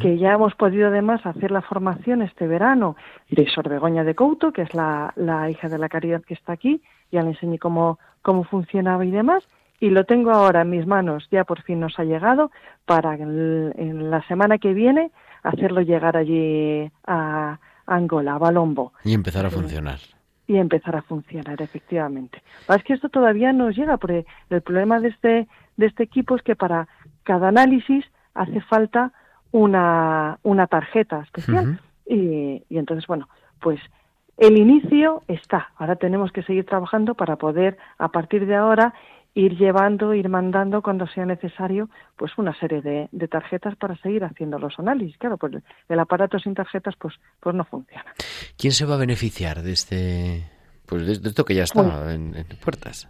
que 0.00 0.16
ya 0.16 0.32
hemos 0.32 0.54
podido 0.54 0.88
además 0.88 1.26
hacer 1.26 1.50
la 1.50 1.60
formación 1.60 2.22
este 2.22 2.46
verano 2.46 2.96
de 3.28 3.46
Sor 3.50 3.68
Begoña 3.68 4.04
de 4.04 4.14
Couto, 4.14 4.50
que 4.50 4.62
es 4.62 4.72
la, 4.72 5.12
la 5.16 5.50
hija 5.50 5.68
de 5.68 5.76
la 5.76 5.90
caridad 5.90 6.22
que 6.22 6.32
está 6.32 6.54
aquí, 6.54 6.80
ya 7.12 7.20
le 7.20 7.30
enseñé 7.30 7.58
cómo, 7.58 7.98
cómo 8.24 8.42
funcionaba 8.42 9.04
y 9.04 9.10
demás, 9.10 9.44
y 9.78 9.90
lo 9.90 10.04
tengo 10.04 10.32
ahora 10.32 10.62
en 10.62 10.70
mis 10.70 10.86
manos, 10.86 11.28
ya 11.30 11.44
por 11.44 11.62
fin 11.62 11.78
nos 11.78 11.98
ha 11.98 12.04
llegado, 12.04 12.50
para 12.86 13.14
en 13.14 14.10
la 14.10 14.26
semana 14.26 14.56
que 14.58 14.72
viene 14.72 15.10
hacerlo 15.42 15.82
llegar 15.82 16.16
allí 16.16 16.90
a 17.06 17.58
Angola, 17.86 18.34
a 18.34 18.38
Balombo. 18.38 18.94
Y 19.04 19.12
empezar 19.12 19.44
a 19.44 19.50
funcionar. 19.50 19.98
Y 20.46 20.56
empezar 20.56 20.96
a 20.96 21.02
funcionar, 21.02 21.60
efectivamente. 21.60 22.42
Es 22.74 22.82
que 22.82 22.94
esto 22.94 23.10
todavía 23.10 23.52
nos 23.52 23.76
llega, 23.76 23.98
porque 23.98 24.24
el 24.48 24.62
problema 24.62 25.00
de 25.00 25.08
este, 25.08 25.48
de 25.76 25.86
este 25.86 26.02
equipo 26.02 26.34
es 26.34 26.42
que 26.42 26.56
para 26.56 26.88
cada 27.22 27.48
análisis 27.48 28.06
hace 28.32 28.62
falta 28.62 29.12
una, 29.52 30.38
una 30.42 30.66
tarjeta 30.66 31.20
especial. 31.20 31.78
y, 32.06 32.62
y 32.70 32.78
entonces, 32.78 33.06
bueno, 33.06 33.28
pues 33.60 33.80
el 34.36 34.58
inicio 34.58 35.22
está. 35.28 35.70
Ahora 35.76 35.96
tenemos 35.96 36.32
que 36.32 36.42
seguir 36.42 36.66
trabajando 36.66 37.14
para 37.14 37.36
poder, 37.36 37.76
a 37.98 38.08
partir 38.08 38.46
de 38.46 38.56
ahora, 38.56 38.94
ir 39.34 39.56
llevando, 39.58 40.14
ir 40.14 40.28
mandando 40.28 40.80
cuando 40.82 41.06
sea 41.08 41.26
necesario, 41.26 41.88
pues 42.16 42.32
una 42.38 42.58
serie 42.58 42.82
de, 42.82 43.28
tarjetas 43.28 43.76
para 43.76 43.96
seguir 43.96 44.24
haciendo 44.24 44.58
los 44.58 44.78
análisis. 44.78 45.16
Claro, 45.18 45.36
pues 45.36 45.54
el 45.88 45.98
aparato 45.98 46.38
sin 46.38 46.54
tarjetas, 46.54 46.94
pues, 46.98 47.14
pues 47.40 47.54
no 47.54 47.64
funciona. 47.64 48.04
¿Quién 48.56 48.72
se 48.72 48.86
va 48.86 48.94
a 48.94 48.98
beneficiar 48.98 49.62
de 49.62 49.72
este, 49.72 50.44
pues 50.86 51.06
de, 51.06 51.28
esto 51.28 51.44
que 51.44 51.54
ya 51.54 51.64
está 51.64 51.82
pues 51.82 52.14
en, 52.14 52.36
en, 52.36 52.46
puertas? 52.62 53.08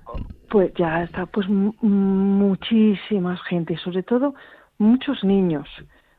Pues 0.49 0.72
ya 0.75 1.03
está, 1.05 1.27
pues 1.27 1.47
muchísima 1.49 3.37
gente, 3.49 3.77
sobre 3.79 4.03
todo 4.03 4.35
muchos 4.79 5.22
niños, 5.25 5.68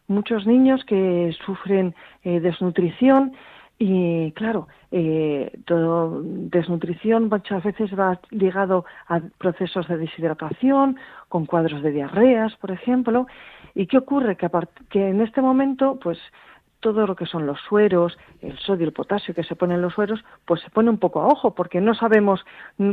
muchos 0.07 0.45
niños 0.45 0.83
que 0.85 1.35
sufren 1.45 1.95
eh, 2.23 2.39
desnutrición 2.39 3.33
y 3.77 4.31
claro, 4.31 4.67
eh, 4.91 5.51
todo 5.65 6.21
desnutrición 6.23 7.27
muchas 7.27 7.63
veces 7.63 7.97
va 7.97 8.19
ligado 8.29 8.85
a 9.07 9.19
procesos 9.37 9.87
de 9.87 9.97
deshidratación, 9.97 10.97
con 11.27 11.45
cuadros 11.45 11.81
de 11.81 11.91
diarreas, 11.91 12.55
por 12.55 12.71
ejemplo. 12.71 13.27
¿Y 13.73 13.87
qué 13.87 13.97
ocurre? 13.97 14.37
Que, 14.37 14.49
que 14.89 15.09
en 15.09 15.19
este 15.19 15.41
momento, 15.41 15.99
pues 16.01 16.17
todo 16.85 17.07
lo 17.07 17.15
que 17.15 17.25
son 17.25 17.47
los 17.47 17.59
sueros, 17.61 18.15
el 18.43 18.59
sodio 18.59 18.85
el 18.85 18.93
potasio 18.93 19.33
que 19.33 19.43
se 19.43 19.55
ponen 19.55 19.77
en 19.77 19.81
los 19.81 19.95
sueros, 19.95 20.23
pues 20.45 20.61
se 20.61 20.69
pone 20.69 20.91
un 20.91 20.99
poco 20.99 21.19
a 21.19 21.25
ojo 21.25 21.55
porque 21.55 21.81
no 21.81 21.95
sabemos 21.95 22.45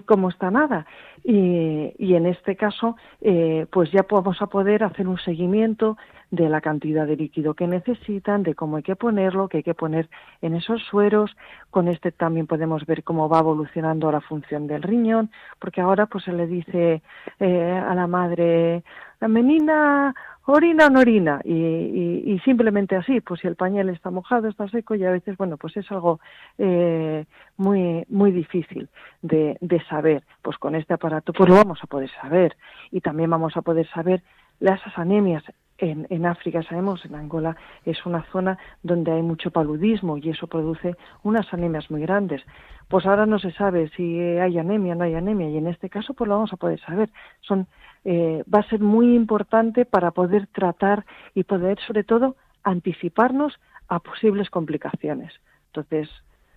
cómo 0.06 0.30
está 0.30 0.50
nada. 0.50 0.86
Y, 1.22 1.92
y 1.98 2.14
en 2.14 2.24
este 2.24 2.56
caso, 2.56 2.96
eh, 3.20 3.66
pues 3.70 3.92
ya 3.92 4.06
vamos 4.10 4.40
a 4.40 4.46
poder 4.46 4.82
hacer 4.82 5.06
un 5.06 5.18
seguimiento 5.18 5.98
de 6.30 6.48
la 6.48 6.62
cantidad 6.62 7.06
de 7.06 7.16
líquido 7.16 7.52
que 7.52 7.66
necesitan, 7.66 8.42
de 8.42 8.54
cómo 8.54 8.78
hay 8.78 8.82
que 8.82 8.96
ponerlo, 8.96 9.48
qué 9.48 9.58
hay 9.58 9.62
que 9.62 9.74
poner 9.74 10.08
en 10.40 10.54
esos 10.54 10.82
sueros. 10.84 11.36
Con 11.70 11.86
este 11.86 12.12
también 12.12 12.46
podemos 12.46 12.86
ver 12.86 13.04
cómo 13.04 13.28
va 13.28 13.40
evolucionando 13.40 14.10
la 14.10 14.22
función 14.22 14.66
del 14.66 14.82
riñón, 14.82 15.30
porque 15.58 15.82
ahora 15.82 16.06
pues 16.06 16.24
se 16.24 16.32
le 16.32 16.46
dice 16.46 17.02
eh, 17.40 17.82
a 17.90 17.94
la 17.94 18.06
madre, 18.06 18.82
la 19.20 19.28
menina 19.28 20.14
orina 20.46 20.86
o 20.86 20.90
no 20.90 21.00
orina 21.00 21.40
y, 21.44 22.38
simplemente 22.44 22.96
así 22.96 23.20
pues 23.20 23.40
si 23.40 23.46
el 23.46 23.56
pañal 23.56 23.88
está 23.88 24.10
mojado 24.10 24.48
está 24.48 24.68
seco 24.68 24.94
y 24.94 25.04
a 25.04 25.10
veces 25.10 25.36
bueno 25.36 25.56
pues 25.56 25.76
es 25.76 25.90
algo 25.92 26.18
eh, 26.58 27.24
muy 27.56 28.04
muy 28.08 28.32
difícil 28.32 28.88
de, 29.20 29.56
de 29.60 29.84
saber 29.84 30.24
pues 30.42 30.58
con 30.58 30.74
este 30.74 30.94
aparato 30.94 31.32
pues 31.32 31.48
lo 31.48 31.54
vamos 31.54 31.78
a 31.82 31.86
poder 31.86 32.10
saber 32.20 32.56
y 32.90 33.00
también 33.00 33.30
vamos 33.30 33.56
a 33.56 33.62
poder 33.62 33.88
saber 33.88 34.22
las 34.58 34.80
anemias 34.96 35.44
en, 35.78 36.06
en, 36.10 36.26
África, 36.26 36.62
sabemos, 36.62 37.04
en 37.04 37.16
Angola 37.16 37.56
es 37.84 38.06
una 38.06 38.22
zona 38.30 38.56
donde 38.82 39.10
hay 39.10 39.22
mucho 39.22 39.50
paludismo 39.50 40.16
y 40.16 40.30
eso 40.30 40.46
produce 40.46 40.94
unas 41.24 41.52
anemias 41.52 41.90
muy 41.90 42.02
grandes. 42.02 42.42
Pues 42.88 43.04
ahora 43.04 43.26
no 43.26 43.40
se 43.40 43.50
sabe 43.52 43.90
si 43.96 44.20
hay 44.20 44.58
anemia 44.58 44.92
o 44.92 44.96
no 44.96 45.04
hay 45.04 45.14
anemia 45.14 45.50
y 45.50 45.56
en 45.56 45.66
este 45.66 45.90
caso 45.90 46.14
pues 46.14 46.28
lo 46.28 46.34
vamos 46.34 46.52
a 46.52 46.56
poder 46.56 46.78
saber. 46.80 47.10
Son 47.40 47.66
eh, 48.04 48.42
va 48.52 48.60
a 48.60 48.68
ser 48.68 48.80
muy 48.80 49.14
importante 49.14 49.84
para 49.84 50.10
poder 50.10 50.46
tratar 50.48 51.04
y 51.34 51.44
poder, 51.44 51.78
sobre 51.86 52.04
todo, 52.04 52.36
anticiparnos 52.62 53.58
a 53.88 54.00
posibles 54.00 54.50
complicaciones. 54.50 55.32
Entonces, 55.66 56.08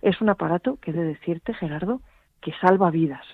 es 0.02 0.20
un 0.20 0.28
aparato 0.28 0.78
que 0.80 0.90
he 0.90 0.94
de 0.94 1.04
decirte, 1.04 1.54
Gerardo, 1.54 2.00
que 2.40 2.52
salva 2.60 2.90
vidas. 2.90 3.24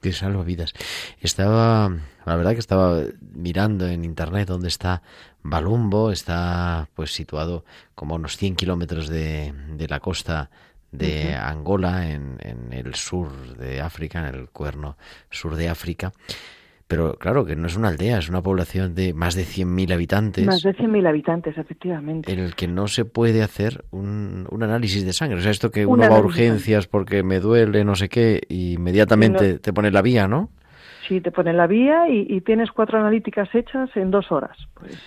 Que 0.00 0.12
salva 0.12 0.44
vidas. 0.44 0.72
Estaba, 1.20 1.90
la 2.24 2.36
verdad 2.36 2.52
que 2.52 2.60
estaba 2.60 3.02
mirando 3.20 3.86
en 3.86 4.04
internet 4.04 4.48
dónde 4.48 4.68
está 4.68 5.02
Balumbo, 5.42 6.12
está 6.12 6.88
pues 6.94 7.12
situado 7.12 7.64
como 7.94 8.14
a 8.14 8.18
unos 8.18 8.36
100 8.36 8.56
kilómetros 8.56 9.08
de, 9.08 9.52
de 9.76 9.88
la 9.88 10.00
costa 10.00 10.50
de 10.92 11.34
Angola, 11.34 12.10
en, 12.10 12.38
en 12.40 12.72
el 12.72 12.94
sur 12.94 13.56
de 13.56 13.80
África, 13.80 14.20
en 14.20 14.34
el 14.34 14.48
cuerno 14.48 14.96
sur 15.30 15.56
de 15.56 15.68
África. 15.68 16.12
Pero 16.88 17.16
claro, 17.16 17.44
que 17.44 17.54
no 17.54 17.66
es 17.66 17.76
una 17.76 17.88
aldea, 17.88 18.18
es 18.18 18.30
una 18.30 18.42
población 18.42 18.94
de 18.94 19.12
más 19.12 19.34
de 19.34 19.42
100.000 19.42 19.92
habitantes. 19.92 20.46
Más 20.46 20.62
de 20.62 20.74
100.000 20.74 21.06
habitantes, 21.06 21.58
efectivamente. 21.58 22.32
En 22.32 22.38
el 22.38 22.54
que 22.54 22.66
no 22.66 22.88
se 22.88 23.04
puede 23.04 23.42
hacer 23.42 23.84
un, 23.90 24.48
un 24.50 24.62
análisis 24.62 25.04
de 25.04 25.12
sangre. 25.12 25.36
O 25.36 25.42
sea, 25.42 25.50
esto 25.50 25.70
que 25.70 25.84
uno 25.84 26.08
va 26.08 26.16
a 26.16 26.20
urgencias 26.20 26.86
porque 26.86 27.22
me 27.22 27.40
duele, 27.40 27.84
no 27.84 27.94
sé 27.94 28.08
qué, 28.08 28.40
y 28.48 28.72
inmediatamente 28.72 29.58
te 29.58 29.72
pone 29.74 29.90
la 29.90 30.00
vía, 30.00 30.28
¿no? 30.28 30.50
Sí, 31.06 31.20
te 31.20 31.30
pone 31.30 31.52
la 31.52 31.66
vía 31.66 32.08
y, 32.08 32.26
y, 32.28 32.40
tienes 32.40 32.70
cuatro 32.70 32.98
analíticas 32.98 33.54
hechas 33.54 33.90
en 33.94 34.10
dos 34.10 34.32
horas. 34.32 34.56
Pues 34.74 34.98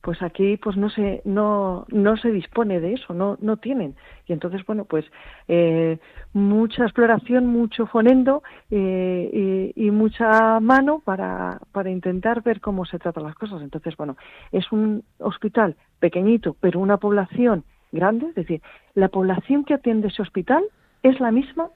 pues 0.00 0.22
aquí 0.22 0.56
pues 0.56 0.76
no 0.76 0.88
se 0.90 1.20
no 1.24 1.84
no 1.88 2.16
se 2.16 2.30
dispone 2.30 2.80
de 2.80 2.94
eso 2.94 3.12
no 3.14 3.36
no 3.40 3.56
tienen. 3.56 3.96
Y 4.26 4.32
entonces 4.32 4.64
bueno 4.64 4.84
pues 4.84 5.04
eh, 5.48 5.98
mucha 6.32 6.84
exploración 6.84 7.46
mucho 7.46 7.86
fonendo 7.86 8.42
eh, 8.70 9.72
y, 9.74 9.90
mucha 9.90 10.60
mano 10.60 11.00
para 11.04 11.60
para 11.72 11.90
intentar 11.90 12.42
ver 12.42 12.60
cómo 12.60 12.84
se 12.84 12.98
tratan 12.98 13.24
las 13.24 13.34
cosas. 13.34 13.62
Entonces 13.62 13.96
bueno 13.96 14.16
es 14.52 14.70
un 14.72 15.04
hospital 15.18 15.76
pequeñito 15.98 16.56
pero 16.60 16.80
una 16.80 16.96
población 16.96 17.64
grande 17.92 18.26
es 18.28 18.34
decir 18.34 18.62
la 18.94 19.08
población 19.08 19.64
que 19.64 19.74
atiende 19.74 20.08
ese 20.08 20.22
hospital 20.22 20.64
es 21.02 21.20
la 21.20 21.30
misma 21.30 21.68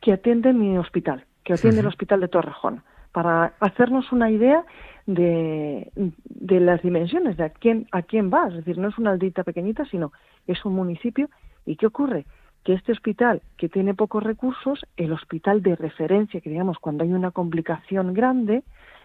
que 0.00 0.12
atiende 0.12 0.52
mi 0.52 0.78
hospital 0.78 1.24
que 1.48 1.54
atiende 1.54 1.80
el 1.80 1.86
hospital 1.86 2.20
de 2.20 2.28
Torrejón. 2.28 2.82
Para 3.10 3.54
hacernos 3.60 4.12
una 4.12 4.30
idea 4.30 4.66
de, 5.08 5.90
de 5.94 6.60
las 6.60 6.82
dimensiones, 6.82 7.38
de 7.38 7.44
a 7.44 7.48
quién, 7.48 7.86
a 7.92 8.02
quién 8.02 8.30
va. 8.30 8.48
Es 8.48 8.56
decir, 8.56 8.76
no 8.76 8.88
es 8.88 8.98
una 8.98 9.12
aldita 9.12 9.42
pequeñita, 9.42 9.86
sino 9.86 10.12
es 10.46 10.62
un 10.66 10.74
municipio. 10.74 11.30
¿Y 11.64 11.76
qué 11.76 11.86
ocurre? 11.86 12.26
Que 12.62 12.74
este 12.74 12.92
hospital, 12.92 13.40
que 13.56 13.70
tiene 13.70 13.94
pocos 13.94 14.22
recursos, 14.22 14.84
el 14.98 15.12
hospital 15.12 15.62
de 15.62 15.76
referencia, 15.76 16.42
que 16.42 16.50
digamos, 16.50 16.78
cuando 16.78 17.04
hay 17.04 17.12
una 17.12 17.30
complicación 17.30 18.12
grande, 18.12 18.64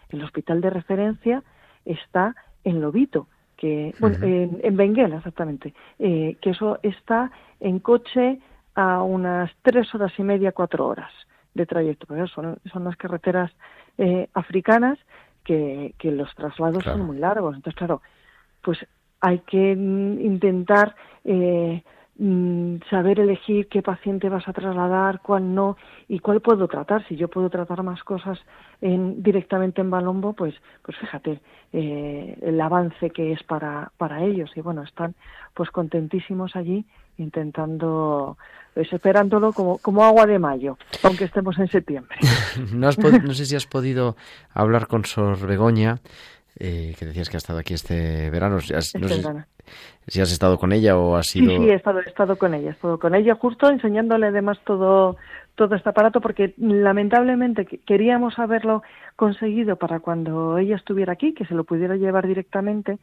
el 0.09 0.21
hospital 0.23 0.59
de 0.59 0.69
referencia 0.69 1.41
está 1.85 2.35
en 2.65 2.81
Lobito, 2.81 3.27
que, 3.55 3.95
bueno, 3.99 4.17
en, 4.23 4.59
en 4.61 4.75
Benguela 4.75 5.17
exactamente, 5.17 5.73
eh, 5.99 6.35
que 6.41 6.49
eso 6.49 6.79
está 6.83 7.31
en 7.61 7.79
coche 7.79 8.39
a 8.75 9.03
unas 9.03 9.51
tres 9.61 9.93
horas 9.95 10.11
y 10.17 10.23
media, 10.23 10.51
cuatro 10.51 10.85
horas 10.85 11.11
de 11.53 11.65
trayecto, 11.65 12.07
porque 12.07 12.27
son, 12.27 12.57
son 12.71 12.83
las 12.83 12.97
carreteras 12.97 13.51
eh, 13.97 14.27
africanas 14.33 14.99
que, 15.43 15.93
que 15.97 16.11
los 16.11 16.33
traslados 16.35 16.83
son 16.83 17.01
muy 17.05 17.17
largos. 17.17 17.55
Entonces, 17.55 17.77
claro, 17.77 18.01
pues 18.61 18.79
hay 19.21 19.39
que 19.39 19.75
mm, 19.75 20.21
intentar 20.21 20.95
eh, 21.23 21.83
mm, 22.17 22.77
saber 22.89 23.19
elegir 23.19 23.67
qué 23.67 23.81
paciente 23.81 24.29
vas 24.29 24.47
a 24.47 24.53
trasladar, 24.53 25.21
cuál 25.21 25.53
no 25.53 25.77
y 26.07 26.19
cuál 26.19 26.41
puedo 26.41 26.67
tratar. 26.67 27.05
Si 27.07 27.15
yo 27.15 27.27
puedo 27.27 27.49
tratar 27.49 27.83
más 27.83 28.03
cosas 28.03 28.39
en, 28.81 29.21
directamente 29.23 29.81
en 29.81 29.89
Balombo, 29.89 30.33
pues, 30.33 30.55
pues 30.83 30.97
fíjate 30.97 31.41
eh, 31.71 32.37
el 32.41 32.59
avance 32.61 33.09
que 33.09 33.33
es 33.33 33.43
para, 33.43 33.91
para 33.97 34.23
ellos. 34.23 34.51
Y 34.55 34.61
bueno, 34.61 34.83
están 34.83 35.15
pues 35.53 35.69
contentísimos 35.69 36.55
allí 36.55 36.85
intentando 37.17 38.37
pues, 38.73 38.91
esperándolo 38.91 39.53
como, 39.53 39.77
como 39.77 40.03
agua 40.03 40.25
de 40.25 40.39
mayo, 40.39 40.77
aunque 41.03 41.25
estemos 41.25 41.57
en 41.59 41.67
septiembre. 41.67 42.17
no, 42.73 42.89
no 42.89 43.33
sé 43.33 43.45
si 43.45 43.55
has 43.55 43.67
podido 43.67 44.15
hablar 44.53 44.87
con 44.87 45.05
Sor 45.05 45.45
Begoña, 45.45 45.99
eh, 46.59 46.95
que 46.97 47.05
decías 47.05 47.29
que 47.29 47.37
ha 47.37 47.39
estado 47.39 47.59
aquí 47.59 47.73
este 47.73 48.29
verano. 48.29 48.57
Este 48.57 48.99
si 50.07 50.21
has 50.21 50.31
estado 50.31 50.57
con 50.57 50.73
ella 50.73 50.97
o 50.97 51.15
has 51.15 51.27
sido... 51.27 51.49
Sí, 51.49 51.57
sí, 51.57 51.69
he 51.69 51.75
estado, 51.75 51.99
he 51.99 52.09
estado 52.09 52.35
con 52.37 52.53
ella, 52.53 52.69
he 52.69 52.73
estado 52.73 52.99
con 52.99 53.15
ella 53.15 53.35
justo 53.35 53.69
enseñándole 53.69 54.27
además 54.27 54.59
todo, 54.65 55.15
todo 55.55 55.75
este 55.75 55.89
aparato 55.89 56.19
porque 56.19 56.53
lamentablemente 56.57 57.65
queríamos 57.65 58.37
haberlo 58.37 58.83
conseguido 59.15 59.77
para 59.77 59.99
cuando 59.99 60.57
ella 60.57 60.75
estuviera 60.75 61.13
aquí, 61.13 61.33
que 61.33 61.45
se 61.45 61.55
lo 61.55 61.63
pudiera 61.63 61.95
llevar 61.95 62.27
directamente, 62.27 62.97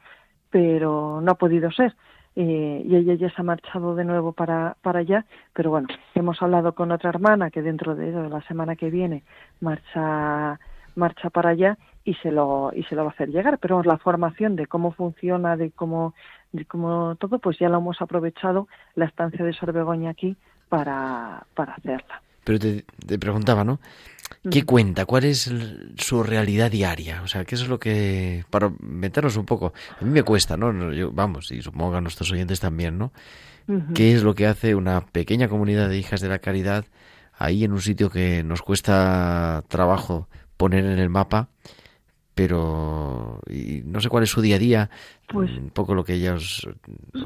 pero 0.50 1.20
no 1.22 1.32
ha 1.32 1.36
podido 1.36 1.70
ser. 1.70 1.94
Eh, 2.36 2.82
y 2.86 2.94
ella 2.94 3.14
ya 3.14 3.28
se 3.28 3.40
ha 3.40 3.44
marchado 3.44 3.96
de 3.96 4.04
nuevo 4.04 4.32
para, 4.32 4.76
para 4.82 5.00
allá, 5.00 5.24
pero 5.52 5.70
bueno, 5.70 5.88
hemos 6.14 6.40
hablado 6.40 6.74
con 6.74 6.92
otra 6.92 7.10
hermana 7.10 7.50
que 7.50 7.60
dentro 7.60 7.96
de 7.96 8.12
la 8.12 8.40
semana 8.42 8.76
que 8.76 8.88
viene 8.88 9.24
marcha 9.60 10.60
marcha 10.94 11.30
para 11.30 11.50
allá 11.50 11.78
y 12.04 12.14
se 12.14 12.30
lo 12.30 12.72
y 12.74 12.82
se 12.84 12.94
lo 12.94 13.04
va 13.04 13.10
a 13.10 13.12
hacer 13.12 13.28
llegar 13.28 13.58
pero 13.58 13.82
la 13.82 13.98
formación 13.98 14.56
de 14.56 14.66
cómo 14.66 14.92
funciona 14.92 15.56
de 15.56 15.70
cómo 15.70 16.14
de 16.52 16.64
cómo 16.64 17.16
todo 17.16 17.38
pues 17.38 17.58
ya 17.58 17.68
lo 17.68 17.78
hemos 17.78 18.00
aprovechado 18.00 18.68
la 18.94 19.06
estancia 19.06 19.44
de 19.44 19.52
Sorbegoña 19.52 20.10
aquí 20.10 20.36
para 20.68 21.46
para 21.54 21.74
hacerla 21.74 22.22
pero 22.44 22.58
te, 22.58 22.84
te 23.06 23.18
preguntaba 23.18 23.64
no 23.64 23.78
¿Qué 24.50 24.62
cuenta? 24.64 25.04
¿Cuál 25.04 25.24
es 25.24 25.52
su 25.98 26.22
realidad 26.22 26.70
diaria? 26.70 27.20
O 27.22 27.26
sea, 27.26 27.44
¿qué 27.44 27.56
es 27.56 27.68
lo 27.68 27.78
que... 27.78 28.44
Para 28.48 28.72
meternos 28.80 29.36
un 29.36 29.44
poco... 29.44 29.74
A 30.00 30.04
mí 30.04 30.10
me 30.10 30.22
cuesta, 30.22 30.56
¿no? 30.56 30.92
Yo, 30.92 31.12
vamos, 31.12 31.50
y 31.52 31.60
supongo 31.60 31.96
a 31.96 32.00
nuestros 32.00 32.32
oyentes 32.32 32.60
también, 32.60 32.96
¿no? 32.96 33.12
¿Qué 33.94 34.14
es 34.14 34.24
lo 34.24 34.34
que 34.34 34.46
hace 34.46 34.74
una 34.74 35.02
pequeña 35.02 35.48
comunidad 35.48 35.88
de 35.88 35.98
hijas 35.98 36.20
de 36.20 36.28
la 36.28 36.40
caridad 36.40 36.86
ahí 37.38 37.62
en 37.62 37.72
un 37.72 37.80
sitio 37.80 38.10
que 38.10 38.42
nos 38.42 38.62
cuesta 38.62 39.62
trabajo 39.68 40.28
poner 40.60 40.84
en 40.84 40.98
el 40.98 41.08
mapa, 41.08 41.48
pero 42.34 43.40
y 43.48 43.80
no 43.86 43.98
sé 44.02 44.10
cuál 44.10 44.24
es 44.24 44.30
su 44.30 44.42
día 44.42 44.56
a 44.56 44.58
día, 44.58 44.90
pues, 45.26 45.50
un 45.56 45.70
poco 45.70 45.94
lo 45.94 46.04
que 46.04 46.12
ella 46.12 46.34
os, 46.34 46.68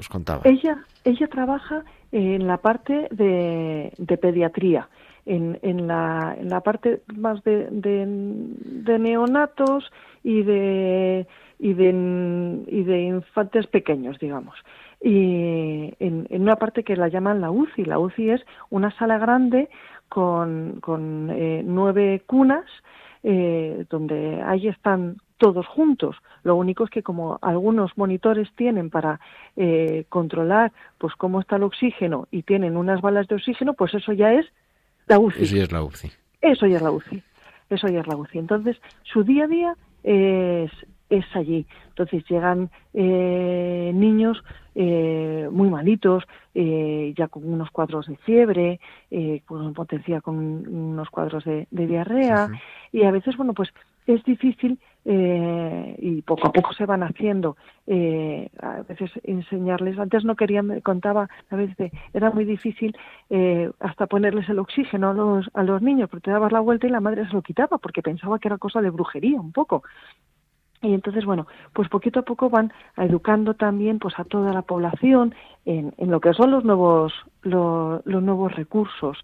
contaba. 0.09 0.43
Ella, 0.45 0.85
ella 1.03 1.26
trabaja 1.26 1.82
en 2.12 2.47
la 2.47 2.59
parte 2.59 3.09
de, 3.11 3.93
de 3.99 4.16
pediatría 4.18 4.89
en, 5.26 5.59
en, 5.62 5.89
la, 5.89 6.37
en 6.39 6.49
la 6.49 6.61
parte 6.61 7.01
más 7.12 7.43
de, 7.43 7.66
de, 7.72 8.99
neonatos 9.01 9.91
y 10.22 10.45
de, 10.45 11.26
y, 11.59 11.74
de, 11.74 12.64
y 12.68 12.82
de 12.85 13.01
infantes 13.03 13.66
pequeños, 13.66 14.16
digamos. 14.20 14.55
Y 15.01 15.93
en, 15.99 16.28
en, 16.30 16.43
una 16.43 16.55
parte 16.55 16.85
que 16.85 16.95
la 16.95 17.09
llaman 17.09 17.41
la 17.41 17.51
UCI. 17.51 17.85
La 17.85 17.99
UCI 17.99 18.30
es 18.30 18.43
una 18.70 18.97
sala 18.97 19.18
grande 19.18 19.68
con, 20.09 20.78
con 20.80 21.30
eh, 21.30 21.62
nueve 21.64 22.22
cunas 22.26 22.66
eh, 23.25 23.87
donde 23.89 24.43
ahí 24.43 24.68
están 24.68 25.16
todos 25.39 25.66
juntos. 25.66 26.16
Lo 26.43 26.57
único 26.57 26.85
es 26.85 26.91
que 26.91 27.03
como 27.03 27.39
algunos 27.43 27.97
monitores 27.97 28.49
tienen 28.55 28.91
para 28.91 29.18
eh, 29.57 30.05
controlar 30.11 30.72
pues 30.99 31.14
cómo 31.14 31.41
está 31.41 31.57
el 31.57 31.62
oxígeno 31.64 32.29
y 32.31 32.43
tienen 32.43 32.77
unas 32.77 33.01
balas 33.01 33.27
de 33.27 33.37
oxígeno, 33.37 33.75
pues 33.75 33.95
eso 33.95 34.12
ya 34.12 34.33
es 34.35 34.47
la 35.07 35.18
UCI. 35.18 35.43
Eso 35.43 35.57
ya 35.57 35.62
es 35.64 35.72
la 35.72 35.83
UCI. 35.83 36.12
Eso 36.41 36.66
ya 36.66 36.77
es 36.77 36.83
la 36.83 36.91
UCI. 36.91 37.22
Eso 37.70 37.89
ya 37.89 38.01
es 38.01 38.07
la 38.07 38.16
UCI. 38.16 38.39
Entonces, 38.39 38.77
su 39.05 39.25
día 39.25 39.45
a 39.45 39.49
día 39.49 39.77
es, 40.03 40.70
es 41.11 41.25
allí. 41.35 41.67
Entonces 41.89 42.25
llegan 42.29 42.71
eh, 42.93 43.93
niños 43.95 44.43
eh, 44.75 45.49
muy 45.51 45.69
malitos, 45.69 46.25
eh, 46.55 47.15
ya 47.17 47.29
con 47.29 47.45
unos 47.45 47.71
cuadros 47.71 48.07
de 48.07 48.17
fiebre, 48.17 48.81
eh, 49.11 49.43
con 49.47 49.73
potencia 49.75 50.21
con 50.21 50.37
unos 50.37 51.11
cuadros 51.11 51.45
de, 51.45 51.67
diarrea, 51.71 52.49
y 52.93 53.05
a 53.05 53.11
veces, 53.11 53.37
bueno, 53.37 53.55
pues 53.55 53.71
es 54.07 54.23
difícil 54.25 54.79
eh, 55.07 55.97
y 55.99 56.23
poco 56.23 56.49
a 56.49 56.53
poco 56.53 56.73
se 56.75 56.87
van 56.87 57.03
haciendo. 57.03 57.57
Eh, 57.87 58.49
a 58.61 58.83
veces 58.83 59.11
enseñarles, 59.23 59.99
antes 59.99 60.25
no 60.25 60.37
querían, 60.37 60.67
me 60.67 60.83
contaba 60.83 61.29
a 61.51 61.57
veces, 61.57 61.93
era 62.13 62.31
muy 62.31 62.45
difícil 62.45 62.97
eh, 63.31 63.71
hasta 63.81 64.07
ponerles 64.07 64.49
el 64.49 64.59
oxígeno 64.59 65.11
a 65.11 65.15
los, 65.15 65.51
a 65.55 65.63
los 65.63 65.83
niños, 65.83 66.09
porque 66.11 66.25
te 66.25 66.31
dabas 66.31 66.53
la 66.53 66.61
vuelta 66.61 66.87
y 66.87 66.91
la 66.91 67.01
madre 67.01 67.27
se 67.27 67.33
lo 67.33 67.43
quitaba 67.43 67.79
porque 67.79 68.03
pensaba 68.03 68.39
que 68.39 68.49
era 68.49 68.59
cosa 68.59 68.81
de 68.81 68.91
brujería 68.91 69.41
un 69.41 69.53
poco. 69.53 69.83
Y 70.85 70.95
entonces, 70.95 71.24
bueno, 71.24 71.47
pues 71.72 71.89
poquito 71.89 72.20
a 72.20 72.24
poco 72.24 72.51
van 72.51 72.72
educando 72.97 73.55
también 73.55 73.99
pues 73.99 74.18
a 74.18 74.24
toda 74.24 74.53
la 74.53 74.62
población 74.62 75.35
en, 75.64 75.95
en 75.97 76.11
lo 76.11 76.20
que 76.20 76.35
son 76.35 76.51
los 76.51 76.64
nuevos, 76.64 77.12
los 77.43 78.05
nuevos 78.05 78.55
recursos. 78.55 79.18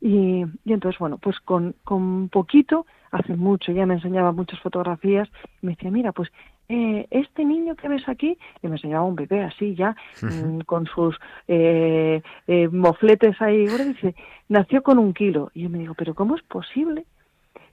Y, 0.00 0.44
y, 0.64 0.72
entonces, 0.72 0.98
bueno, 0.98 1.18
pues 1.18 1.40
con, 1.40 1.74
con 1.84 2.28
poquito, 2.28 2.86
hace 3.10 3.36
mucho, 3.36 3.72
ya 3.72 3.86
me 3.86 3.94
enseñaba 3.94 4.32
muchas 4.32 4.60
fotografías, 4.60 5.28
y 5.62 5.66
me 5.66 5.72
decía, 5.72 5.90
mira, 5.90 6.12
pues 6.12 6.30
eh, 6.68 7.06
este 7.10 7.44
niño 7.44 7.74
que 7.74 7.88
ves 7.88 8.08
aquí, 8.08 8.36
y 8.62 8.68
me 8.68 8.76
enseñaba 8.76 9.04
un 9.04 9.14
bebé 9.14 9.42
así 9.42 9.74
ya, 9.74 9.96
mm, 10.22 10.60
con 10.60 10.86
sus 10.86 11.16
eh, 11.48 12.22
eh, 12.46 12.68
mofletes 12.68 13.40
ahí, 13.40 13.66
ahora 13.66 13.84
dice, 13.84 14.14
nació 14.48 14.82
con 14.82 14.98
un 14.98 15.14
kilo. 15.14 15.50
Y 15.54 15.62
yo 15.62 15.70
me 15.70 15.78
digo, 15.78 15.94
pero 15.94 16.14
¿cómo 16.14 16.36
es 16.36 16.42
posible 16.42 17.06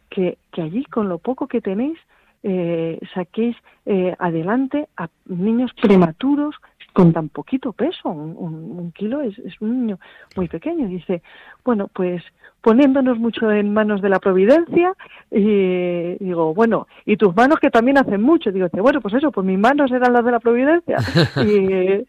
que, 0.09 0.37
que 0.51 0.61
allí, 0.61 0.85
con 0.85 1.09
lo 1.09 1.17
poco 1.17 1.47
que 1.47 1.61
tenéis, 1.61 1.97
eh, 2.43 2.99
saquéis 3.13 3.55
eh, 3.85 4.15
adelante 4.19 4.87
a 4.97 5.09
niños 5.25 5.71
prematuros 5.79 6.55
con 6.93 7.13
tan 7.13 7.29
poquito 7.29 7.71
peso, 7.71 8.09
un, 8.09 8.91
kilo 8.93 9.21
es, 9.21 9.37
es, 9.39 9.53
un 9.61 9.81
niño 9.81 9.99
muy 10.35 10.47
pequeño. 10.47 10.87
Dice, 10.87 11.21
bueno, 11.63 11.87
pues 11.93 12.21
poniéndonos 12.61 13.17
mucho 13.17 13.49
en 13.51 13.73
manos 13.73 14.01
de 14.01 14.09
la 14.09 14.19
providencia, 14.19 14.93
y 15.31 16.15
digo, 16.23 16.53
bueno, 16.53 16.87
y 17.05 17.15
tus 17.17 17.35
manos 17.35 17.59
que 17.59 17.69
también 17.69 17.97
hacen 17.97 18.21
mucho. 18.21 18.51
Digo, 18.51 18.67
bueno, 18.73 19.01
pues 19.01 19.13
eso, 19.13 19.31
pues 19.31 19.45
mis 19.47 19.57
manos 19.57 19.91
eran 19.91 20.13
las 20.13 20.25
de 20.25 20.31
la 20.31 20.39
providencia. 20.39 20.97
y, 21.47 22.05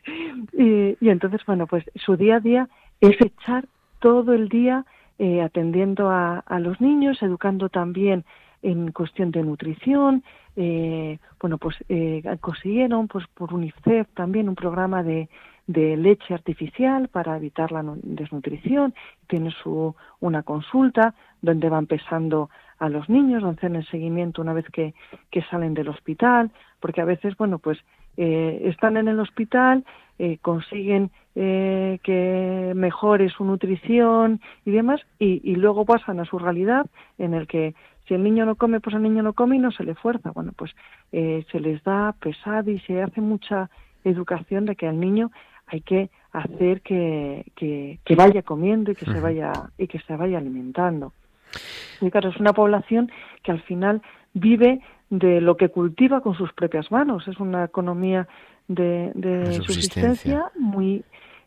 y, 1.00 1.08
entonces, 1.08 1.40
bueno, 1.46 1.66
pues 1.66 1.84
su 1.94 2.16
día 2.16 2.36
a 2.36 2.40
día 2.40 2.68
es 3.00 3.16
echar 3.20 3.66
todo 4.00 4.32
el 4.32 4.48
día 4.48 4.84
eh, 5.18 5.42
atendiendo 5.42 6.10
a, 6.10 6.40
a 6.40 6.58
los 6.58 6.80
niños, 6.80 7.22
educando 7.22 7.68
también 7.68 8.24
en 8.62 8.92
cuestión 8.92 9.30
de 9.30 9.42
nutrición, 9.42 10.22
eh, 10.56 11.18
bueno, 11.40 11.58
pues 11.58 11.76
eh, 11.88 12.22
consiguieron 12.40 13.08
pues 13.08 13.26
por 13.34 13.52
UNICEF 13.52 14.08
también 14.14 14.48
un 14.48 14.54
programa 14.54 15.02
de, 15.02 15.28
de 15.66 15.96
leche 15.96 16.34
artificial 16.34 17.08
para 17.08 17.36
evitar 17.36 17.72
la 17.72 17.82
desnutrición, 18.02 18.94
tiene 19.28 19.50
su 19.62 19.94
una 20.20 20.42
consulta 20.42 21.14
donde 21.40 21.68
van 21.68 21.86
pesando 21.86 22.50
a 22.78 22.88
los 22.88 23.08
niños, 23.08 23.42
donde 23.42 23.58
hacen 23.58 23.76
el 23.76 23.86
seguimiento 23.86 24.42
una 24.42 24.52
vez 24.52 24.66
que, 24.72 24.94
que 25.30 25.42
salen 25.42 25.74
del 25.74 25.88
hospital, 25.88 26.50
porque 26.80 27.00
a 27.00 27.04
veces, 27.04 27.36
bueno, 27.36 27.58
pues 27.58 27.78
eh, 28.16 28.62
están 28.64 28.96
en 28.96 29.08
el 29.08 29.20
hospital, 29.20 29.84
eh, 30.18 30.38
consiguen 30.42 31.10
eh, 31.34 31.98
que 32.02 32.72
mejore 32.74 33.30
su 33.30 33.44
nutrición 33.44 34.40
y 34.64 34.72
demás, 34.72 35.00
y, 35.18 35.40
y, 35.48 35.56
luego 35.56 35.84
pasan 35.84 36.20
a 36.20 36.24
su 36.24 36.38
realidad 36.38 36.86
en 37.18 37.34
el 37.34 37.46
que 37.46 37.74
si 38.12 38.16
el 38.16 38.24
niño 38.24 38.44
no 38.44 38.56
come, 38.56 38.78
pues 38.78 38.94
el 38.94 39.02
niño 39.02 39.22
no 39.22 39.32
come 39.32 39.56
y 39.56 39.58
no 39.58 39.70
se 39.70 39.84
le 39.84 39.94
fuerza. 39.94 40.32
Bueno, 40.32 40.52
pues 40.54 40.70
eh, 41.12 41.46
se 41.50 41.60
les 41.60 41.82
da 41.82 42.14
pesado 42.20 42.70
y 42.70 42.78
se 42.80 43.00
hace 43.00 43.22
mucha 43.22 43.70
educación 44.04 44.66
de 44.66 44.76
que 44.76 44.86
al 44.86 45.00
niño 45.00 45.30
hay 45.66 45.80
que 45.80 46.10
hacer 46.32 46.82
que, 46.82 47.46
que, 47.56 48.14
vaya 48.14 48.42
comiendo 48.42 48.90
y 48.90 48.96
que 48.96 49.06
se 49.06 49.18
vaya 49.18 49.52
y 49.78 49.86
que 49.86 49.98
se 50.00 50.14
vaya 50.14 50.36
alimentando. 50.36 51.14
Y 52.02 52.10
claro, 52.10 52.28
es 52.28 52.36
una 52.36 52.52
población 52.52 53.10
que 53.42 53.50
al 53.50 53.62
final 53.62 54.02
vive 54.34 54.82
de 55.08 55.40
lo 55.40 55.56
que 55.56 55.70
cultiva 55.70 56.20
con 56.20 56.34
sus 56.34 56.52
propias 56.52 56.92
manos. 56.92 57.26
Es 57.28 57.40
una 57.40 57.64
economía 57.64 58.28
de, 58.68 59.12
de 59.14 59.54
subsistencia. 59.54 60.50
muy 60.58 61.02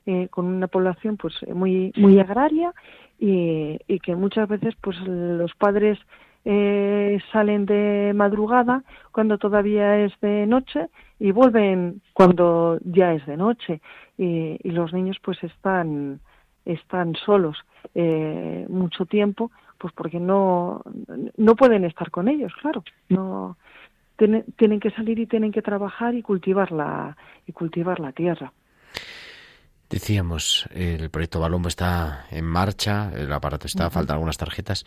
eh, 0.08 0.30
con 0.32 0.48
una 0.48 0.68
población 0.68 1.18
pues 1.18 1.36
muy 1.54 1.92
muy 1.96 2.20
agraria 2.20 2.74
y, 3.20 3.78
y 3.88 4.00
que 4.00 4.16
muchas 4.16 4.48
veces 4.48 4.74
pues 4.82 4.98
los 5.06 5.54
padres 5.56 6.00
eh, 6.46 7.20
salen 7.32 7.66
de 7.66 8.14
madrugada 8.16 8.84
cuando 9.12 9.38
todavía 9.38 9.98
es 10.00 10.14
de 10.22 10.46
noche 10.46 10.88
y 11.20 11.32
vuelven 11.32 12.02
cuando 12.14 12.78
ya 12.84 13.14
es 13.14 13.26
de 13.26 13.36
noche. 13.36 13.82
Y, 14.18 14.58
y 14.64 14.72
los 14.72 14.94
niños 14.94 15.18
pues 15.22 15.44
están 15.44 16.22
están 16.64 17.16
solos 17.16 17.58
eh, 17.94 18.66
mucho 18.70 19.06
tiempo 19.06 19.52
pues 19.78 19.94
porque 19.94 20.20
no 20.20 20.82
no 21.38 21.56
pueden 21.56 21.84
estar 21.84 22.12
con 22.12 22.28
ellos 22.28 22.54
claro. 22.62 22.84
No 23.10 23.58
tienen, 24.18 24.46
tienen 24.56 24.80
que 24.80 24.92
salir 24.92 25.20
y 25.20 25.26
tienen 25.26 25.52
que 25.52 25.62
trabajar 25.62 26.16
y 26.16 26.22
cultivar 26.22 26.72
la 26.72 27.18
y 27.46 27.52
cultivar 27.52 28.00
la 28.00 28.12
tierra. 28.12 28.54
Decíamos, 29.90 30.68
el 30.74 31.12
proyecto 31.12 31.40
Balombo 31.40 31.68
está 31.68 32.26
en 32.32 32.44
marcha, 32.46 33.12
el 33.16 33.32
aparato 33.32 33.68
está, 33.68 33.92
faltan 33.92 34.16
algunas 34.16 34.38
tarjetas. 34.38 34.84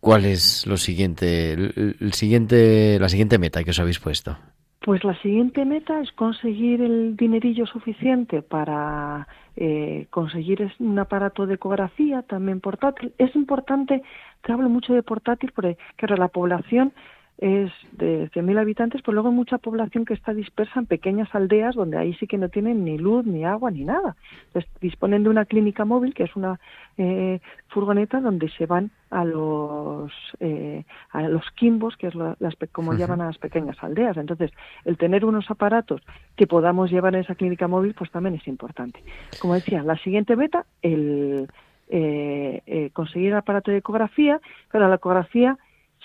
¿Cuál 0.00 0.24
es 0.24 0.66
lo 0.66 0.78
siguiente, 0.78 1.52
el, 1.52 2.12
siguiente, 2.14 2.98
la 2.98 3.10
siguiente 3.10 3.38
meta 3.38 3.62
que 3.62 3.70
os 3.70 3.78
habéis 3.78 3.98
puesto? 3.98 4.36
Pues 4.80 5.04
la 5.04 5.14
siguiente 5.20 5.66
meta 5.66 6.00
es 6.00 6.10
conseguir 6.12 6.80
el 6.80 7.14
dinerillo 7.16 7.66
suficiente 7.66 8.40
para 8.40 9.28
eh, 9.56 10.06
conseguir 10.08 10.72
un 10.78 10.98
aparato 10.98 11.46
de 11.46 11.54
ecografía 11.56 12.22
también 12.22 12.60
portátil. 12.60 13.12
Es 13.18 13.36
importante, 13.36 14.02
te 14.42 14.52
hablo 14.52 14.70
mucho 14.70 14.94
de 14.94 15.02
portátil 15.02 15.52
porque 15.54 15.76
claro, 15.96 16.16
la 16.16 16.28
población 16.28 16.94
es 17.40 17.72
de 17.92 18.30
100.000 18.32 18.60
habitantes, 18.60 19.00
pues 19.00 19.14
luego 19.14 19.30
hay 19.30 19.34
mucha 19.34 19.56
población 19.56 20.04
que 20.04 20.12
está 20.12 20.34
dispersa 20.34 20.78
en 20.78 20.84
pequeñas 20.84 21.34
aldeas 21.34 21.74
donde 21.74 21.96
ahí 21.96 22.12
sí 22.14 22.26
que 22.26 22.36
no 22.36 22.50
tienen 22.50 22.84
ni 22.84 22.98
luz, 22.98 23.24
ni 23.24 23.46
agua, 23.46 23.70
ni 23.70 23.82
nada. 23.82 24.14
Entonces, 24.48 24.70
disponen 24.82 25.22
de 25.22 25.30
una 25.30 25.46
clínica 25.46 25.86
móvil, 25.86 26.12
que 26.12 26.24
es 26.24 26.36
una 26.36 26.60
eh, 26.98 27.40
furgoneta 27.68 28.20
donde 28.20 28.50
se 28.50 28.66
van 28.66 28.90
a 29.08 29.24
los 29.24 30.12
eh, 30.40 30.84
a 31.12 31.22
los 31.22 31.50
quimbos, 31.52 31.96
que 31.96 32.08
es 32.08 32.14
las, 32.14 32.36
como 32.72 32.92
llaman 32.92 33.22
a 33.22 33.26
las 33.26 33.38
pequeñas 33.38 33.82
aldeas. 33.82 34.18
Entonces, 34.18 34.50
el 34.84 34.98
tener 34.98 35.24
unos 35.24 35.50
aparatos 35.50 36.02
que 36.36 36.46
podamos 36.46 36.90
llevar 36.90 37.14
en 37.14 37.22
esa 37.22 37.36
clínica 37.36 37.66
móvil, 37.68 37.94
pues 37.94 38.10
también 38.10 38.34
es 38.34 38.46
importante. 38.48 39.02
Como 39.40 39.54
decía, 39.54 39.82
la 39.82 39.96
siguiente 39.96 40.36
meta, 40.36 40.66
el 40.82 41.48
eh, 41.88 42.90
conseguir 42.92 43.28
el 43.28 43.38
aparato 43.38 43.70
de 43.70 43.78
ecografía, 43.78 44.42
pero 44.70 44.86
la 44.90 44.96
ecografía 44.96 45.56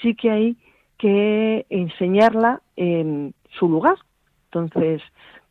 sí 0.02 0.16
que 0.16 0.32
hay 0.32 0.58
que 0.98 1.66
enseñarla 1.70 2.62
en 2.76 3.34
su 3.58 3.70
lugar. 3.70 3.96
Entonces, 4.46 5.02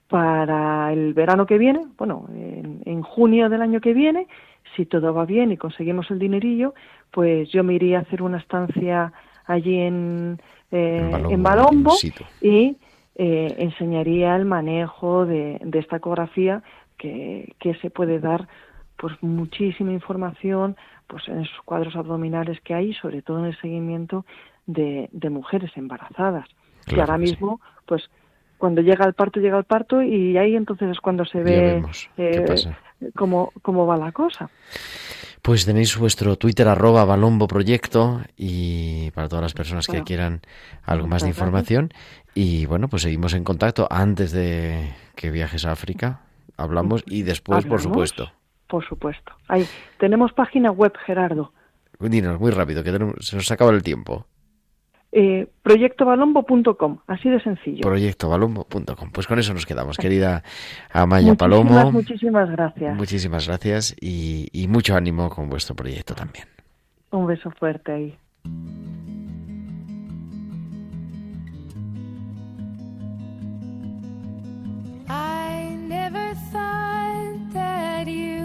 para 0.08 0.92
el 0.92 1.14
verano 1.14 1.46
que 1.46 1.58
viene, 1.58 1.80
bueno, 1.98 2.26
en, 2.32 3.02
junio 3.02 3.48
del 3.48 3.62
año 3.62 3.80
que 3.80 3.92
viene, 3.92 4.26
si 4.76 4.86
todo 4.86 5.12
va 5.12 5.24
bien 5.24 5.52
y 5.52 5.56
conseguimos 5.56 6.10
el 6.10 6.18
dinerillo, 6.18 6.74
pues 7.10 7.50
yo 7.50 7.62
me 7.64 7.74
iría 7.74 7.98
a 7.98 8.02
hacer 8.02 8.22
una 8.22 8.38
estancia 8.38 9.12
allí 9.46 9.78
en, 9.78 10.40
eh, 10.70 11.10
en 11.30 11.42
Balombo, 11.42 11.92
y 12.40 12.76
eh, 13.16 13.54
enseñaría 13.58 14.36
el 14.36 14.44
manejo 14.44 15.26
de, 15.26 15.60
de 15.62 15.78
esta 15.78 15.96
ecografía 15.96 16.62
que, 16.96 17.54
que 17.58 17.74
se 17.76 17.90
puede 17.90 18.18
dar 18.18 18.48
pues 18.96 19.14
muchísima 19.22 19.92
información 19.92 20.76
pues 21.06 21.28
en 21.28 21.40
esos 21.40 21.60
cuadros 21.64 21.96
abdominales 21.96 22.60
que 22.60 22.74
hay, 22.74 22.94
sobre 22.94 23.22
todo 23.22 23.40
en 23.40 23.46
el 23.46 23.60
seguimiento 23.60 24.24
de, 24.66 25.08
de 25.12 25.30
mujeres 25.30 25.70
embarazadas. 25.76 26.48
y 26.86 26.98
ahora 27.00 27.18
mismo, 27.18 27.60
pues 27.86 28.08
cuando 28.58 28.80
llega 28.80 29.04
el 29.04 29.14
parto, 29.14 29.40
llega 29.40 29.58
el 29.58 29.64
parto 29.64 30.02
y 30.02 30.38
ahí 30.38 30.56
entonces 30.56 30.90
es 30.90 31.00
cuando 31.00 31.24
se 31.24 31.42
ve 31.42 31.84
eh, 32.16 32.44
cómo, 33.14 33.52
cómo 33.62 33.86
va 33.86 33.96
la 33.96 34.12
cosa. 34.12 34.48
Pues 35.42 35.66
tenéis 35.66 35.98
vuestro 35.98 36.36
Twitter 36.36 36.66
arroba 36.68 37.04
balombo 37.04 37.46
proyecto 37.46 38.22
y 38.36 39.10
para 39.10 39.28
todas 39.28 39.42
las 39.42 39.52
personas 39.52 39.86
que 39.86 40.02
quieran 40.02 40.40
algo 40.84 41.06
más 41.06 41.22
de 41.22 41.28
información. 41.28 41.92
Y 42.34 42.64
bueno, 42.64 42.88
pues 42.88 43.02
seguimos 43.02 43.34
en 43.34 43.44
contacto 43.44 43.86
antes 43.90 44.32
de 44.32 44.94
que 45.14 45.30
viajes 45.30 45.66
a 45.66 45.72
África. 45.72 46.20
Hablamos 46.56 47.04
y 47.06 47.22
después, 47.22 47.66
por 47.66 47.82
supuesto. 47.82 48.32
Por 48.66 48.82
supuesto. 48.88 49.32
Ahí 49.48 49.66
tenemos 49.98 50.32
página 50.32 50.70
web, 50.70 50.94
Gerardo. 51.04 51.52
Dinos, 52.00 52.40
muy 52.40 52.50
rápido, 52.50 52.82
que 52.82 52.90
se 53.20 53.36
nos 53.36 53.50
acaba 53.50 53.70
el 53.72 53.82
tiempo 53.82 54.26
eh, 55.16 55.46
proyectobalombo.com, 55.62 56.98
así 57.06 57.28
de 57.28 57.40
sencillo. 57.40 57.82
Proyectobalombo.com. 57.82 59.10
Pues 59.12 59.28
con 59.28 59.38
eso 59.38 59.54
nos 59.54 59.64
quedamos, 59.64 59.96
querida 60.04 60.42
Amaya 60.92 61.36
Palomo. 61.36 61.92
Muchísimas 61.92 62.50
gracias. 62.50 62.96
Muchísimas 62.96 63.46
gracias 63.46 63.94
y, 64.00 64.48
y 64.52 64.66
mucho 64.66 64.96
ánimo 64.96 65.30
con 65.30 65.48
vuestro 65.48 65.76
proyecto 65.76 66.14
también. 66.14 66.46
Un 67.12 67.28
beso 67.28 67.50
fuerte 67.52 67.92
ahí. 67.92 68.18
I 75.08 75.76
never 75.86 76.34
thought 76.50 77.52
that 77.52 78.08
you 78.08 78.43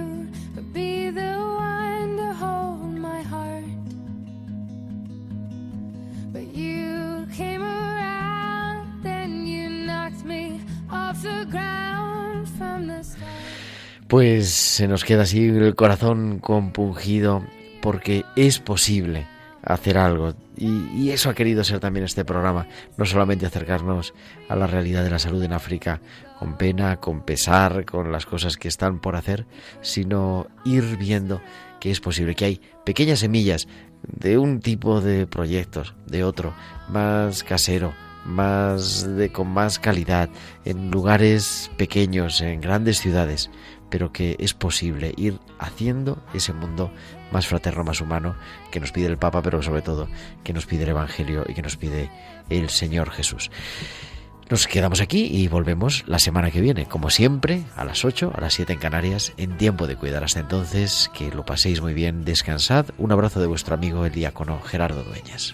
Pues 14.10 14.50
se 14.50 14.88
nos 14.88 15.06
queda 15.06 15.22
así 15.22 15.46
el 15.46 15.76
corazón 15.76 16.40
compungido 16.40 17.46
porque 17.80 18.26
es 18.36 18.58
posible 18.58 19.28
hacer 19.62 20.00
algo. 20.00 20.34
Y, 20.58 21.12
eso 21.12 21.30
ha 21.30 21.36
querido 21.36 21.64
ser 21.64 21.80
también 21.80 22.06
este 22.06 22.26
programa, 22.26 22.66
no 22.98 23.06
solamente 23.06 23.46
acercarnos 23.46 24.16
a 24.48 24.56
la 24.56 24.66
realidad 24.66 25.04
de 25.04 25.12
la 25.12 25.20
salud 25.20 25.44
en 25.44 25.54
África 25.54 26.02
con 26.40 26.58
pena, 26.58 26.98
con 26.98 27.22
pesar, 27.22 27.86
con 27.86 28.12
las 28.12 28.26
cosas 28.26 28.58
que 28.58 28.68
están 28.68 29.00
por 29.00 29.16
hacer, 29.16 29.46
sino 29.82 30.48
ir 30.66 30.98
viendo 30.98 31.40
que 31.80 31.92
es 31.92 32.00
posible, 32.00 32.34
que 32.34 32.46
hay 32.46 32.62
pequeñas 32.84 33.20
semillas 33.20 33.68
de 34.02 34.40
un 34.40 34.60
tipo 34.60 35.02
de 35.02 35.28
proyectos, 35.28 35.94
de 36.08 36.24
otro, 36.24 36.56
más 36.90 37.44
casero, 37.44 37.94
más 38.26 39.16
de 39.16 39.32
con 39.32 39.50
más 39.50 39.80
calidad, 39.80 40.30
en 40.66 40.92
lugares 40.92 41.70
pequeños, 41.78 42.42
en 42.42 42.60
grandes 42.62 43.00
ciudades, 43.00 43.50
pero 43.90 44.12
que 44.12 44.36
es 44.40 44.54
posible 44.54 45.14
ir 45.18 45.40
haciendo 45.58 46.22
ese 46.34 46.54
mundo 46.54 46.92
más 47.32 47.48
fraterno, 47.48 47.84
más 47.84 48.02
humano, 48.02 48.36
que 48.72 48.80
nos 48.80 48.92
pide 48.92 49.08
el 49.08 49.18
Papa, 49.18 49.42
pero 49.42 49.62
sobre 49.62 49.82
todo 49.82 50.08
que 50.44 50.54
nos 50.54 50.66
pide 50.66 50.84
el 50.84 50.90
Evangelio 50.90 51.46
y 51.48 51.54
que 51.54 51.62
nos 51.62 51.78
pide 51.78 52.10
el 52.50 52.70
Señor 52.70 53.12
Jesús. 53.12 53.52
Nos 54.50 54.66
quedamos 54.66 55.00
aquí 55.00 55.26
y 55.26 55.48
volvemos 55.48 56.04
la 56.08 56.18
semana 56.18 56.50
que 56.50 56.60
viene, 56.60 56.88
como 56.88 57.12
siempre, 57.12 57.66
a 57.76 57.86
las 57.86 58.04
8, 58.04 58.32
a 58.36 58.42
las 58.42 58.56
7 58.56 58.74
en 58.74 58.80
Canarias, 58.80 59.32
en 59.38 59.58
tiempo 59.58 59.86
de 59.86 59.96
cuidar. 59.96 60.24
Hasta 60.24 60.40
entonces, 60.40 61.12
que 61.14 61.30
lo 61.30 61.46
paséis 61.46 61.82
muy 61.82 61.94
bien, 61.94 62.26
descansad. 62.26 62.88
Un 62.98 63.12
abrazo 63.12 63.40
de 63.40 63.46
vuestro 63.46 63.76
amigo 63.76 64.08
el 64.08 64.12
diácono 64.12 64.60
Gerardo 64.60 65.04
Dueñas. 65.04 65.54